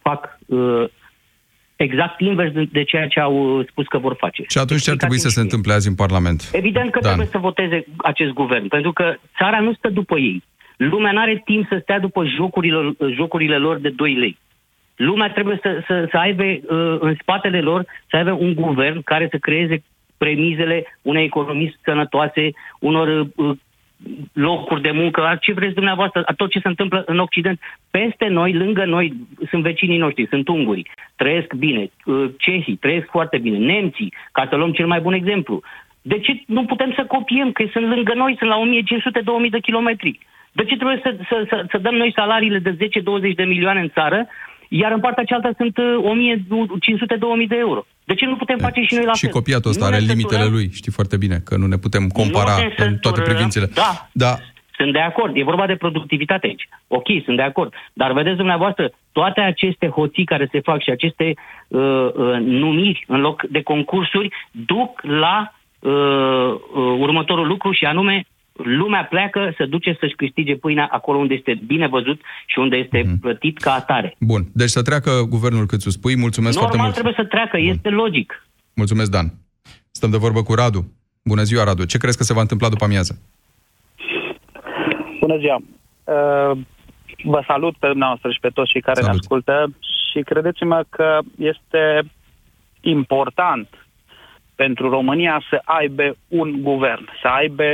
fac 0.02 0.38
uh, 0.46 0.84
exact 1.76 2.20
invers 2.20 2.52
de, 2.52 2.68
de 2.72 2.84
ceea 2.84 3.06
ce 3.06 3.20
au 3.20 3.58
uh, 3.58 3.66
spus 3.70 3.86
că 3.86 3.98
vor 3.98 4.14
face. 4.18 4.44
Și 4.48 4.58
atunci 4.58 4.82
ce 4.82 4.90
ar 4.90 4.96
trebui 4.96 5.18
să 5.18 5.28
se 5.28 5.40
întâmple 5.40 5.72
azi 5.72 5.88
în 5.88 5.94
Parlament? 5.94 6.50
Evident 6.52 6.90
că 6.90 6.98
Dan. 7.00 7.08
trebuie 7.08 7.32
să 7.32 7.38
voteze 7.38 7.84
acest 7.96 8.30
guvern, 8.30 8.68
pentru 8.68 8.92
că 8.92 9.14
țara 9.38 9.60
nu 9.60 9.72
stă 9.72 9.88
după 9.88 10.18
ei. 10.18 10.42
Lumea 10.76 11.12
nu 11.12 11.20
are 11.20 11.42
timp 11.44 11.66
să 11.68 11.78
stea 11.82 11.98
după 11.98 12.24
jocurile, 12.24 12.96
jocurile 13.14 13.56
lor 13.56 13.76
de 13.78 13.88
2 13.88 14.14
lei. 14.14 14.38
Lumea 14.96 15.30
trebuie 15.30 15.58
să, 15.62 15.82
să, 15.86 16.08
să 16.10 16.16
aibă 16.16 16.42
uh, 16.42 16.96
în 17.00 17.16
spatele 17.20 17.60
lor, 17.60 17.84
să 18.10 18.16
aibă 18.16 18.32
un 18.32 18.54
guvern 18.54 19.02
care 19.02 19.28
să 19.30 19.36
creeze 19.36 19.82
premizele 20.18 20.98
unei 21.02 21.24
economii 21.24 21.76
sănătoase, 21.82 22.50
unor 22.78 23.26
uh, 23.36 23.56
locuri 24.32 24.82
de 24.82 24.90
muncă, 24.90 25.36
ce 25.40 25.52
vreți 25.52 25.74
dumneavoastră, 25.74 26.24
tot 26.36 26.50
ce 26.50 26.60
se 26.60 26.68
întâmplă 26.68 27.02
în 27.06 27.18
Occident. 27.18 27.60
Peste 27.90 28.26
noi, 28.26 28.52
lângă 28.52 28.84
noi, 28.84 29.12
sunt 29.50 29.62
vecinii 29.62 29.98
noștri, 29.98 30.26
sunt 30.28 30.48
ungurii, 30.48 30.90
trăiesc 31.16 31.54
bine, 31.54 31.90
uh, 32.04 32.30
cehii 32.38 32.76
trăiesc 32.76 33.06
foarte 33.10 33.38
bine, 33.38 33.58
nemții, 33.58 34.12
ca 34.32 34.46
să 34.50 34.56
luăm 34.56 34.72
cel 34.72 34.86
mai 34.86 35.00
bun 35.00 35.12
exemplu. 35.12 35.62
De 36.02 36.18
ce 36.18 36.42
nu 36.46 36.64
putem 36.64 36.92
să 36.96 37.04
copiem, 37.04 37.52
că 37.52 37.64
sunt 37.72 37.86
lângă 37.88 38.12
noi, 38.14 38.36
sunt 38.38 38.50
la 38.50 38.60
1500-2000 39.46 39.50
de 39.50 39.58
kilometri? 39.58 40.18
De 40.52 40.64
ce 40.64 40.76
trebuie 40.76 41.00
să, 41.02 41.16
să, 41.28 41.44
să, 41.48 41.64
să 41.70 41.78
dăm 41.78 41.94
noi 41.94 42.12
salariile 42.14 42.58
de 42.58 42.76
10-20 42.76 43.34
de 43.34 43.44
milioane 43.44 43.80
în 43.80 43.88
țară, 43.88 44.26
iar 44.80 44.92
în 44.92 45.00
partea 45.00 45.24
cealaltă 45.24 45.54
sunt 45.56 45.76
uh, 45.76 47.44
1500-2000 47.44 47.48
de 47.48 47.56
euro? 47.58 47.84
De 48.04 48.14
ce 48.14 48.24
nu 48.26 48.36
putem 48.36 48.58
face 48.58 48.80
și 48.80 48.94
noi 48.94 49.04
la 49.04 49.12
Și 49.12 49.24
fel? 49.24 49.30
copiatul 49.32 49.70
ăsta 49.70 49.84
Nu 49.84 49.90
ne 49.90 49.96
are 49.96 50.04
limitele 50.04 50.40
săturăm? 50.40 50.52
lui, 50.52 50.70
știi 50.72 50.92
foarte 50.92 51.16
bine, 51.16 51.36
că 51.44 51.56
nu 51.56 51.66
ne 51.66 51.76
putem 51.76 52.08
compara 52.08 52.54
Nu 52.56 52.62
ne 52.62 52.64
în 52.64 52.74
toate 52.74 53.00
censurăm, 53.00 53.24
privințele. 53.24 53.66
Da. 53.74 54.08
Da, 54.12 54.32
Sunt 54.76 54.92
de 54.92 54.98
acord. 54.98 55.36
E 55.36 55.42
vorba 55.52 55.66
de 55.66 55.76
productivitate 55.76 56.46
aici. 56.46 56.68
Ok, 56.86 57.06
sunt 57.24 57.36
de 57.36 57.42
acord. 57.42 57.72
Dar 57.92 58.12
vedeți 58.12 58.36
dumneavoastră, 58.36 58.90
toate 59.12 59.40
aceste 59.40 59.86
hoții 59.88 60.24
care 60.24 60.48
se 60.52 60.60
fac 60.60 60.82
și 60.82 60.90
aceste 60.90 61.34
uh, 61.68 61.80
uh, 61.80 62.36
numiri 62.40 63.04
în 63.06 63.20
loc 63.20 63.42
de 63.42 63.62
concursuri 63.62 64.28
duc 64.50 65.00
la 65.02 65.54
uh, 65.78 65.92
uh, 65.92 66.96
următorul 66.98 67.46
lucru 67.46 67.72
și 67.72 67.84
anume 67.84 68.24
lumea 68.52 69.04
pleacă 69.04 69.52
să 69.56 69.66
duce 69.66 69.96
să-și 70.00 70.14
câștige 70.14 70.56
pâinea 70.56 70.88
acolo 70.90 71.18
unde 71.18 71.34
este 71.34 71.60
bine 71.66 71.88
văzut 71.88 72.20
și 72.46 72.58
unde 72.58 72.76
este 72.76 73.02
Mhm. 73.06 73.20
plătit 73.20 73.58
ca 73.58 73.72
atare. 73.72 74.16
bun. 74.18 74.42
Deci 74.52 74.68
să 74.68 74.82
treacă 74.82 75.10
guvernul 75.28 75.66
cât 75.66 75.80
spui. 75.80 76.16
Mulțumesc 76.16 76.58
foarte 76.58 76.76
Normal 76.76 76.92
mult. 76.92 76.92
trebuie 76.94 77.26
să 77.26 77.34
treacă, 77.34 77.58
este 77.58 77.88
logic. 77.88 78.46
Mulțumesc, 78.74 79.10
Dan. 79.10 79.26
Stăm 79.90 80.10
de 80.10 80.16
vorbă 80.16 80.42
cu 80.42 80.54
Radu. 80.54 80.92
Bună 81.24 81.42
ziua, 81.42 81.64
Radu. 81.64 81.84
Ce 81.84 81.98
crezi 81.98 82.16
că 82.16 82.22
se 82.22 82.32
va 82.32 82.40
întâmpla 82.40 82.68
după 82.68 82.84
amiază? 82.84 83.18
Bună 85.20 85.36
ziua! 85.38 85.56
Uh, 86.04 86.58
Vă 87.24 87.44
salut 87.46 87.76
pe 87.76 87.86
dumneavoastră 87.86 88.30
și 88.30 88.38
pe 88.40 88.48
toți 88.48 88.70
cei 88.70 88.80
care 88.80 89.00
Salut. 89.00 89.12
ne 89.12 89.18
ascultă 89.20 89.72
și 90.12 90.20
credeți-mă 90.22 90.84
că 90.90 91.18
este 91.38 92.02
important 92.80 93.68
pentru 94.54 94.88
România 94.90 95.42
să 95.50 95.60
aibă 95.64 96.16
un 96.28 96.62
guvern, 96.62 97.08
să 97.22 97.28
aibă 97.28 97.64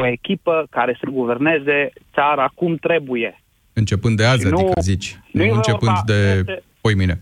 o 0.00 0.06
echipă 0.06 0.66
care 0.70 0.96
să 1.00 1.10
guverneze 1.10 1.92
țara 2.14 2.50
cum 2.54 2.76
trebuie. 2.76 3.40
Începând 3.72 4.16
de 4.16 4.24
azi, 4.24 4.48
Nu- 4.48 4.56
adică 4.56 4.80
zici. 4.80 5.18
nu 5.32 5.40
Nu, 5.40 5.46
e 5.46 5.50
începând 5.50 5.92
vorba- 5.96 6.02
de 6.06 6.34
este- 6.38 6.62
poimine. 6.80 7.20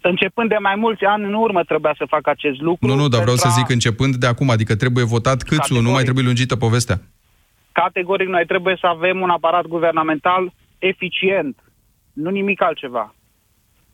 Începând 0.00 0.48
de 0.48 0.56
mai 0.60 0.74
mulți 0.76 1.04
ani 1.04 1.24
în 1.24 1.34
urmă 1.34 1.62
trebuia 1.62 1.94
să 1.98 2.04
facă 2.08 2.30
acest 2.30 2.60
lucru. 2.60 2.86
Nu, 2.86 2.94
nu, 2.94 3.08
dar 3.08 3.20
vreau 3.20 3.36
să 3.36 3.42
pentru 3.42 3.60
a- 3.60 3.62
zic 3.62 3.70
începând 3.74 4.14
de 4.14 4.26
acum, 4.26 4.50
adică 4.50 4.76
trebuie 4.76 5.04
votat 5.04 5.42
câțu, 5.42 5.56
nu 5.58 5.66
Categoric. 5.66 5.92
mai 5.94 6.02
trebuie 6.02 6.24
lungită 6.24 6.56
povestea. 6.56 7.00
Categoric, 7.72 8.28
noi 8.28 8.44
trebuie 8.46 8.76
să 8.80 8.86
avem 8.86 9.20
un 9.20 9.30
aparat 9.30 9.66
guvernamental 9.66 10.52
eficient, 10.78 11.56
nu 12.12 12.30
nimic 12.30 12.62
altceva. 12.62 13.14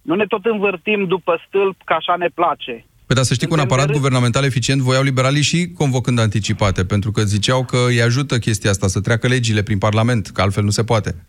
Nu 0.03 0.15
ne 0.15 0.25
tot 0.25 0.45
învârtim 0.45 1.07
după 1.07 1.43
stâlp, 1.47 1.77
că 1.85 1.93
așa 1.93 2.17
ne 2.17 2.29
place. 2.35 2.85
Păi 3.07 3.17
dar 3.17 3.25
să 3.25 3.35
știi 3.35 3.47
că 3.47 3.53
un 3.53 3.59
Suntem 3.59 3.75
aparat 3.75 3.87
de 3.87 3.93
râs. 3.93 4.01
guvernamental 4.01 4.45
eficient 4.45 4.81
voiau 4.81 5.03
liberalii 5.03 5.43
și 5.43 5.71
convocând 5.77 6.19
anticipate, 6.19 6.85
pentru 6.85 7.11
că 7.11 7.23
ziceau 7.23 7.65
că 7.65 7.85
îi 7.89 8.03
ajută 8.03 8.39
chestia 8.39 8.71
asta 8.71 8.87
să 8.87 9.01
treacă 9.01 9.27
legile 9.29 9.63
prin 9.63 9.79
Parlament, 9.79 10.27
că 10.27 10.41
altfel 10.43 10.65
nu 10.65 10.71
se 10.71 10.85
poate. 10.85 11.27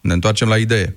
Ne 0.00 0.12
întoarcem 0.12 0.48
la 0.48 0.56
idee. 0.56 0.96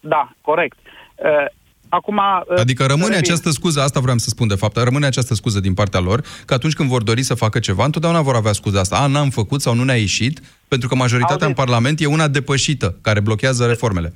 Da, 0.00 0.32
corect. 0.40 0.76
Uh, 1.16 1.60
Acum, 1.88 2.16
uh, 2.16 2.58
adică 2.58 2.86
rămâne 2.86 3.16
această 3.16 3.50
scuză, 3.50 3.80
asta 3.80 4.00
vreau 4.00 4.16
să 4.18 4.28
spun 4.28 4.48
de 4.48 4.54
fapt, 4.54 4.76
rămâne 4.76 5.06
această 5.06 5.34
scuză 5.34 5.60
din 5.60 5.74
partea 5.74 6.00
lor, 6.00 6.24
că 6.46 6.54
atunci 6.54 6.72
când 6.74 6.88
vor 6.88 7.02
dori 7.02 7.22
să 7.22 7.34
facă 7.34 7.58
ceva, 7.58 7.84
întotdeauna 7.84 8.20
vor 8.20 8.34
avea 8.34 8.52
scuza 8.52 8.80
asta. 8.80 8.96
A, 8.96 9.06
n-am 9.06 9.30
făcut 9.30 9.60
sau 9.60 9.74
nu 9.74 9.84
ne-a 9.84 9.96
ieșit, 9.96 10.40
pentru 10.68 10.88
că 10.88 10.94
majoritatea 10.94 11.46
Auziți. 11.46 11.60
în 11.60 11.64
Parlament 11.64 12.00
e 12.00 12.06
una 12.06 12.28
depășită, 12.28 12.96
care 13.02 13.20
blochează 13.20 13.66
reformele. 13.66 14.12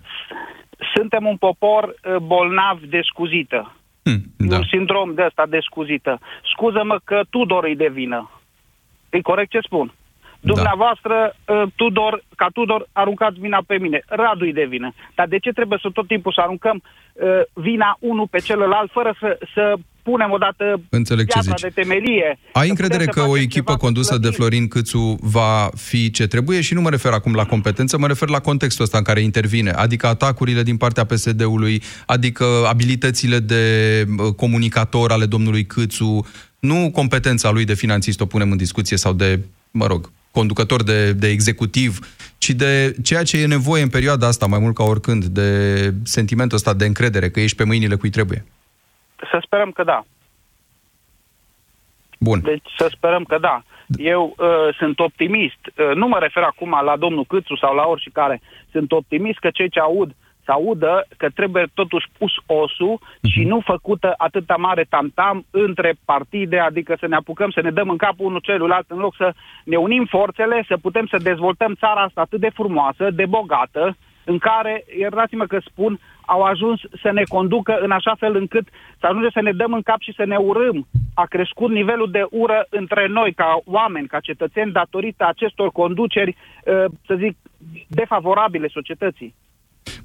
Suntem 0.94 1.26
un 1.26 1.36
popor 1.36 1.84
uh, 1.84 2.16
bolnav 2.16 2.80
de 2.90 3.00
scuzită. 3.10 3.76
Hmm, 4.06 4.22
da. 4.36 4.56
Un 4.56 4.64
sindrom 4.64 5.14
de 5.14 5.22
ăsta 5.24 5.46
de 5.48 5.58
scuzită. 5.60 6.18
Scuză-mă 6.52 6.98
că 7.04 7.20
Tudor 7.30 7.64
îi 7.64 7.76
de 7.76 7.88
vină. 7.92 8.30
E 9.10 9.20
corect 9.20 9.50
ce 9.50 9.58
spun? 9.62 9.92
Da. 10.40 10.52
Dumneavoastră, 10.52 11.36
da. 11.44 11.64
Tudor, 11.76 12.22
ca 12.36 12.48
Tudor, 12.52 12.86
aruncați 12.92 13.40
vina 13.40 13.60
pe 13.66 13.78
mine. 13.78 14.02
Radu-i 14.06 14.52
de 14.52 14.64
vină. 14.64 14.92
Dar 15.14 15.26
de 15.26 15.38
ce 15.38 15.50
trebuie 15.50 15.78
să 15.82 15.88
tot 15.92 16.06
timpul 16.06 16.32
să 16.32 16.40
aruncăm 16.40 16.82
uh, 16.82 17.40
vina 17.52 17.96
unul 18.00 18.26
pe 18.30 18.38
celălalt, 18.38 18.90
fără 18.90 19.14
să, 19.20 19.38
să 19.54 19.74
punem 20.10 20.30
odată 20.30 20.64
Înțeleg 20.88 21.28
ce 21.28 21.40
zici. 21.40 21.60
de 21.60 21.70
temelie? 21.74 22.38
Ai 22.52 22.68
încredere 22.68 23.04
că 23.04 23.20
o 23.20 23.38
echipă 23.38 23.76
condusă 23.76 24.18
de 24.18 24.30
Florin 24.30 24.68
Câțu 24.68 25.18
va 25.20 25.70
fi 25.74 26.10
ce 26.10 26.26
trebuie? 26.26 26.60
Și 26.60 26.74
nu 26.74 26.80
mă 26.80 26.90
refer 26.90 27.12
acum 27.12 27.34
la 27.34 27.44
competență, 27.44 27.98
mă 27.98 28.06
refer 28.06 28.28
la 28.28 28.40
contextul 28.40 28.84
ăsta 28.84 28.98
în 28.98 29.04
care 29.04 29.20
intervine, 29.20 29.70
adică 29.70 30.06
atacurile 30.06 30.62
din 30.62 30.76
partea 30.76 31.04
PSD-ului, 31.04 31.82
adică 32.06 32.44
abilitățile 32.68 33.38
de 33.38 33.62
uh, 34.18 34.34
comunicator 34.34 35.10
ale 35.10 35.26
domnului 35.26 35.66
Câțu, 35.66 36.26
nu 36.58 36.90
competența 36.92 37.50
lui 37.50 37.64
de 37.64 37.74
finanțist 37.74 38.20
o 38.20 38.26
punem 38.26 38.50
în 38.50 38.56
discuție 38.56 38.96
sau 38.96 39.12
de, 39.12 39.40
mă 39.70 39.86
rog, 39.86 40.10
conducător 40.30 40.82
de, 40.82 41.12
de 41.12 41.28
executiv, 41.28 41.98
ci 42.38 42.50
de 42.50 42.96
ceea 43.02 43.22
ce 43.22 43.40
e 43.40 43.46
nevoie 43.46 43.82
în 43.82 43.88
perioada 43.88 44.26
asta, 44.26 44.46
mai 44.46 44.58
mult 44.58 44.74
ca 44.74 44.84
oricând, 44.84 45.24
de 45.24 45.50
sentimentul 46.02 46.56
ăsta 46.56 46.74
de 46.74 46.86
încredere, 46.86 47.30
că 47.30 47.40
ești 47.40 47.56
pe 47.56 47.64
mâinile 47.64 47.94
cui 47.94 48.10
trebuie. 48.10 48.44
Să 49.16 49.38
sperăm 49.42 49.70
că 49.70 49.84
da. 49.84 50.04
Bun. 52.18 52.40
Deci 52.42 52.68
să 52.76 52.88
sperăm 52.90 53.24
că 53.24 53.38
da. 53.38 53.62
Eu 53.96 54.34
uh, 54.38 54.74
sunt 54.78 54.98
optimist. 54.98 55.58
Uh, 55.66 55.94
nu 55.94 56.08
mă 56.08 56.18
refer 56.18 56.42
acum 56.42 56.80
la 56.84 56.96
domnul 56.96 57.24
Câțu 57.24 57.56
sau 57.56 57.74
la 57.74 57.86
oricare. 57.86 58.40
Sunt 58.70 58.92
optimist 58.92 59.38
că 59.38 59.50
cei 59.50 59.68
ce 59.70 59.80
aud 59.80 60.08
uh, 60.08 60.14
să 60.46 60.52
audă 60.52 61.06
că 61.16 61.28
trebuie 61.28 61.66
totuși 61.74 62.06
pus 62.18 62.32
osul 62.46 62.98
uh-huh. 63.00 63.30
și 63.32 63.42
nu 63.44 63.60
făcută 63.60 64.14
atâta 64.16 64.56
mare 64.56 64.84
tamtam 64.88 65.46
între 65.50 65.94
partide, 66.04 66.58
adică 66.58 66.96
să 67.00 67.06
ne 67.06 67.16
apucăm 67.16 67.50
să 67.50 67.60
ne 67.60 67.70
dăm 67.70 67.88
în 67.90 67.96
cap 67.96 68.14
unul 68.16 68.40
celuilalt 68.40 68.90
în 68.90 68.98
loc 68.98 69.14
să 69.16 69.34
ne 69.64 69.76
unim 69.76 70.04
forțele, 70.04 70.64
să 70.68 70.76
putem 70.76 71.06
să 71.06 71.16
dezvoltăm 71.30 71.74
țara 71.74 72.00
asta 72.02 72.20
atât 72.20 72.40
de 72.40 72.50
frumoasă, 72.58 73.10
de 73.10 73.26
bogată, 73.26 73.96
în 74.24 74.38
care, 74.38 74.84
iertați-mă 74.98 75.46
că 75.46 75.58
spun, 75.64 75.98
au 76.26 76.42
ajuns 76.42 76.80
să 77.02 77.10
ne 77.12 77.22
conducă 77.28 77.78
în 77.80 77.90
așa 77.90 78.14
fel 78.18 78.36
încât 78.36 78.68
să 79.00 79.06
ajungem 79.06 79.30
să 79.32 79.40
ne 79.40 79.52
dăm 79.52 79.72
în 79.72 79.82
cap 79.82 80.00
și 80.00 80.12
să 80.16 80.24
ne 80.24 80.36
urâm. 80.36 80.86
A 81.14 81.24
crescut 81.24 81.70
nivelul 81.70 82.10
de 82.10 82.24
ură 82.30 82.66
între 82.70 83.06
noi, 83.08 83.32
ca 83.32 83.60
oameni, 83.64 84.06
ca 84.06 84.20
cetățeni, 84.20 84.72
datorită 84.72 85.26
acestor 85.26 85.70
conduceri, 85.70 86.36
ă, 86.66 86.86
să 87.06 87.14
zic, 87.18 87.36
defavorabile 87.88 88.68
societății. 88.68 89.34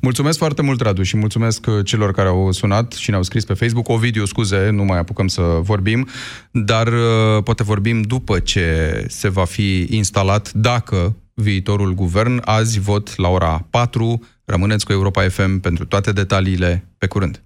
Mulțumesc 0.02 0.38
foarte 0.38 0.62
mult, 0.62 0.82
Radu, 0.82 1.04
și 1.04 1.18
mulțumesc 1.18 1.66
uh, 1.68 1.86
celor 1.86 2.12
care 2.12 2.28
au 2.28 2.52
sunat 2.52 2.92
și 2.94 3.10
ne-au 3.10 3.24
scris 3.24 3.46
pe 3.46 3.54
Facebook. 3.54 3.90
O 3.90 3.98
video, 3.98 4.26
scuze, 4.26 4.70
nu 4.70 4.84
mai 4.84 4.98
apucăm 4.98 5.28
să 5.28 5.42
vorbim, 5.42 6.08
dar 6.52 6.88
uh, 6.88 7.44
poate 7.44 7.64
vorbim 7.64 8.02
după 8.02 8.40
ce 8.40 8.66
se 9.08 9.30
va 9.30 9.46
fi 9.46 9.88
instalat, 9.90 10.52
dacă 10.52 11.16
viitorul 11.34 11.94
guvern. 11.94 12.42
Azi 12.46 12.80
vot 12.80 13.18
la 13.18 13.28
ora 13.28 13.68
4. 13.70 14.20
Rămâneți 14.52 14.86
cu 14.86 14.92
Europa 14.92 15.30
FM 15.30 15.60
pentru 15.60 15.86
toate 15.86 16.12
detaliile. 16.12 16.88
Pe 16.98 17.08
curând! 17.08 17.44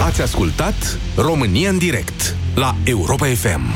Ați 0.00 0.22
ascultat 0.22 0.98
România 1.16 1.70
în 1.70 1.78
direct 1.78 2.36
la 2.54 2.74
Europa 2.84 3.26
FM. 3.26 3.74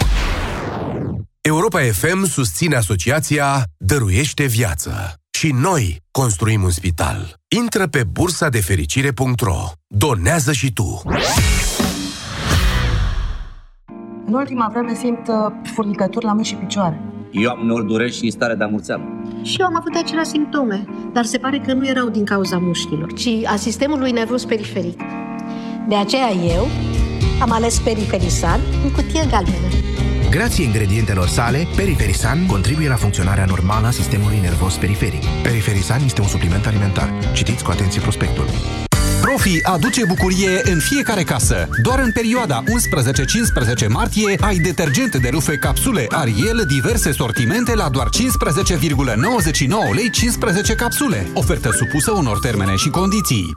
Europa 1.40 1.80
FM 1.80 2.24
susține 2.24 2.76
asociația 2.76 3.62
Dăruiește 3.76 4.46
Viață. 4.46 5.14
Și 5.30 5.50
noi 5.52 5.96
construim 6.10 6.62
un 6.62 6.70
spital. 6.70 7.34
Intră 7.56 7.86
pe 7.86 8.04
bursa 8.04 8.48
de 8.48 8.60
fericire.ro. 8.60 9.62
Donează 9.86 10.52
și 10.52 10.72
tu! 10.72 11.02
În 14.26 14.34
ultima 14.34 14.68
vreme 14.72 14.94
simt 14.94 15.28
uh, 15.28 15.34
furnicături 15.74 16.24
la 16.24 16.32
mâini 16.32 16.46
și 16.46 16.54
picioare. 16.54 17.11
Eu 17.32 17.50
am 17.50 17.60
uneori 17.62 17.86
dureri 17.86 18.12
și 18.12 18.30
stare 18.30 18.54
de 18.54 18.64
amurțeală. 18.64 19.02
Și 19.42 19.56
eu 19.60 19.66
am 19.66 19.76
avut 19.76 19.94
aceleași 19.94 20.28
simptome, 20.28 20.84
dar 21.12 21.24
se 21.24 21.38
pare 21.38 21.58
că 21.66 21.72
nu 21.72 21.86
erau 21.86 22.08
din 22.08 22.24
cauza 22.24 22.58
mușchilor, 22.58 23.12
ci 23.12 23.28
a 23.44 23.56
sistemului 23.56 24.10
nervos 24.10 24.44
periferic. 24.44 25.00
De 25.88 25.94
aceea 25.94 26.30
eu 26.56 26.66
am 27.40 27.50
ales 27.50 27.78
Periferisan 27.78 28.60
în 28.84 28.90
cutie 28.90 29.26
galbenă. 29.30 29.68
Grație 30.30 30.64
ingredientelor 30.64 31.26
sale, 31.26 31.66
Periferisan 31.76 32.46
contribuie 32.46 32.88
la 32.88 32.94
funcționarea 32.94 33.44
normală 33.44 33.86
a 33.86 33.90
sistemului 33.90 34.38
nervos 34.40 34.76
periferic. 34.76 35.22
Periferisan 35.42 36.00
este 36.04 36.20
un 36.20 36.26
supliment 36.26 36.66
alimentar. 36.66 37.08
Citiți 37.32 37.64
cu 37.64 37.70
atenție 37.70 38.00
prospectul. 38.00 38.44
Profi 39.22 39.62
aduce 39.62 40.04
bucurie 40.04 40.60
în 40.64 40.78
fiecare 40.78 41.22
casă. 41.22 41.68
Doar 41.82 41.98
în 41.98 42.12
perioada 42.12 42.62
11-15 43.84 43.88
martie 43.88 44.36
ai 44.40 44.56
detergent 44.56 45.16
de 45.16 45.28
rufe 45.28 45.56
capsule 45.56 46.06
Ariel 46.08 46.64
diverse 46.66 47.12
sortimente 47.12 47.74
la 47.74 47.88
doar 47.88 48.08
15,99 48.08 48.14
lei 49.94 50.10
15 50.10 50.74
capsule. 50.74 51.26
Ofertă 51.34 51.70
supusă 51.70 52.10
unor 52.10 52.38
termene 52.38 52.76
și 52.76 52.88
condiții. 52.88 53.56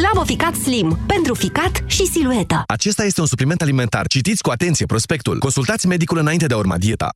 Slabo 0.00 0.24
Ficat 0.24 0.54
Slim. 0.54 0.98
Pentru 1.06 1.34
ficat 1.34 1.82
și 1.86 2.06
silueta. 2.06 2.62
Acesta 2.66 3.04
este 3.04 3.20
un 3.20 3.26
supliment 3.26 3.62
alimentar. 3.62 4.06
Citiți 4.06 4.42
cu 4.42 4.50
atenție 4.50 4.86
prospectul. 4.86 5.38
Consultați 5.38 5.86
medicul 5.86 6.18
înainte 6.18 6.46
de 6.46 6.54
a 6.54 6.56
urma 6.56 6.78
dieta. 6.78 7.08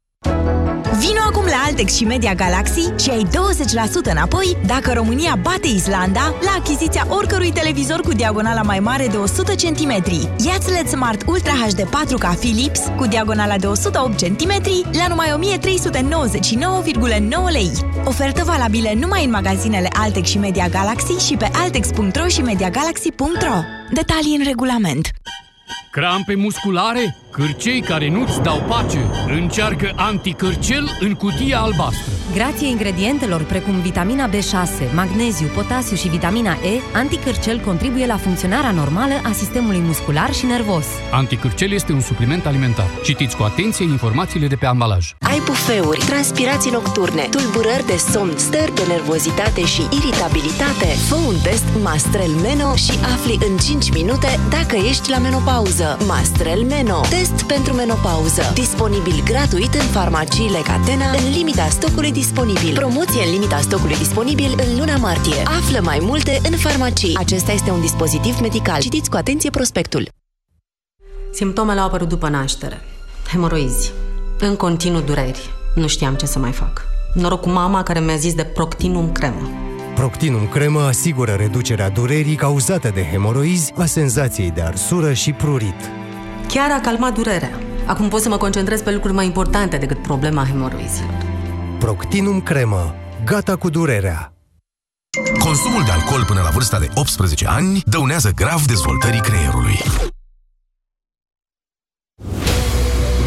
Vino 0.99 1.21
acum 1.27 1.45
la 1.45 1.63
Altex 1.67 1.97
și 1.97 2.05
Media 2.05 2.35
Galaxy 2.35 2.93
și 3.03 3.11
ai 3.11 3.27
20% 3.27 3.31
înapoi 4.03 4.57
dacă 4.67 4.93
România 4.93 5.39
bate 5.43 5.67
Islanda 5.67 6.21
la 6.21 6.55
achiziția 6.59 7.07
oricărui 7.09 7.53
televizor 7.53 8.01
cu 8.01 8.13
diagonala 8.13 8.63
mai 8.63 8.81
mare 8.81 9.07
de 9.07 9.17
100 9.17 9.55
cm. 9.55 10.03
Iați 10.47 10.71
LED 10.71 10.89
Smart 10.89 11.23
Ultra 11.27 11.53
HD 11.53 11.81
4K 11.81 12.39
Philips 12.39 12.81
cu 12.97 13.07
diagonala 13.07 13.57
de 13.57 13.67
108 13.67 14.17
cm 14.17 14.53
la 14.93 15.07
numai 15.09 15.31
1399,9 15.31 15.37
lei. 17.51 17.71
Ofertă 18.05 18.45
valabilă 18.45 18.91
numai 18.99 19.25
în 19.25 19.31
magazinele 19.31 19.89
Altex 19.93 20.29
și 20.29 20.39
Media 20.39 20.69
Galaxy 20.69 21.27
și 21.27 21.37
pe 21.37 21.51
altex.ro 21.53 22.27
și 22.27 22.43
mediagalaxy.ro. 22.43 23.63
Detalii 23.93 24.37
în 24.37 24.45
regulament. 24.45 25.11
Crampe 25.91 26.35
musculare? 26.35 27.17
Cârcei 27.37 27.81
care 27.81 28.11
nu-ți 28.11 28.41
dau 28.41 28.63
pace? 28.69 28.99
Încearcă 29.29 29.93
anticârcel 29.97 30.91
în 31.01 31.15
cutia 31.15 31.61
albastră. 31.61 32.13
Grație 32.35 32.69
ingredientelor 32.69 33.43
precum 33.43 33.81
vitamina 33.81 34.29
B6, 34.29 34.95
magneziu, 34.95 35.47
potasiu 35.47 35.97
și 35.97 36.09
vitamina 36.09 36.51
E, 36.51 36.81
anticârcel 36.93 37.61
contribuie 37.61 38.07
la 38.07 38.17
funcționarea 38.17 38.71
normală 38.71 39.15
a 39.23 39.33
sistemului 39.33 39.79
muscular 39.79 40.33
și 40.33 40.47
nervos. 40.47 40.87
Anticârcel 41.13 41.73
este 41.73 41.93
un 41.93 42.01
supliment 42.01 42.47
alimentar. 42.47 42.87
Citiți 43.03 43.37
cu 43.37 43.43
atenție 43.43 43.85
informațiile 43.85 44.47
de 44.47 44.57
pe 44.57 44.67
ambalaj. 44.67 45.15
Ai 45.21 45.43
bufeuri, 45.45 46.05
transpirații 46.07 46.71
nocturne, 46.71 47.29
tulburări 47.31 47.87
de 47.87 47.97
somn, 47.97 48.37
stări 48.37 48.75
de 48.75 48.83
nervozitate 48.89 49.65
și 49.65 49.83
iritabilitate? 49.99 50.87
Fă 51.09 51.15
un 51.15 51.37
test 51.43 51.65
Mastrel 51.83 52.31
Meno 52.31 52.75
și 52.75 52.93
afli 53.15 53.39
în 53.49 53.57
5 53.57 53.93
minute 53.93 54.41
dacă 54.51 54.77
ești 54.77 55.11
la 55.11 55.19
menopauză. 55.19 55.99
Mastrel 56.07 56.63
Meno. 56.63 57.01
Test 57.25 57.43
pentru 57.43 57.73
menopauză. 57.73 58.43
Disponibil 58.55 59.23
gratuit 59.25 59.75
în 59.75 59.87
farmaciile 59.87 60.59
Catena 60.65 61.11
în 61.11 61.31
limita 61.31 61.69
stocului 61.69 62.13
disponibil. 62.13 62.75
Promoție 62.75 63.25
în 63.25 63.31
limita 63.31 63.59
stocului 63.59 63.97
disponibil 63.97 64.55
în 64.57 64.79
luna 64.79 64.97
martie. 64.97 65.43
Află 65.45 65.81
mai 65.83 65.99
multe 66.03 66.41
în 66.51 66.57
farmacii. 66.57 67.17
Acesta 67.17 67.53
este 67.53 67.71
un 67.71 67.81
dispozitiv 67.81 68.41
medical. 68.41 68.81
Citiți 68.81 69.11
cu 69.11 69.17
atenție 69.17 69.51
prospectul. 69.51 70.09
Simptomele 71.33 71.81
au 71.81 71.87
apărut 71.87 72.09
după 72.09 72.29
naștere. 72.29 72.81
Hemoroizi. 73.31 73.93
În 74.39 74.57
continuu 74.57 75.01
dureri. 75.01 75.51
Nu 75.75 75.87
știam 75.87 76.15
ce 76.15 76.27
să 76.27 76.39
mai 76.39 76.53
fac. 76.53 76.83
Noroc 77.15 77.41
cu 77.41 77.49
mama 77.49 77.83
care 77.83 78.01
mi-a 78.01 78.17
zis 78.17 78.35
de 78.35 78.45
Proctinum 78.45 79.13
cremă. 79.13 79.51
Proctinum 79.95 80.49
cremă 80.49 80.81
asigură 80.81 81.33
reducerea 81.33 81.89
durerii 81.89 82.35
cauzate 82.35 82.89
de 82.89 83.05
hemoroizi, 83.11 83.73
a 83.77 83.85
senzației 83.85 84.51
de 84.51 84.61
arsură 84.61 85.13
și 85.13 85.33
prurit. 85.33 86.04
Chiar 86.49 86.71
a 86.71 86.81
calmat 86.81 87.15
durerea. 87.15 87.51
Acum 87.87 88.09
pot 88.09 88.21
să 88.21 88.29
mă 88.29 88.37
concentrez 88.37 88.83
pe 88.83 88.93
lucruri 88.93 89.15
mai 89.15 89.27
importante 89.27 89.77
decât 89.77 90.03
problema 90.03 90.45
hemoroizilor. 90.45 91.15
Proctinum 91.79 92.41
cremă. 92.41 92.95
Gata 93.25 93.57
cu 93.57 93.71
durerea. 93.71 94.33
Consumul 95.39 95.85
de 95.85 95.91
alcool 95.91 96.25
până 96.25 96.41
la 96.41 96.51
vârsta 96.51 96.79
de 96.79 96.89
18 96.95 97.47
ani 97.49 97.83
dăunează 97.87 98.31
grav 98.35 98.67
dezvoltării 98.67 99.21
creierului. 99.21 99.81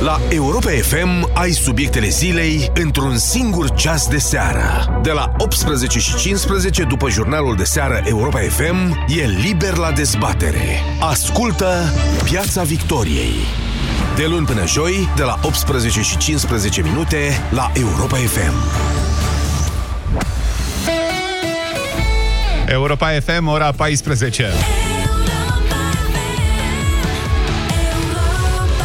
La 0.08 0.20
Europa 0.30 0.70
FM 0.70 1.30
ai 1.34 1.52
subiectele 1.52 2.08
zilei 2.08 2.72
într-un 2.74 3.18
singur 3.18 3.70
ceas 3.72 4.08
de 4.08 4.18
seară. 4.18 5.00
De 5.04 5.12
la 5.12 5.32
18 5.38 6.00
și 6.00 6.16
15 6.16 6.84
după 6.84 7.10
jurnalul 7.10 7.56
de 7.56 7.64
seară 7.64 8.02
Europa 8.06 8.40
FM 8.40 9.06
e 9.08 9.26
liber 9.26 9.76
la 9.76 9.92
dezbatere. 9.92 10.82
Ascultă 11.00 11.94
Piața 12.24 12.64
Victoriei. 12.64 13.34
De 14.16 14.26
luni 14.26 14.46
până 14.46 14.66
joi, 14.66 15.10
de 15.16 15.24
la 15.24 15.40
18 15.42 16.02
și 16.02 16.18
15 16.18 16.82
minute 16.82 17.18
la 17.50 17.72
Europa 17.74 18.16
FM. 18.16 18.54
Europa 22.68 23.08
FM, 23.08 23.48
ora 23.48 23.72
14. 23.72 24.46